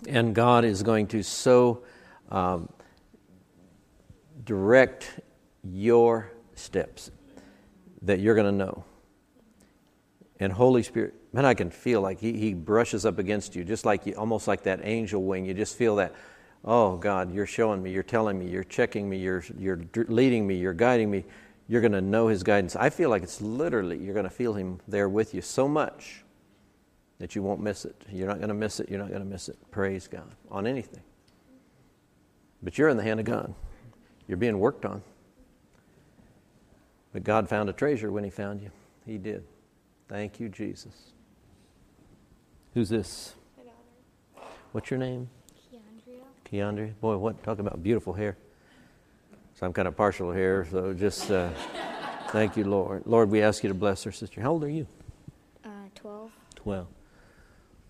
and 0.09 0.35
God 0.35 0.65
is 0.65 0.83
going 0.83 1.07
to 1.09 1.23
so 1.23 1.85
um, 2.33 2.69
direct 4.47 5.21
your 5.63 6.33
steps 6.55 7.11
that 8.03 8.21
you're 8.21 8.35
going 8.35 8.47
to 8.47 8.65
know. 8.65 8.85
And 10.39 10.53
Holy 10.53 10.83
Spirit, 10.83 11.15
man, 11.33 11.45
I 11.45 11.55
can 11.55 11.71
feel 11.71 12.01
like 12.01 12.21
he, 12.21 12.33
he 12.33 12.55
brushes 12.55 13.05
up 13.05 13.19
against 13.19 13.57
you, 13.57 13.65
just 13.65 13.85
like 13.85 14.07
you, 14.07 14.15
almost 14.15 14.49
like 14.49 14.63
that 14.63 14.81
angel 14.83 15.23
wing. 15.23 15.45
You 15.45 15.55
just 15.55 15.77
feel 15.77 15.97
that, 15.97 16.15
oh 16.65 16.97
God, 16.97 17.33
you're 17.35 17.47
showing 17.47 17.83
me, 17.83 17.91
you're 17.91 18.03
telling 18.03 18.39
me, 18.39 18.49
you're 18.49 18.65
checking 18.65 19.09
me, 19.09 19.19
you're, 19.19 19.45
you're 19.59 19.81
leading 19.95 20.47
me, 20.47 20.57
you're 20.57 20.75
guiding 20.75 21.11
me. 21.11 21.25
You're 21.69 21.81
going 21.81 21.93
to 21.93 22.01
know 22.01 22.29
His 22.29 22.43
guidance. 22.43 22.77
I 22.77 22.91
feel 22.91 23.11
like 23.11 23.23
it's 23.23 23.41
literally, 23.41 23.99
you're 23.99 24.15
going 24.15 24.25
to 24.25 24.31
feel 24.31 24.55
Him 24.55 24.81
there 24.87 25.09
with 25.09 25.35
you 25.35 25.43
so 25.43 25.67
much 25.67 26.23
that 27.19 27.35
you 27.35 27.43
won't 27.43 27.61
miss 27.61 27.85
it. 27.85 28.01
You're 28.13 28.29
not 28.29 28.37
going 28.37 28.49
to 28.49 28.55
miss 28.55 28.79
it. 28.79 28.89
You're 28.89 29.01
not 29.01 29.09
going 29.09 29.23
to 29.23 29.27
miss 29.27 29.49
it. 29.49 29.59
Praise 29.71 30.07
God 30.07 30.31
on 30.51 30.67
anything. 30.67 31.03
But 32.63 32.79
you're 32.79 32.89
in 32.89 32.97
the 32.97 33.03
hand 33.03 33.21
of 33.21 33.27
God. 33.27 33.55
You're 34.29 34.39
being 34.39 34.59
worked 34.59 34.85
on. 34.85 35.03
But 37.13 37.25
God 37.25 37.49
found 37.49 37.69
a 37.69 37.73
treasure 37.73 38.11
when 38.11 38.25
He 38.25 38.31
found 38.31 38.61
you. 38.61 38.71
He 39.07 39.19
did. 39.19 39.45
Thank 40.09 40.41
you, 40.41 40.49
Jesus. 40.49 41.13
Who's 42.75 42.89
this? 42.89 43.35
What's 44.73 44.91
your 44.91 44.99
name? 44.99 45.31
Keandria. 45.73 46.21
Keandre. 46.45 47.01
Boy, 47.01 47.17
what? 47.17 47.43
Talk 47.43 47.59
about 47.59 47.83
beautiful 47.83 48.13
hair. 48.13 48.37
So 49.55 49.65
I'm 49.65 49.73
kind 49.73 49.89
of 49.89 49.97
partial 49.97 50.33
here, 50.33 50.67
so 50.71 50.93
just 50.93 51.31
uh, 51.31 51.49
thank 52.29 52.59
you, 52.59 52.65
Lord. 52.65 53.05
Lord, 53.07 53.31
we 53.31 53.41
ask 53.41 53.63
you 53.63 53.69
to 53.69 53.75
bless 53.75 54.05
our 54.05 54.13
sister. 54.13 54.43
How 54.43 54.51
old 54.51 54.65
are 54.65 54.69
you? 54.69 54.87
Uh, 55.65 55.69
12. 55.95 56.31
12. 56.57 56.87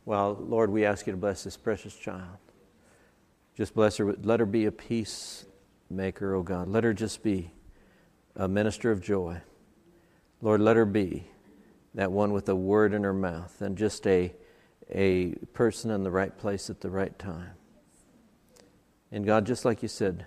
Well, 0.04 0.38
Lord, 0.38 0.70
we 0.70 0.84
ask 0.84 1.08
you 1.08 1.12
to 1.12 1.16
bless 1.16 1.42
this 1.42 1.56
precious 1.56 1.96
child. 1.96 2.38
Just 3.56 3.74
bless 3.74 3.96
her. 3.96 4.14
Let 4.22 4.38
her 4.38 4.46
be 4.46 4.66
a 4.66 4.72
peacemaker, 5.86 6.34
oh 6.34 6.42
God. 6.42 6.68
Let 6.68 6.84
her 6.84 6.92
just 6.92 7.22
be 7.22 7.52
a 8.34 8.48
minister 8.48 8.90
of 8.90 9.00
joy. 9.00 9.40
Lord, 10.42 10.60
let 10.60 10.76
her 10.76 10.84
be 10.84 11.24
that 11.94 12.12
one 12.12 12.32
with 12.32 12.48
a 12.48 12.54
word 12.54 12.92
in 12.92 13.04
her 13.04 13.12
mouth 13.12 13.60
and 13.62 13.76
just 13.76 14.06
a, 14.06 14.32
a 14.90 15.30
person 15.54 15.90
in 15.90 16.02
the 16.02 16.10
right 16.10 16.36
place 16.36 16.68
at 16.68 16.80
the 16.80 16.90
right 16.90 17.16
time. 17.18 17.52
And 19.10 19.24
God, 19.24 19.46
just 19.46 19.64
like 19.64 19.82
you 19.82 19.88
said 19.88 20.26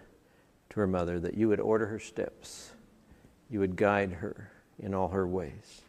to 0.69 0.79
her 0.79 0.87
mother, 0.87 1.19
that 1.19 1.35
you 1.35 1.47
would 1.49 1.59
order 1.59 1.87
her 1.87 1.99
steps, 1.99 2.71
you 3.49 3.59
would 3.59 3.75
guide 3.75 4.13
her 4.13 4.51
in 4.79 4.93
all 4.93 5.09
her 5.09 5.27
ways. 5.27 5.81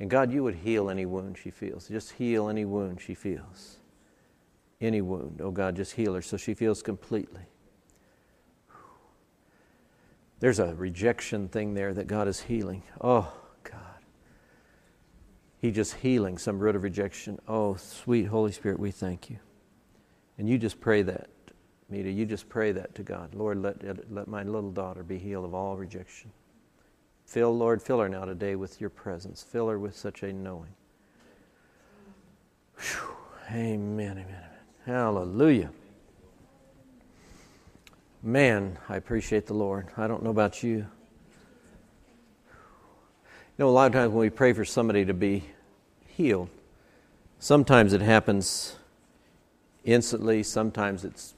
And 0.00 0.10
God, 0.10 0.32
you 0.32 0.42
would 0.42 0.56
heal 0.56 0.90
any 0.90 1.06
wound 1.06 1.38
she 1.38 1.50
feels. 1.50 1.86
Just 1.86 2.12
heal 2.12 2.48
any 2.48 2.64
wound 2.64 3.00
she 3.00 3.14
feels. 3.14 3.78
Any 4.80 5.00
wound. 5.00 5.40
Oh 5.40 5.52
God, 5.52 5.76
just 5.76 5.92
heal 5.92 6.14
her 6.14 6.22
so 6.22 6.36
she 6.36 6.54
feels 6.54 6.82
completely. 6.82 7.42
There's 10.42 10.58
a 10.58 10.74
rejection 10.74 11.46
thing 11.46 11.74
there 11.74 11.94
that 11.94 12.08
God 12.08 12.26
is 12.26 12.40
healing. 12.40 12.82
Oh, 13.00 13.32
God. 13.62 13.78
He 15.60 15.70
just 15.70 15.94
healing 15.94 16.36
some 16.36 16.58
root 16.58 16.74
of 16.74 16.82
rejection. 16.82 17.38
Oh, 17.46 17.76
sweet 17.76 18.24
Holy 18.24 18.50
Spirit, 18.50 18.80
we 18.80 18.90
thank 18.90 19.30
you. 19.30 19.38
And 20.38 20.48
you 20.48 20.58
just 20.58 20.80
pray 20.80 21.02
that, 21.02 21.30
Mita. 21.88 22.10
You 22.10 22.26
just 22.26 22.48
pray 22.48 22.72
that 22.72 22.92
to 22.96 23.04
God. 23.04 23.36
Lord, 23.36 23.62
let, 23.62 24.12
let 24.12 24.26
my 24.26 24.42
little 24.42 24.72
daughter 24.72 25.04
be 25.04 25.16
healed 25.16 25.44
of 25.44 25.54
all 25.54 25.76
rejection. 25.76 26.32
Fill, 27.24 27.56
Lord, 27.56 27.80
fill 27.80 28.00
her 28.00 28.08
now 28.08 28.24
today 28.24 28.56
with 28.56 28.80
your 28.80 28.90
presence. 28.90 29.44
Fill 29.44 29.68
her 29.68 29.78
with 29.78 29.96
such 29.96 30.24
a 30.24 30.32
knowing. 30.32 30.74
Whew. 32.78 33.14
Amen, 33.48 33.78
amen, 33.78 34.24
amen. 34.26 34.50
Hallelujah. 34.86 35.70
Man, 38.24 38.78
I 38.88 38.96
appreciate 38.96 39.46
the 39.46 39.54
Lord. 39.54 39.88
I 39.96 40.06
don't 40.06 40.22
know 40.22 40.30
about 40.30 40.62
you. 40.62 40.76
You 40.76 40.86
know, 43.58 43.68
a 43.68 43.70
lot 43.70 43.86
of 43.86 43.92
times 43.92 44.12
when 44.12 44.20
we 44.20 44.30
pray 44.30 44.52
for 44.52 44.64
somebody 44.64 45.04
to 45.04 45.12
be 45.12 45.42
healed, 46.06 46.48
sometimes 47.40 47.92
it 47.92 48.00
happens 48.00 48.76
instantly, 49.84 50.44
sometimes 50.44 51.04
it's 51.04 51.34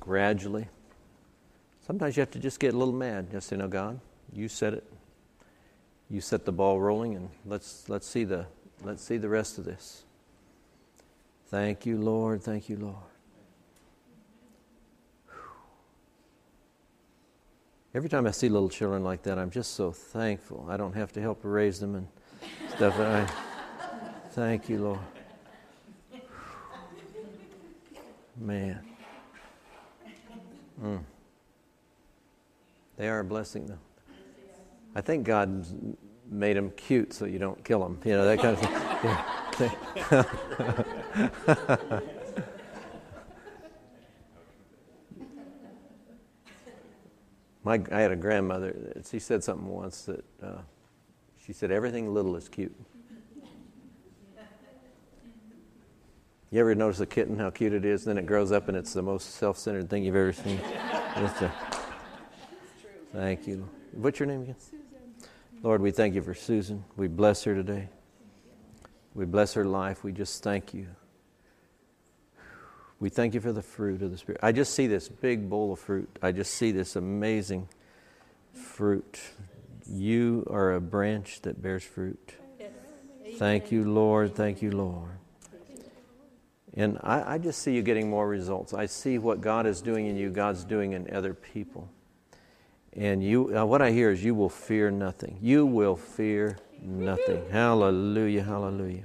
gradually. 0.00 0.66
Sometimes 1.86 2.16
you 2.16 2.22
have 2.22 2.30
to 2.32 2.40
just 2.40 2.58
get 2.58 2.74
a 2.74 2.76
little 2.76 2.94
mad. 2.94 3.30
Just 3.30 3.48
say, 3.48 3.56
No, 3.56 3.68
God, 3.68 4.00
you 4.32 4.48
said 4.48 4.74
it. 4.74 4.84
You 6.10 6.20
set 6.20 6.44
the 6.44 6.52
ball 6.52 6.80
rolling, 6.80 7.14
and 7.14 7.30
let's, 7.46 7.88
let's, 7.88 8.06
see 8.06 8.24
the, 8.24 8.46
let's 8.82 9.02
see 9.02 9.16
the 9.16 9.28
rest 9.28 9.58
of 9.58 9.64
this. 9.64 10.02
Thank 11.46 11.86
you, 11.86 11.98
Lord. 11.98 12.42
Thank 12.42 12.68
you, 12.68 12.76
Lord. 12.78 13.13
Every 17.94 18.08
time 18.08 18.26
I 18.26 18.32
see 18.32 18.48
little 18.48 18.68
children 18.68 19.04
like 19.04 19.22
that, 19.22 19.38
I'm 19.38 19.50
just 19.50 19.74
so 19.74 19.92
thankful. 19.92 20.66
I 20.68 20.76
don't 20.76 20.94
have 20.94 21.12
to 21.12 21.20
help 21.20 21.38
raise 21.44 21.78
them 21.78 21.94
and 21.94 22.08
stuff. 22.74 22.98
I, 22.98 23.24
thank 24.32 24.68
you, 24.68 24.78
Lord. 24.82 24.98
Man. 28.36 28.80
Mm. 30.82 31.04
They 32.96 33.08
are 33.08 33.20
a 33.20 33.24
blessing, 33.24 33.66
though. 33.66 33.78
I 34.96 35.00
think 35.00 35.24
God 35.24 35.64
made 36.28 36.56
them 36.56 36.72
cute 36.72 37.12
so 37.12 37.26
you 37.26 37.38
don't 37.38 37.62
kill 37.64 37.78
them. 37.78 38.00
You 38.04 38.14
know, 38.14 38.24
that 38.24 38.40
kind 38.40 38.56
of 38.56 38.60
thing. 41.94 42.10
My, 47.64 47.82
I 47.90 48.00
had 48.00 48.12
a 48.12 48.16
grandmother, 48.16 49.02
she 49.10 49.18
said 49.18 49.42
something 49.42 49.66
once 49.66 50.02
that 50.02 50.24
uh, 50.42 50.58
she 51.44 51.52
said, 51.52 51.70
everything 51.70 52.12
little 52.12 52.36
is 52.36 52.48
cute. 52.48 52.74
You 56.50 56.60
ever 56.60 56.74
notice 56.74 57.00
a 57.00 57.06
kitten, 57.06 57.38
how 57.38 57.50
cute 57.50 57.72
it 57.72 57.84
is? 57.84 58.04
Then 58.04 58.16
it 58.16 58.26
grows 58.26 58.52
up 58.52 58.68
and 58.68 58.76
it's 58.76 58.92
the 58.92 59.02
most 59.02 59.32
self 59.32 59.58
centered 59.58 59.90
thing 59.90 60.04
you've 60.04 60.14
ever 60.14 60.32
seen. 60.32 60.60
A, 61.16 61.52
thank 63.12 63.46
you. 63.48 63.68
What's 63.92 64.20
your 64.20 64.28
name 64.28 64.42
again? 64.42 64.56
Susan. 64.58 65.30
Lord, 65.62 65.80
we 65.80 65.90
thank 65.90 66.14
you 66.14 66.22
for 66.22 66.34
Susan. 66.34 66.84
We 66.96 67.08
bless 67.08 67.42
her 67.44 67.54
today. 67.54 67.88
We 69.14 69.24
bless 69.24 69.54
her 69.54 69.64
life. 69.64 70.04
We 70.04 70.12
just 70.12 70.44
thank 70.44 70.74
you. 70.74 70.86
We 73.04 73.10
thank 73.10 73.34
you 73.34 73.40
for 73.42 73.52
the 73.52 73.60
fruit 73.60 74.00
of 74.00 74.12
the 74.12 74.16
Spirit. 74.16 74.40
I 74.42 74.50
just 74.50 74.72
see 74.72 74.86
this 74.86 75.10
big 75.10 75.50
bowl 75.50 75.74
of 75.74 75.78
fruit. 75.78 76.08
I 76.22 76.32
just 76.32 76.54
see 76.54 76.72
this 76.72 76.96
amazing 76.96 77.68
fruit. 78.54 79.20
You 79.86 80.46
are 80.48 80.72
a 80.72 80.80
branch 80.80 81.42
that 81.42 81.60
bears 81.60 81.84
fruit. 81.84 82.32
Thank 83.36 83.70
you, 83.70 83.84
Lord. 83.84 84.34
Thank 84.34 84.62
you, 84.62 84.70
Lord. 84.70 85.18
And 86.72 86.98
I, 87.02 87.34
I, 87.34 87.36
just 87.36 87.60
see 87.60 87.74
you 87.74 87.82
getting 87.82 88.08
more 88.08 88.26
results. 88.26 88.72
I 88.72 88.86
see 88.86 89.18
what 89.18 89.42
God 89.42 89.66
is 89.66 89.82
doing 89.82 90.06
in 90.06 90.16
you, 90.16 90.30
God's 90.30 90.64
doing 90.64 90.94
in 90.94 91.14
other 91.14 91.34
people. 91.34 91.90
And 92.94 93.22
you, 93.22 93.54
uh, 93.54 93.66
what 93.66 93.82
I 93.82 93.90
hear 93.90 94.12
is 94.12 94.24
you 94.24 94.34
will 94.34 94.48
fear 94.48 94.90
nothing. 94.90 95.36
You 95.42 95.66
will 95.66 95.96
fear 95.96 96.56
nothing. 96.80 97.44
Hallelujah, 97.50 98.44
hallelujah. 98.44 99.04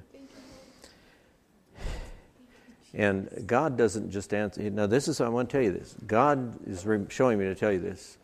And 2.94 3.44
God 3.46 3.78
doesn't 3.78 4.10
just 4.10 4.34
answer. 4.34 4.68
Now, 4.70 4.88
this 4.88 5.08
is, 5.08 5.22
I 5.22 5.30
want 5.30 5.50
to 5.50 5.54
tell 5.54 5.64
you 5.64 5.72
this. 5.72 5.96
God 6.08 6.66
is 6.68 6.88
showing 7.10 7.38
me 7.38 7.46
to 7.46 7.56
tell 7.56 7.72
you 7.72 7.80
this. 7.80 8.18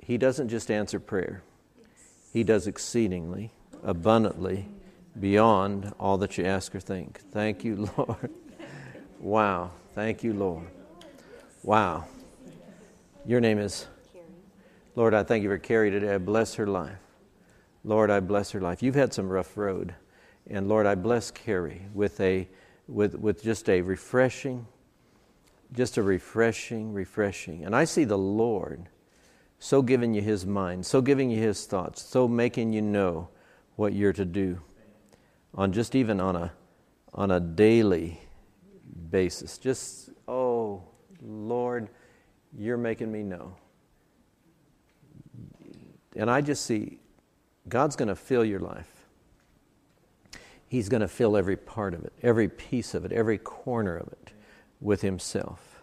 He 0.00 0.18
doesn't 0.18 0.48
just 0.48 0.70
answer 0.70 1.00
prayer, 1.00 1.42
He 2.32 2.44
does 2.44 2.66
exceedingly, 2.66 3.52
abundantly, 3.82 4.68
beyond 5.18 5.92
all 5.98 6.18
that 6.18 6.36
you 6.36 6.44
ask 6.44 6.74
or 6.74 6.80
think. 6.80 7.20
Thank 7.32 7.64
you, 7.64 7.88
Lord. 7.96 8.30
Wow. 9.20 9.70
Thank 9.94 10.22
you, 10.22 10.34
Lord. 10.34 10.66
Wow. 11.62 12.04
Your 13.24 13.40
name 13.40 13.58
is? 13.58 13.86
Lord, 14.94 15.14
I 15.14 15.22
thank 15.22 15.42
you 15.42 15.48
for 15.48 15.58
Carrie 15.58 15.90
today. 15.90 16.14
I 16.14 16.18
bless 16.18 16.54
her 16.54 16.66
life. 16.66 16.98
Lord, 17.82 18.10
I 18.10 18.20
bless 18.20 18.50
her 18.50 18.60
life. 18.60 18.82
You've 18.82 18.94
had 18.94 19.12
some 19.12 19.28
rough 19.28 19.56
road. 19.56 19.94
And 20.48 20.68
Lord, 20.68 20.86
I 20.86 20.94
bless 20.94 21.30
Carrie 21.30 21.82
with 21.94 22.20
a 22.20 22.48
with 22.88 23.14
with 23.14 23.42
just 23.42 23.68
a 23.68 23.80
refreshing, 23.80 24.66
just 25.72 25.96
a 25.96 26.02
refreshing, 26.02 26.92
refreshing. 26.92 27.64
And 27.64 27.74
I 27.74 27.84
see 27.84 28.04
the 28.04 28.18
Lord 28.18 28.88
so 29.58 29.82
giving 29.82 30.14
you 30.14 30.22
his 30.22 30.44
mind, 30.44 30.84
so 30.84 31.00
giving 31.00 31.30
you 31.30 31.40
his 31.40 31.64
thoughts, 31.66 32.02
so 32.02 32.28
making 32.28 32.72
you 32.72 32.82
know 32.82 33.28
what 33.76 33.92
you're 33.92 34.12
to 34.12 34.24
do 34.24 34.60
on 35.54 35.72
just 35.72 35.94
even 35.94 36.20
on 36.20 36.36
a 36.36 36.52
on 37.14 37.30
a 37.30 37.40
daily 37.40 38.20
basis. 39.10 39.58
Just 39.58 40.10
oh 40.28 40.82
Lord, 41.22 41.88
you're 42.56 42.76
making 42.76 43.10
me 43.10 43.22
know. 43.22 43.56
And 46.14 46.30
I 46.30 46.40
just 46.40 46.64
see 46.64 46.98
God's 47.68 47.96
going 47.96 48.08
to 48.08 48.16
fill 48.16 48.44
your 48.44 48.60
life. 48.60 48.95
He's 50.68 50.88
going 50.88 51.00
to 51.00 51.08
fill 51.08 51.36
every 51.36 51.56
part 51.56 51.94
of 51.94 52.04
it, 52.04 52.12
every 52.22 52.48
piece 52.48 52.94
of 52.94 53.04
it, 53.04 53.12
every 53.12 53.38
corner 53.38 53.96
of 53.96 54.08
it 54.08 54.32
with 54.80 55.02
Himself. 55.02 55.80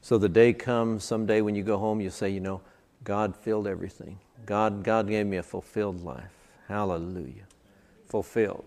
So 0.00 0.16
the 0.16 0.28
day 0.28 0.52
comes 0.52 1.04
someday 1.04 1.40
when 1.40 1.54
you 1.54 1.62
go 1.62 1.76
home, 1.76 2.00
you 2.00 2.10
say, 2.10 2.30
you 2.30 2.40
know, 2.40 2.62
God 3.04 3.36
filled 3.36 3.66
everything. 3.66 4.18
God, 4.46 4.82
God 4.84 5.08
gave 5.08 5.26
me 5.26 5.36
a 5.36 5.42
fulfilled 5.42 6.02
life. 6.02 6.32
Hallelujah. 6.68 7.44
Fulfilled. 8.06 8.64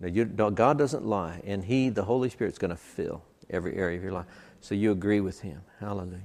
Now, 0.00 0.08
you, 0.08 0.24
God 0.24 0.78
doesn't 0.78 1.06
lie, 1.06 1.40
and 1.44 1.64
He, 1.64 1.88
the 1.88 2.04
Holy 2.04 2.28
Spirit, 2.28 2.52
is 2.52 2.58
going 2.58 2.70
to 2.70 2.76
fill 2.76 3.22
every 3.50 3.76
area 3.76 3.96
of 3.96 4.02
your 4.02 4.12
life. 4.12 4.26
So 4.60 4.74
you 4.74 4.92
agree 4.92 5.20
with 5.20 5.40
Him. 5.40 5.60
Hallelujah. 5.80 6.20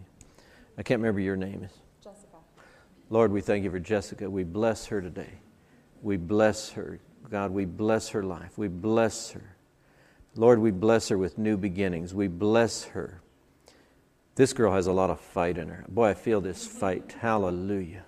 I 0.78 0.84
can't 0.84 1.00
remember 1.00 1.20
your 1.20 1.36
name 1.36 1.64
is. 1.64 1.72
Jessica. 2.04 2.38
Lord, 3.10 3.32
we 3.32 3.42
thank 3.42 3.64
you 3.64 3.72
for 3.72 3.80
Jessica. 3.80 4.30
We 4.30 4.44
bless 4.44 4.86
her 4.88 5.02
today. 5.02 5.40
We 6.02 6.18
bless 6.18 6.70
her. 6.72 7.00
God, 7.30 7.52
we 7.52 7.66
bless 7.66 8.10
her 8.10 8.24
life. 8.24 8.58
We 8.58 8.68
bless 8.68 9.32
her. 9.32 9.56
Lord, 10.36 10.60
we 10.60 10.72
bless 10.72 11.10
her 11.10 11.18
with 11.18 11.38
new 11.38 11.58
beginnings. 11.58 12.14
We 12.14 12.28
bless 12.28 12.86
her. 12.86 13.22
This 14.36 14.54
girl 14.54 14.74
has 14.74 14.88
a 14.88 14.94
lot 14.94 15.10
of 15.10 15.20
fight 15.20 15.58
in 15.58 15.68
her. 15.68 15.86
Boy, 15.90 16.10
I 16.10 16.14
feel 16.14 16.40
this 16.40 16.66
mm-hmm. 16.66 16.78
fight. 16.78 17.16
Hallelujah. 17.20 18.04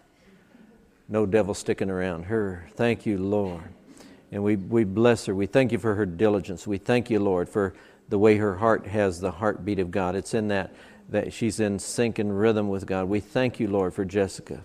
No 1.10 1.26
devil 1.26 1.54
sticking 1.54 1.90
around 1.90 2.24
her. 2.24 2.70
Thank 2.76 3.06
you, 3.06 3.18
Lord. 3.18 3.74
And 4.32 4.44
we, 4.44 4.56
we 4.56 4.86
bless 4.86 5.26
her. 5.26 5.36
We 5.36 5.46
thank 5.46 5.74
you 5.74 5.78
for 5.78 5.96
her 5.96 6.06
diligence. 6.06 6.66
We 6.66 6.78
thank 6.78 7.10
you, 7.10 7.20
Lord, 7.20 7.50
for 7.50 7.74
the 8.08 8.18
way 8.18 8.38
her 8.38 8.56
heart 8.56 8.88
has 8.88 9.20
the 9.20 9.32
heartbeat 9.32 9.80
of 9.80 9.92
God. 9.92 10.16
It's 10.16 10.34
in 10.34 10.48
that, 10.48 10.74
that 11.10 11.34
she's 11.34 11.60
in 11.60 11.80
sync 11.80 12.18
and 12.18 12.40
rhythm 12.40 12.70
with 12.70 12.86
God. 12.86 13.10
We 13.10 13.20
thank 13.20 13.60
you, 13.60 13.68
Lord, 13.68 13.94
for 13.94 14.06
Jessica. 14.06 14.64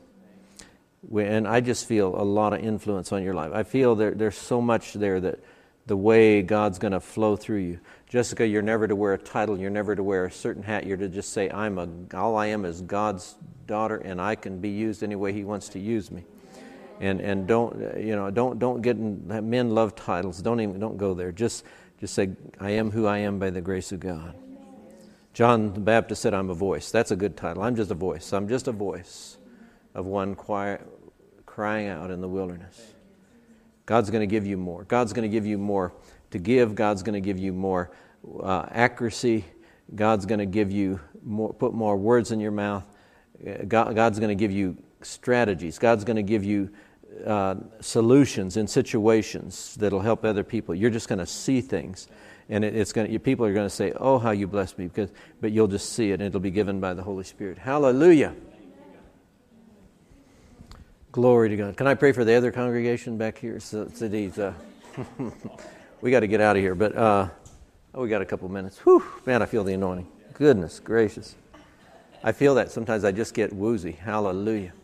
And 1.14 1.46
I 1.46 1.60
just 1.60 1.86
feel 1.86 2.20
a 2.20 2.24
lot 2.24 2.52
of 2.52 2.60
influence 2.60 3.12
on 3.12 3.22
your 3.22 3.34
life. 3.34 3.52
I 3.54 3.62
feel 3.62 3.94
there, 3.94 4.12
there's 4.12 4.36
so 4.36 4.60
much 4.60 4.94
there 4.94 5.20
that 5.20 5.38
the 5.86 5.96
way 5.96 6.42
God's 6.42 6.78
going 6.78 6.92
to 6.92 7.00
flow 7.00 7.36
through 7.36 7.58
you. 7.58 7.80
Jessica, 8.08 8.46
you're 8.46 8.62
never 8.62 8.88
to 8.88 8.96
wear 8.96 9.12
a 9.12 9.18
title. 9.18 9.58
You're 9.58 9.70
never 9.70 9.94
to 9.94 10.02
wear 10.02 10.24
a 10.24 10.30
certain 10.30 10.62
hat. 10.62 10.84
You're 10.84 10.96
to 10.96 11.08
just 11.08 11.32
say, 11.32 11.48
I'm 11.50 11.78
a, 11.78 11.88
all 12.14 12.36
I 12.36 12.46
am 12.46 12.64
is 12.64 12.82
God's 12.82 13.36
daughter, 13.66 13.96
and 13.96 14.20
I 14.20 14.34
can 14.34 14.60
be 14.60 14.70
used 14.70 15.02
any 15.02 15.16
way 15.16 15.32
He 15.32 15.44
wants 15.44 15.68
to 15.70 15.78
use 15.78 16.10
me 16.10 16.24
and 17.00 17.20
and 17.20 17.46
don't 17.46 17.78
you 17.98 18.16
know 18.16 18.30
don't 18.30 18.58
don't 18.58 18.80
get 18.80 18.96
in, 18.96 19.26
men 19.48 19.70
love 19.70 19.94
titles 19.94 20.40
don't 20.40 20.60
even 20.60 20.80
don't 20.80 20.96
go 20.96 21.14
there 21.14 21.30
just 21.30 21.64
just 22.00 22.14
say 22.14 22.30
i 22.60 22.70
am 22.70 22.90
who 22.90 23.06
i 23.06 23.18
am 23.18 23.38
by 23.38 23.50
the 23.50 23.60
grace 23.60 23.92
of 23.92 24.00
god 24.00 24.34
john 25.34 25.72
the 25.74 25.80
baptist 25.80 26.22
said 26.22 26.32
i'm 26.32 26.48
a 26.48 26.54
voice 26.54 26.90
that's 26.90 27.10
a 27.10 27.16
good 27.16 27.36
title 27.36 27.62
i'm 27.62 27.76
just 27.76 27.90
a 27.90 27.94
voice 27.94 28.32
i'm 28.32 28.48
just 28.48 28.66
a 28.66 28.72
voice 28.72 29.36
of 29.94 30.04
one 30.04 30.34
quiet, 30.34 30.86
crying 31.56 31.88
out 31.88 32.10
in 32.10 32.20
the 32.20 32.28
wilderness 32.28 32.92
god's 33.86 34.10
going 34.10 34.20
to 34.20 34.26
give 34.26 34.46
you 34.46 34.58
more 34.58 34.84
god's 34.84 35.14
going 35.14 35.22
to 35.22 35.34
give 35.34 35.46
you 35.46 35.56
more 35.56 35.90
to 36.30 36.38
give 36.38 36.74
god's 36.74 37.02
going 37.02 37.14
to 37.14 37.20
give 37.20 37.38
you 37.38 37.50
more 37.50 37.90
uh, 38.42 38.66
accuracy 38.70 39.42
god's 39.94 40.26
going 40.26 40.38
to 40.38 40.44
give 40.44 40.70
you 40.70 41.00
more 41.24 41.54
put 41.54 41.72
more 41.72 41.96
words 41.96 42.30
in 42.30 42.40
your 42.40 42.50
mouth 42.50 42.84
God, 43.68 43.94
god's 43.94 44.18
going 44.18 44.28
to 44.28 44.34
give 44.34 44.52
you 44.52 44.76
strategies 45.00 45.78
god's 45.78 46.04
going 46.04 46.16
to 46.16 46.22
give 46.22 46.44
you 46.44 46.68
uh, 47.24 47.54
solutions 47.80 48.58
in 48.58 48.66
situations 48.66 49.74
that'll 49.76 50.00
help 50.00 50.22
other 50.22 50.44
people. 50.44 50.74
You're 50.74 50.90
just 50.90 51.08
going 51.08 51.18
to 51.18 51.24
see 51.26 51.62
things, 51.62 52.08
and 52.50 52.62
it, 52.62 52.76
it's 52.76 52.92
going. 52.92 53.18
People 53.20 53.46
are 53.46 53.54
going 53.54 53.64
to 53.64 53.74
say, 53.74 53.92
"Oh, 53.96 54.18
how 54.18 54.32
you 54.32 54.46
bless 54.46 54.76
me!" 54.76 54.86
Because, 54.86 55.10
but 55.40 55.50
you'll 55.50 55.66
just 55.66 55.94
see 55.94 56.10
it, 56.10 56.14
and 56.14 56.24
it'll 56.24 56.40
be 56.40 56.50
given 56.50 56.78
by 56.78 56.92
the 56.92 57.02
Holy 57.02 57.24
Spirit. 57.24 57.56
Hallelujah. 57.56 58.34
Glory 61.16 61.48
to 61.48 61.56
God. 61.56 61.78
Can 61.78 61.86
I 61.86 61.94
pray 61.94 62.12
for 62.12 62.26
the 62.26 62.34
other 62.34 62.52
congregation 62.52 63.16
back 63.16 63.38
here? 63.38 63.58
So, 63.58 63.84
uh, 63.84 64.52
we 66.02 66.10
got 66.10 66.20
to 66.20 66.26
get 66.26 66.42
out 66.42 66.56
of 66.56 66.62
here, 66.62 66.74
but 66.74 66.94
uh, 66.94 67.30
oh, 67.94 68.02
we 68.02 68.10
got 68.10 68.20
a 68.20 68.26
couple 68.26 68.50
minutes. 68.50 68.80
Whew, 68.80 69.02
man, 69.24 69.40
I 69.40 69.46
feel 69.46 69.64
the 69.64 69.72
anointing. 69.72 70.06
Goodness 70.34 70.78
gracious. 70.78 71.34
I 72.22 72.32
feel 72.32 72.54
that 72.56 72.70
sometimes 72.70 73.02
I 73.02 73.12
just 73.12 73.32
get 73.32 73.50
woozy. 73.50 73.92
Hallelujah. 73.92 74.74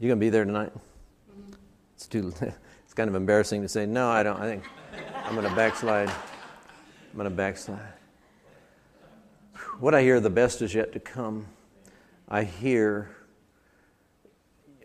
You 0.00 0.08
gonna 0.08 0.18
be 0.18 0.30
there 0.30 0.46
tonight? 0.46 0.72
It's 1.94 2.06
too. 2.06 2.32
It's 2.86 2.94
kind 2.94 3.10
of 3.10 3.16
embarrassing 3.16 3.60
to 3.60 3.68
say 3.68 3.84
no. 3.84 4.08
I 4.08 4.22
don't. 4.22 4.40
I 4.40 4.46
think 4.48 4.64
I'm 5.26 5.34
gonna 5.34 5.54
backslide. 5.54 6.08
I'm 6.08 7.18
gonna 7.18 7.28
backslide. 7.28 7.92
What 9.78 9.94
I 9.94 10.00
hear, 10.00 10.20
the 10.20 10.30
best 10.30 10.62
is 10.62 10.74
yet 10.74 10.94
to 10.94 11.00
come. 11.00 11.48
I 12.30 12.44
hear. 12.44 13.15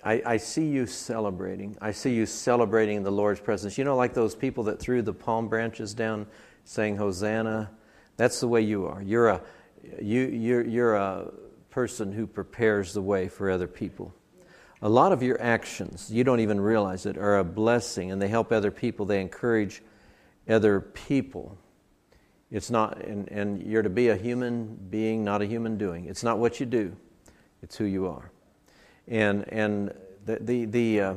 I, 0.03 0.21
I 0.25 0.37
see 0.37 0.67
you 0.67 0.85
celebrating. 0.85 1.77
I 1.81 1.91
see 1.91 2.13
you 2.13 2.25
celebrating 2.25 3.03
the 3.03 3.11
Lord's 3.11 3.39
presence. 3.39 3.77
You 3.77 3.83
know, 3.83 3.95
like 3.95 4.13
those 4.13 4.35
people 4.35 4.63
that 4.65 4.79
threw 4.79 5.01
the 5.01 5.13
palm 5.13 5.47
branches 5.47 5.93
down, 5.93 6.27
saying 6.63 6.97
Hosanna. 6.97 7.69
That's 8.17 8.39
the 8.39 8.47
way 8.47 8.61
you 8.61 8.87
are. 8.87 9.01
You're 9.01 9.29
a 9.29 9.41
you 10.01 10.21
you're, 10.27 10.65
you're 10.65 10.95
a 10.95 11.31
person 11.69 12.11
who 12.11 12.27
prepares 12.27 12.93
the 12.93 13.01
way 13.01 13.27
for 13.27 13.49
other 13.49 13.67
people 13.67 14.13
a 14.81 14.89
lot 14.89 15.11
of 15.11 15.21
your 15.21 15.39
actions, 15.41 16.09
you 16.11 16.23
don't 16.23 16.39
even 16.39 16.59
realize 16.59 17.05
it, 17.05 17.17
are 17.17 17.37
a 17.37 17.43
blessing 17.43 18.11
and 18.11 18.21
they 18.21 18.27
help 18.27 18.51
other 18.51 18.71
people. 18.71 19.05
They 19.05 19.21
encourage 19.21 19.83
other 20.49 20.81
people. 20.81 21.57
It's 22.49 22.71
not, 22.71 22.99
and, 23.01 23.29
and 23.29 23.61
you're 23.61 23.83
to 23.83 23.89
be 23.89 24.09
a 24.09 24.15
human 24.15 24.75
being, 24.89 25.23
not 25.23 25.41
a 25.41 25.45
human 25.45 25.77
doing. 25.77 26.05
It's 26.05 26.23
not 26.23 26.39
what 26.39 26.59
you 26.59 26.65
do, 26.65 26.95
it's 27.61 27.77
who 27.77 27.85
you 27.85 28.07
are. 28.07 28.31
And, 29.07 29.47
and 29.51 29.93
the, 30.25 30.37
the, 30.39 30.65
the 30.65 31.01
uh, 31.01 31.15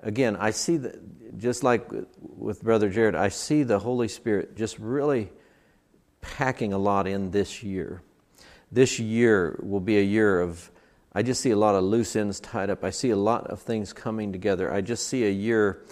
again, 0.00 0.36
I 0.36 0.50
see 0.50 0.76
that, 0.78 1.38
just 1.38 1.62
like 1.62 1.88
with 2.20 2.62
Brother 2.62 2.88
Jared, 2.88 3.14
I 3.14 3.28
see 3.28 3.62
the 3.62 3.78
Holy 3.78 4.08
Spirit 4.08 4.56
just 4.56 4.78
really 4.78 5.30
packing 6.20 6.72
a 6.72 6.78
lot 6.78 7.06
in 7.06 7.30
this 7.30 7.62
year. 7.62 8.02
This 8.72 8.98
year 8.98 9.58
will 9.62 9.80
be 9.80 9.98
a 9.98 10.02
year 10.02 10.40
of 10.40 10.70
I 11.12 11.22
just 11.22 11.40
see 11.40 11.50
a 11.50 11.56
lot 11.56 11.74
of 11.74 11.84
loose 11.84 12.14
ends 12.16 12.38
tied 12.38 12.70
up. 12.70 12.84
I 12.84 12.90
see 12.90 13.10
a 13.10 13.16
lot 13.16 13.46
of 13.48 13.60
things 13.60 13.92
coming 13.92 14.30
together. 14.30 14.72
I 14.72 14.82
just 14.82 15.08
see 15.08 15.24
a 15.24 15.30
year, 15.30 15.82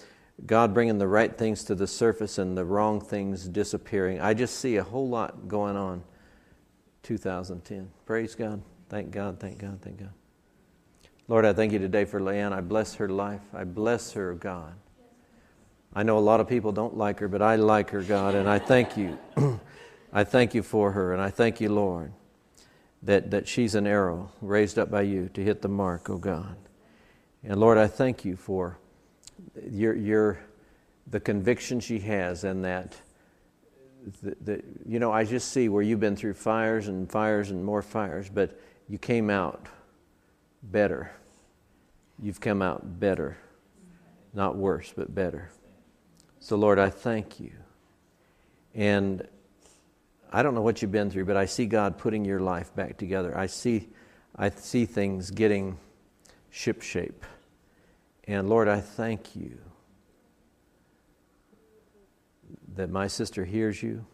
God 0.45 0.75
bringing 0.75 0.99
the 0.99 1.09
right 1.09 1.37
things 1.37 1.65
to 1.65 1.75
the 1.75 1.87
surface 1.87 2.39
and 2.39 2.57
the 2.57 2.65
wrong 2.65 3.01
things 3.01 3.49
disappearing. 3.49 4.21
I 4.21 4.35
just 4.35 4.61
see 4.61 4.77
a 4.77 4.85
whole 4.85 5.09
lot 5.09 5.49
going 5.49 5.77
on 5.77 6.05
2010. 7.03 7.91
Praise 8.05 8.35
God. 8.35 8.63
Thank 8.89 9.11
God, 9.11 9.41
thank 9.41 9.59
God, 9.59 9.81
thank 9.83 9.99
God. 9.99 10.16
Lord, 11.29 11.45
I 11.45 11.53
thank 11.53 11.73
you 11.73 11.81
today 11.81 12.05
for 12.05 12.21
Leanne. 12.21 12.53
I 12.53 12.61
bless 12.61 12.95
her 12.97 13.09
life. 13.09 13.43
I 13.53 13.65
bless 13.65 14.13
her, 14.13 14.35
God. 14.35 14.75
I 15.93 16.05
know 16.05 16.19
a 16.19 16.21
lot 16.21 16.39
of 16.39 16.47
people 16.47 16.71
don't 16.71 16.97
like 16.97 17.19
her, 17.19 17.27
but 17.27 17.43
I 17.43 17.57
like 17.57 17.91
her, 17.91 18.03
God, 18.03 18.37
and 18.37 18.49
I 18.49 18.61
thank 18.61 18.97
you. 18.97 19.19
I 20.13 20.23
thank 20.23 20.55
you 20.55 20.63
for 20.63 20.93
her, 20.93 21.13
and 21.13 21.21
I 21.21 21.31
thank 21.31 21.61
you, 21.61 21.69
Lord, 21.69 22.13
that, 23.03 23.33
that 23.33 23.49
she's 23.49 23.75
an 23.75 23.89
arrow 23.89 24.31
raised 24.41 24.79
up 24.79 24.89
by 24.89 25.03
you 25.03 25.29
to 25.35 25.43
hit 25.43 25.63
the 25.63 25.69
mark, 25.69 26.09
oh 26.09 26.19
God. 26.19 26.57
And 27.43 27.59
Lord, 27.59 27.77
I 27.77 27.89
thank 27.89 28.25
you 28.25 28.37
for 28.37 28.79
your, 29.69 29.97
your, 29.97 30.39
the 31.09 31.19
conviction 31.19 31.81
she 31.81 31.99
has 32.01 32.45
and 32.45 32.65
that, 32.65 33.01
the, 34.23 34.63
you 34.87 35.01
know, 35.01 35.11
I 35.11 35.25
just 35.25 35.51
see 35.51 35.69
where 35.69 35.83
you've 35.83 35.99
been 35.99 36.15
through 36.15 36.35
fires 36.35 36.87
and 36.87 37.11
fires 37.11 37.51
and 37.51 37.65
more 37.65 37.83
fires, 37.83 38.29
but 38.29 38.61
you 38.89 38.99
came 38.99 39.29
out 39.29 39.67
better. 40.71 41.11
You've 42.21 42.41
come 42.41 42.63
out 42.63 42.99
better. 42.99 43.37
Not 44.33 44.57
worse, 44.57 44.93
but 44.95 45.15
better. 45.15 45.51
So, 46.41 46.57
Lord, 46.57 46.79
I 46.79 46.91
thank 46.91 47.41
you. 47.41 47.53
And 48.75 49.27
I 50.33 50.43
don't 50.43 50.55
know 50.55 50.63
what 50.63 50.83
you've 50.83 50.93
been 50.93 51.11
through, 51.11 51.25
but 51.25 51.37
I 51.37 51.47
see 51.47 51.67
God 51.67 51.99
putting 51.99 52.25
your 52.25 52.41
life 52.41 52.75
back 52.75 52.99
together. 52.99 53.37
I 53.37 53.47
see, 53.47 53.89
I 54.35 54.51
see 54.51 54.85
things 54.85 55.31
getting 55.31 55.79
shipshape. 56.53 57.23
And 58.25 58.49
Lord, 58.49 58.69
I 58.69 58.81
thank 58.81 59.37
you 59.37 59.59
that 62.75 62.91
my 62.91 63.07
sister 63.07 63.45
hears 63.45 63.83
you 63.83 64.05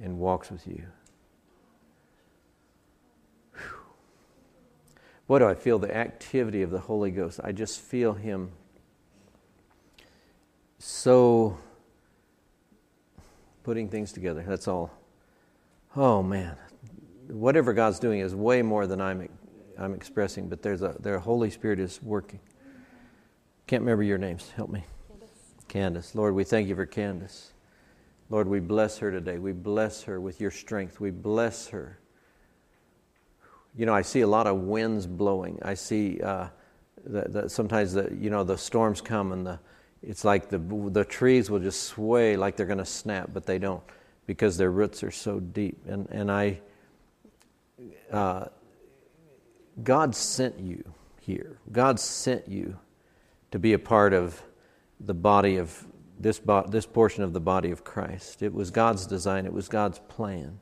and 0.00 0.18
walks 0.18 0.50
with 0.50 0.66
you. 0.66 0.86
What 5.32 5.38
do 5.38 5.46
I 5.46 5.54
feel? 5.54 5.78
The 5.78 5.96
activity 5.96 6.60
of 6.60 6.70
the 6.70 6.78
Holy 6.78 7.10
Ghost. 7.10 7.40
I 7.42 7.52
just 7.52 7.80
feel 7.80 8.12
Him 8.12 8.52
so 10.78 11.56
putting 13.62 13.88
things 13.88 14.12
together. 14.12 14.44
That's 14.46 14.68
all. 14.68 14.90
Oh 15.96 16.22
man, 16.22 16.58
whatever 17.28 17.72
God's 17.72 17.98
doing 17.98 18.20
is 18.20 18.34
way 18.34 18.60
more 18.60 18.86
than 18.86 19.00
I'm 19.00 19.26
I'm 19.78 19.94
expressing. 19.94 20.50
But 20.50 20.60
there's 20.60 20.82
a 20.82 20.96
their 21.00 21.18
Holy 21.18 21.48
Spirit 21.48 21.80
is 21.80 22.02
working. 22.02 22.40
Can't 23.66 23.80
remember 23.80 24.02
your 24.02 24.18
names. 24.18 24.50
Help 24.54 24.68
me. 24.68 24.84
Candace. 25.08 25.30
Candace. 25.66 26.14
Lord, 26.14 26.34
we 26.34 26.44
thank 26.44 26.68
you 26.68 26.74
for 26.74 26.84
Candace. 26.84 27.54
Lord, 28.28 28.48
we 28.48 28.60
bless 28.60 28.98
her 28.98 29.10
today. 29.10 29.38
We 29.38 29.52
bless 29.52 30.02
her 30.02 30.20
with 30.20 30.42
your 30.42 30.50
strength. 30.50 31.00
We 31.00 31.10
bless 31.10 31.68
her. 31.68 32.00
You 33.76 33.86
know, 33.86 33.94
I 33.94 34.02
see 34.02 34.20
a 34.20 34.26
lot 34.26 34.46
of 34.46 34.56
winds 34.58 35.06
blowing. 35.06 35.58
I 35.62 35.74
see 35.74 36.20
uh, 36.20 36.48
sometimes 37.46 37.94
the 37.94 38.14
you 38.18 38.30
know 38.30 38.44
the 38.44 38.58
storms 38.58 39.00
come 39.00 39.32
and 39.32 39.46
the 39.46 39.58
it's 40.02 40.24
like 40.24 40.48
the 40.48 40.58
the 40.90 41.04
trees 41.04 41.50
will 41.50 41.60
just 41.60 41.84
sway 41.84 42.36
like 42.36 42.56
they're 42.56 42.66
going 42.66 42.78
to 42.78 42.84
snap, 42.84 43.30
but 43.32 43.46
they 43.46 43.58
don't 43.58 43.82
because 44.26 44.56
their 44.56 44.70
roots 44.70 45.02
are 45.02 45.10
so 45.10 45.40
deep. 45.40 45.78
And 45.86 46.08
and 46.10 46.30
I, 46.30 46.60
uh, 48.10 48.46
God 49.82 50.14
sent 50.14 50.58
you 50.58 50.84
here. 51.20 51.58
God 51.70 51.98
sent 51.98 52.48
you 52.48 52.78
to 53.52 53.58
be 53.58 53.72
a 53.72 53.78
part 53.78 54.12
of 54.12 54.42
the 55.00 55.14
body 55.14 55.56
of 55.56 55.86
this, 56.18 56.38
bo- 56.38 56.66
this 56.68 56.86
portion 56.86 57.22
of 57.22 57.32
the 57.32 57.40
body 57.40 57.70
of 57.70 57.84
Christ. 57.84 58.42
It 58.42 58.52
was 58.52 58.70
God's 58.70 59.06
design, 59.06 59.46
it 59.46 59.52
was 59.52 59.68
God's 59.68 59.98
plan. 59.98 60.58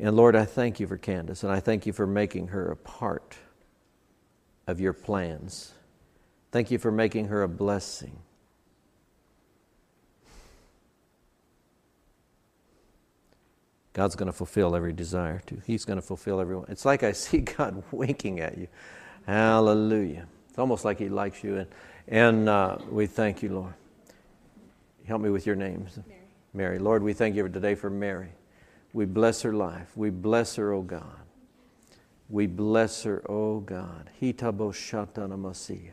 And 0.00 0.16
Lord, 0.16 0.34
I 0.34 0.44
thank 0.44 0.80
you 0.80 0.86
for 0.86 0.96
Candace, 0.96 1.42
and 1.42 1.52
I 1.52 1.60
thank 1.60 1.86
you 1.86 1.92
for 1.92 2.06
making 2.06 2.48
her 2.48 2.70
a 2.70 2.76
part 2.76 3.36
of 4.66 4.80
your 4.80 4.92
plans. 4.92 5.72
Thank 6.50 6.70
you 6.70 6.78
for 6.78 6.90
making 6.90 7.26
her 7.28 7.42
a 7.42 7.48
blessing. 7.48 8.18
God's 13.92 14.16
going 14.16 14.26
to 14.26 14.32
fulfill 14.32 14.74
every 14.74 14.94
desire 14.94 15.42
too. 15.44 15.60
He's 15.66 15.84
going 15.84 15.98
to 15.98 16.02
fulfill 16.02 16.40
everyone. 16.40 16.66
It's 16.68 16.84
like 16.84 17.02
I 17.02 17.12
see 17.12 17.38
God 17.40 17.82
winking 17.90 18.40
at 18.40 18.56
you. 18.56 18.68
Hallelujah. 19.26 20.26
It's 20.48 20.58
almost 20.58 20.84
like 20.84 20.98
He 20.98 21.08
likes 21.08 21.44
you. 21.44 21.58
And, 21.58 21.68
and 22.08 22.48
uh, 22.48 22.78
we 22.90 23.06
thank 23.06 23.42
you, 23.42 23.50
Lord. 23.50 23.74
Help 25.06 25.20
me 25.20 25.30
with 25.30 25.46
your 25.46 25.56
names. 25.56 25.98
Mary. 26.06 26.20
Mary. 26.54 26.78
Lord, 26.78 27.02
we 27.02 27.12
thank 27.12 27.36
you 27.36 27.48
today 27.48 27.74
for 27.74 27.90
Mary. 27.90 28.30
We 28.92 29.04
bless 29.06 29.42
her 29.42 29.52
life. 29.52 29.96
We 29.96 30.10
bless 30.10 30.56
her, 30.56 30.72
O 30.72 30.78
oh 30.78 30.82
God. 30.82 31.22
We 32.28 32.46
bless 32.46 33.02
her, 33.04 33.22
O 33.28 33.56
oh 33.56 33.60
God. 33.60 34.10
Hitabo 34.20 34.72
shatana 34.72 35.92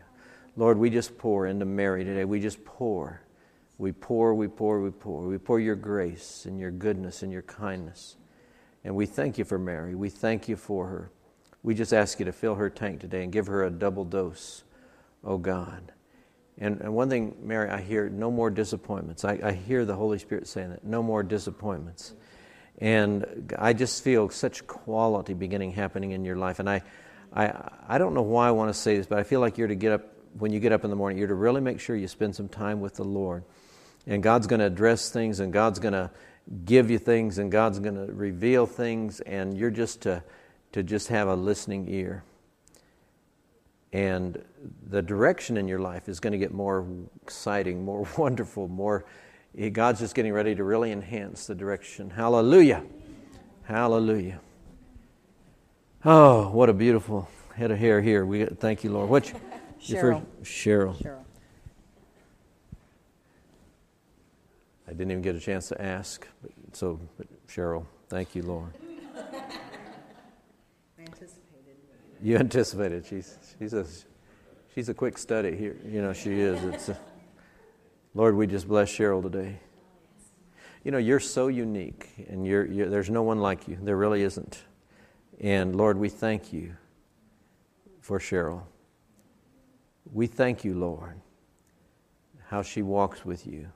Lord, 0.55 0.77
we 0.77 0.89
just 0.89 1.17
pour 1.17 1.47
into 1.47 1.65
Mary 1.65 2.03
today. 2.03 2.25
We 2.25 2.39
just 2.39 2.63
pour. 2.65 3.21
We 3.77 3.93
pour, 3.93 4.35
we 4.35 4.47
pour, 4.47 4.81
we 4.81 4.91
pour. 4.91 5.21
We 5.21 5.37
pour 5.37 5.59
your 5.59 5.75
grace 5.75 6.45
and 6.45 6.59
your 6.59 6.71
goodness 6.71 7.23
and 7.23 7.31
your 7.31 7.43
kindness. 7.43 8.17
And 8.83 8.95
we 8.95 9.05
thank 9.05 9.37
you 9.37 9.45
for 9.45 9.57
Mary. 9.57 9.95
We 9.95 10.09
thank 10.09 10.49
you 10.49 10.57
for 10.57 10.87
her. 10.87 11.11
We 11.63 11.75
just 11.75 11.93
ask 11.93 12.19
you 12.19 12.25
to 12.25 12.31
fill 12.31 12.55
her 12.55 12.69
tank 12.69 12.99
today 12.99 13.23
and 13.23 13.31
give 13.31 13.47
her 13.47 13.63
a 13.65 13.69
double 13.69 14.05
dose, 14.05 14.63
oh 15.23 15.37
God. 15.37 15.93
And, 16.57 16.81
and 16.81 16.93
one 16.93 17.09
thing, 17.09 17.35
Mary, 17.41 17.69
I 17.69 17.81
hear 17.81 18.09
no 18.09 18.29
more 18.29 18.49
disappointments. 18.49 19.23
I, 19.23 19.39
I 19.41 19.51
hear 19.53 19.85
the 19.85 19.95
Holy 19.95 20.19
Spirit 20.19 20.47
saying 20.47 20.71
that 20.71 20.83
no 20.83 21.01
more 21.01 21.23
disappointments. 21.23 22.13
And 22.79 23.53
I 23.59 23.73
just 23.73 24.03
feel 24.03 24.29
such 24.29 24.65
quality 24.65 25.33
beginning 25.33 25.71
happening 25.71 26.11
in 26.11 26.23
your 26.23 26.37
life. 26.37 26.59
And 26.59 26.69
I, 26.69 26.81
I, 27.33 27.69
I 27.87 27.97
don't 27.97 28.13
know 28.13 28.21
why 28.21 28.47
I 28.47 28.51
want 28.51 28.73
to 28.73 28.79
say 28.79 28.97
this, 28.97 29.05
but 29.05 29.19
I 29.19 29.23
feel 29.23 29.41
like 29.41 29.57
you're 29.57 29.67
to 29.67 29.75
get 29.75 29.91
up, 29.91 30.13
when 30.37 30.53
you 30.53 30.59
get 30.59 30.71
up 30.71 30.83
in 30.83 30.89
the 30.89 30.95
morning, 30.95 31.17
you're 31.17 31.27
to 31.27 31.35
really 31.35 31.61
make 31.61 31.79
sure 31.79 31.95
you 31.95 32.07
spend 32.07 32.35
some 32.35 32.47
time 32.47 32.79
with 32.79 32.95
the 32.95 33.03
Lord. 33.03 33.43
And 34.07 34.23
God's 34.23 34.47
going 34.47 34.61
to 34.61 34.65
address 34.65 35.09
things, 35.09 35.39
and 35.41 35.51
God's 35.51 35.79
going 35.79 35.93
to 35.93 36.09
give 36.65 36.89
you 36.89 36.97
things, 36.97 37.37
and 37.37 37.51
God's 37.51 37.79
going 37.79 37.95
to 37.95 38.11
reveal 38.13 38.65
things, 38.65 39.19
and 39.19 39.57
you're 39.57 39.71
just 39.71 40.01
to 40.01 40.23
to 40.71 40.83
just 40.83 41.07
have 41.07 41.27
a 41.27 41.35
listening 41.35 41.87
ear. 41.89 42.23
And 43.91 44.43
the 44.87 45.01
direction 45.01 45.57
in 45.57 45.67
your 45.67 45.79
life 45.79 46.07
is 46.07 46.19
going 46.19 46.33
to 46.33 46.37
get 46.37 46.53
more 46.53 46.85
exciting, 47.23 47.83
more 47.83 48.07
wonderful, 48.17 48.67
more. 48.67 49.05
God's 49.71 49.99
just 49.99 50.15
getting 50.15 50.33
ready 50.33 50.55
to 50.55 50.63
really 50.63 50.91
enhance 50.91 51.47
the 51.47 51.55
direction. 51.55 52.09
Hallelujah. 52.09 52.83
Hallelujah. 53.63 54.39
Oh, 56.05 56.49
what 56.49 56.69
a 56.69 56.73
beautiful 56.73 57.27
head 57.55 57.71
of 57.71 57.77
hair 57.77 58.01
here. 58.01 58.25
We 58.25 58.45
thank 58.45 58.83
you, 58.83 58.91
Lord. 58.91 59.09
What's 59.09 59.33
Cheryl. 59.81 60.25
Cheryl. 60.43 60.95
Cheryl. 61.01 61.23
I 64.87 64.91
didn't 64.91 65.11
even 65.11 65.21
get 65.21 65.35
a 65.35 65.39
chance 65.39 65.67
to 65.69 65.79
ask, 65.81 66.27
but, 66.41 66.51
so 66.73 66.99
but 67.17 67.27
Cheryl, 67.47 67.85
thank 68.07 68.33
you, 68.33 68.41
Lord. 68.41 68.71
I 69.15 71.01
anticipated. 71.01 71.77
You 72.23 72.37
anticipated. 72.37 73.05
She's 73.05 73.37
she's 73.59 73.73
a 73.73 73.85
she's 74.73 74.89
a 74.89 74.93
quick 74.93 75.17
study 75.17 75.55
here. 75.55 75.75
You 75.85 76.01
know 76.01 76.13
she 76.13 76.39
is. 76.39 76.63
It's 76.63 76.89
a, 76.89 76.97
Lord, 78.15 78.35
we 78.35 78.47
just 78.47 78.67
bless 78.67 78.89
Cheryl 78.89 79.21
today. 79.21 79.59
You 80.83 80.91
know 80.91 80.97
you're 80.97 81.19
so 81.19 81.47
unique, 81.47 82.09
and 82.29 82.45
you're, 82.45 82.65
you're, 82.65 82.89
there's 82.89 83.09
no 83.09 83.21
one 83.21 83.39
like 83.39 83.67
you. 83.67 83.77
There 83.81 83.97
really 83.97 84.23
isn't. 84.23 84.63
And 85.39 85.75
Lord, 85.75 85.97
we 85.97 86.09
thank 86.09 86.51
you 86.51 86.75
for 88.01 88.19
Cheryl. 88.19 88.63
We 90.11 90.25
thank 90.25 90.63
you, 90.63 90.73
Lord, 90.73 91.21
how 92.47 92.63
she 92.63 92.81
walks 92.81 93.23
with 93.23 93.45
you. 93.45 93.67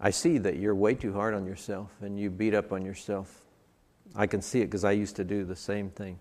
I 0.00 0.10
see 0.10 0.38
that 0.38 0.56
you're 0.56 0.74
way 0.74 0.94
too 0.94 1.12
hard 1.12 1.34
on 1.34 1.46
yourself 1.46 1.90
and 2.00 2.18
you 2.18 2.30
beat 2.30 2.54
up 2.54 2.72
on 2.72 2.84
yourself. 2.84 3.44
I 4.16 4.26
can 4.26 4.40
see 4.42 4.60
it 4.60 4.66
because 4.66 4.84
I 4.84 4.92
used 4.92 5.16
to 5.16 5.24
do 5.24 5.44
the 5.44 5.54
same 5.54 5.90
thing. 5.90 6.18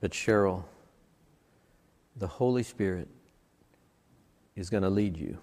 But 0.00 0.10
Cheryl, 0.10 0.64
the 2.16 2.26
Holy 2.26 2.64
Spirit 2.64 3.08
is 4.56 4.70
going 4.70 4.82
to 4.82 4.90
lead 4.90 5.16
you. 5.16 5.38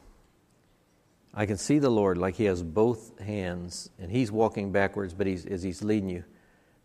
I 1.33 1.45
can 1.45 1.57
see 1.57 1.79
the 1.79 1.89
Lord 1.89 2.17
like 2.17 2.35
He 2.35 2.45
has 2.45 2.63
both 2.63 3.19
hands, 3.19 3.89
and 3.99 4.11
He's 4.11 4.31
walking 4.31 4.71
backwards, 4.71 5.13
but 5.13 5.27
he's, 5.27 5.45
as 5.45 5.63
He's 5.63 5.83
leading 5.83 6.09
you. 6.09 6.23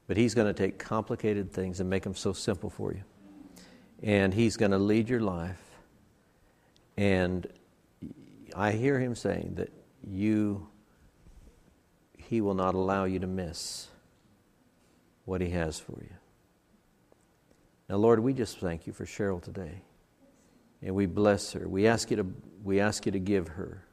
But 0.07 0.17
He's 0.17 0.35
going 0.35 0.47
to 0.47 0.55
take 0.55 0.79
complicated 0.79 1.53
things 1.53 1.81
and 1.81 1.89
make 1.89 2.03
them 2.03 2.15
so 2.15 2.33
simple 2.33 2.71
for 2.71 2.93
you. 2.93 3.03
And 4.03 4.35
He's 4.35 4.57
going 4.57 4.73
to 4.73 4.79
lead 4.79 5.09
your 5.09 5.21
life. 5.21 5.61
And 6.97 7.47
I 8.55 8.73
hear 8.73 8.99
Him 8.99 9.15
saying 9.15 9.55
that 9.57 9.73
you, 10.07 10.69
He 12.17 12.41
will 12.41 12.55
not 12.55 12.75
allow 12.75 13.05
you 13.05 13.19
to 13.21 13.27
miss 13.27 13.89
what 15.25 15.41
He 15.41 15.51
has 15.51 15.81
for 15.81 15.99
you. 16.03 16.15
Now, 17.89 17.97
Lord, 17.97 18.21
we 18.21 18.33
just 18.33 18.59
thank 18.59 18.87
you 18.87 18.93
for 18.93 19.05
Cheryl 19.05 19.43
today. 19.43 19.83
And 20.85 20.95
we 20.95 21.07
bless 21.07 21.53
her. 21.53 21.67
We 21.67 21.87
ask 21.87 22.11
you 22.11 22.19
to, 22.19 22.27
we 22.63 22.79
ask 22.79 23.07
you 23.07 23.13
to 23.13 23.19
give 23.19 23.49
her. 23.49 23.87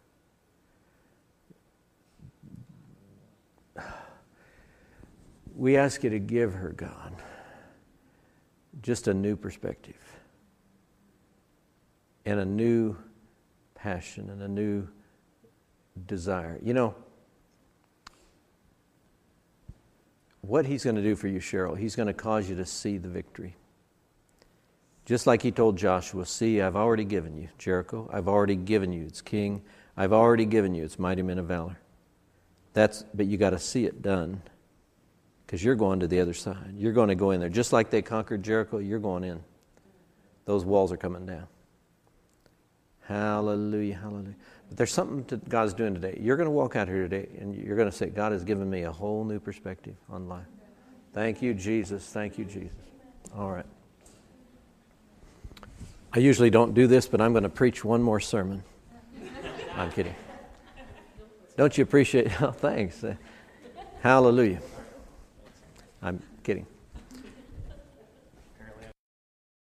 We 5.55 5.77
ask 5.77 6.03
you 6.03 6.09
to 6.09 6.19
give 6.19 6.53
her, 6.53 6.69
God, 6.69 7.15
just 8.81 9.07
a 9.07 9.13
new 9.13 9.35
perspective 9.35 9.95
and 12.25 12.39
a 12.39 12.45
new 12.45 12.97
passion 13.75 14.29
and 14.29 14.41
a 14.41 14.47
new 14.47 14.87
desire. 16.07 16.59
You 16.63 16.73
know, 16.73 16.95
what 20.41 20.65
he's 20.65 20.83
going 20.83 20.95
to 20.97 21.03
do 21.03 21.15
for 21.15 21.27
you, 21.27 21.39
Cheryl, 21.39 21.77
he's 21.77 21.95
going 21.95 22.07
to 22.07 22.13
cause 22.13 22.49
you 22.49 22.55
to 22.55 22.65
see 22.65 22.97
the 22.97 23.07
victory. 23.07 23.55
Just 25.11 25.27
like 25.27 25.41
he 25.41 25.51
told 25.51 25.77
Joshua, 25.77 26.25
See, 26.25 26.61
I've 26.61 26.77
already 26.77 27.03
given 27.03 27.35
you 27.35 27.49
Jericho, 27.57 28.09
I've 28.13 28.29
already 28.29 28.55
given 28.55 28.93
you 28.93 29.03
its 29.03 29.19
king, 29.19 29.61
I've 29.97 30.13
already 30.13 30.45
given 30.45 30.73
you 30.73 30.85
its 30.85 30.97
mighty 30.97 31.21
men 31.21 31.37
of 31.37 31.47
valor. 31.47 31.77
That's, 32.71 33.03
but 33.13 33.25
you 33.25 33.37
got 33.37 33.49
to 33.49 33.59
see 33.59 33.83
it 33.83 34.01
done 34.01 34.41
because 35.45 35.61
you're 35.65 35.75
going 35.75 35.99
to 35.99 36.07
the 36.07 36.21
other 36.21 36.33
side. 36.33 36.75
You're 36.77 36.93
going 36.93 37.09
to 37.09 37.15
go 37.15 37.31
in 37.31 37.41
there. 37.41 37.49
Just 37.49 37.73
like 37.73 37.89
they 37.89 38.01
conquered 38.01 38.41
Jericho, 38.41 38.77
you're 38.77 38.99
going 38.99 39.25
in. 39.25 39.43
Those 40.45 40.63
walls 40.63 40.93
are 40.93 40.97
coming 40.97 41.25
down. 41.25 41.47
Hallelujah, 43.01 43.95
hallelujah. 43.95 44.35
But 44.69 44.77
there's 44.77 44.93
something 44.93 45.25
that 45.27 45.49
God's 45.49 45.73
doing 45.73 45.93
today. 45.93 46.17
You're 46.21 46.37
going 46.37 46.47
to 46.47 46.51
walk 46.51 46.77
out 46.77 46.87
here 46.87 47.05
today 47.05 47.27
and 47.37 47.53
you're 47.53 47.75
going 47.75 47.91
to 47.91 47.97
say, 47.97 48.07
God 48.07 48.31
has 48.31 48.45
given 48.45 48.69
me 48.69 48.83
a 48.83 48.91
whole 48.93 49.25
new 49.25 49.41
perspective 49.41 49.97
on 50.09 50.29
life. 50.29 50.47
Thank 51.11 51.41
you, 51.41 51.53
Jesus. 51.53 52.05
Thank 52.05 52.37
you, 52.37 52.45
Jesus. 52.45 52.71
All 53.35 53.51
right. 53.51 53.65
I 56.13 56.19
usually 56.19 56.49
don't 56.49 56.73
do 56.73 56.87
this, 56.87 57.07
but 57.07 57.21
I'm 57.21 57.31
going 57.31 57.43
to 57.43 57.49
preach 57.49 57.85
one 57.85 58.01
more 58.01 58.19
sermon. 58.19 58.63
I'm 59.75 59.91
kidding. 59.91 60.15
Don't 61.57 61.77
you 61.77 61.83
appreciate? 61.83 62.31
Oh, 62.41 62.51
thanks. 62.51 63.03
Uh, 63.03 63.15
hallelujah. 64.01 64.59
I'm 66.01 66.21
kidding. 66.43 66.65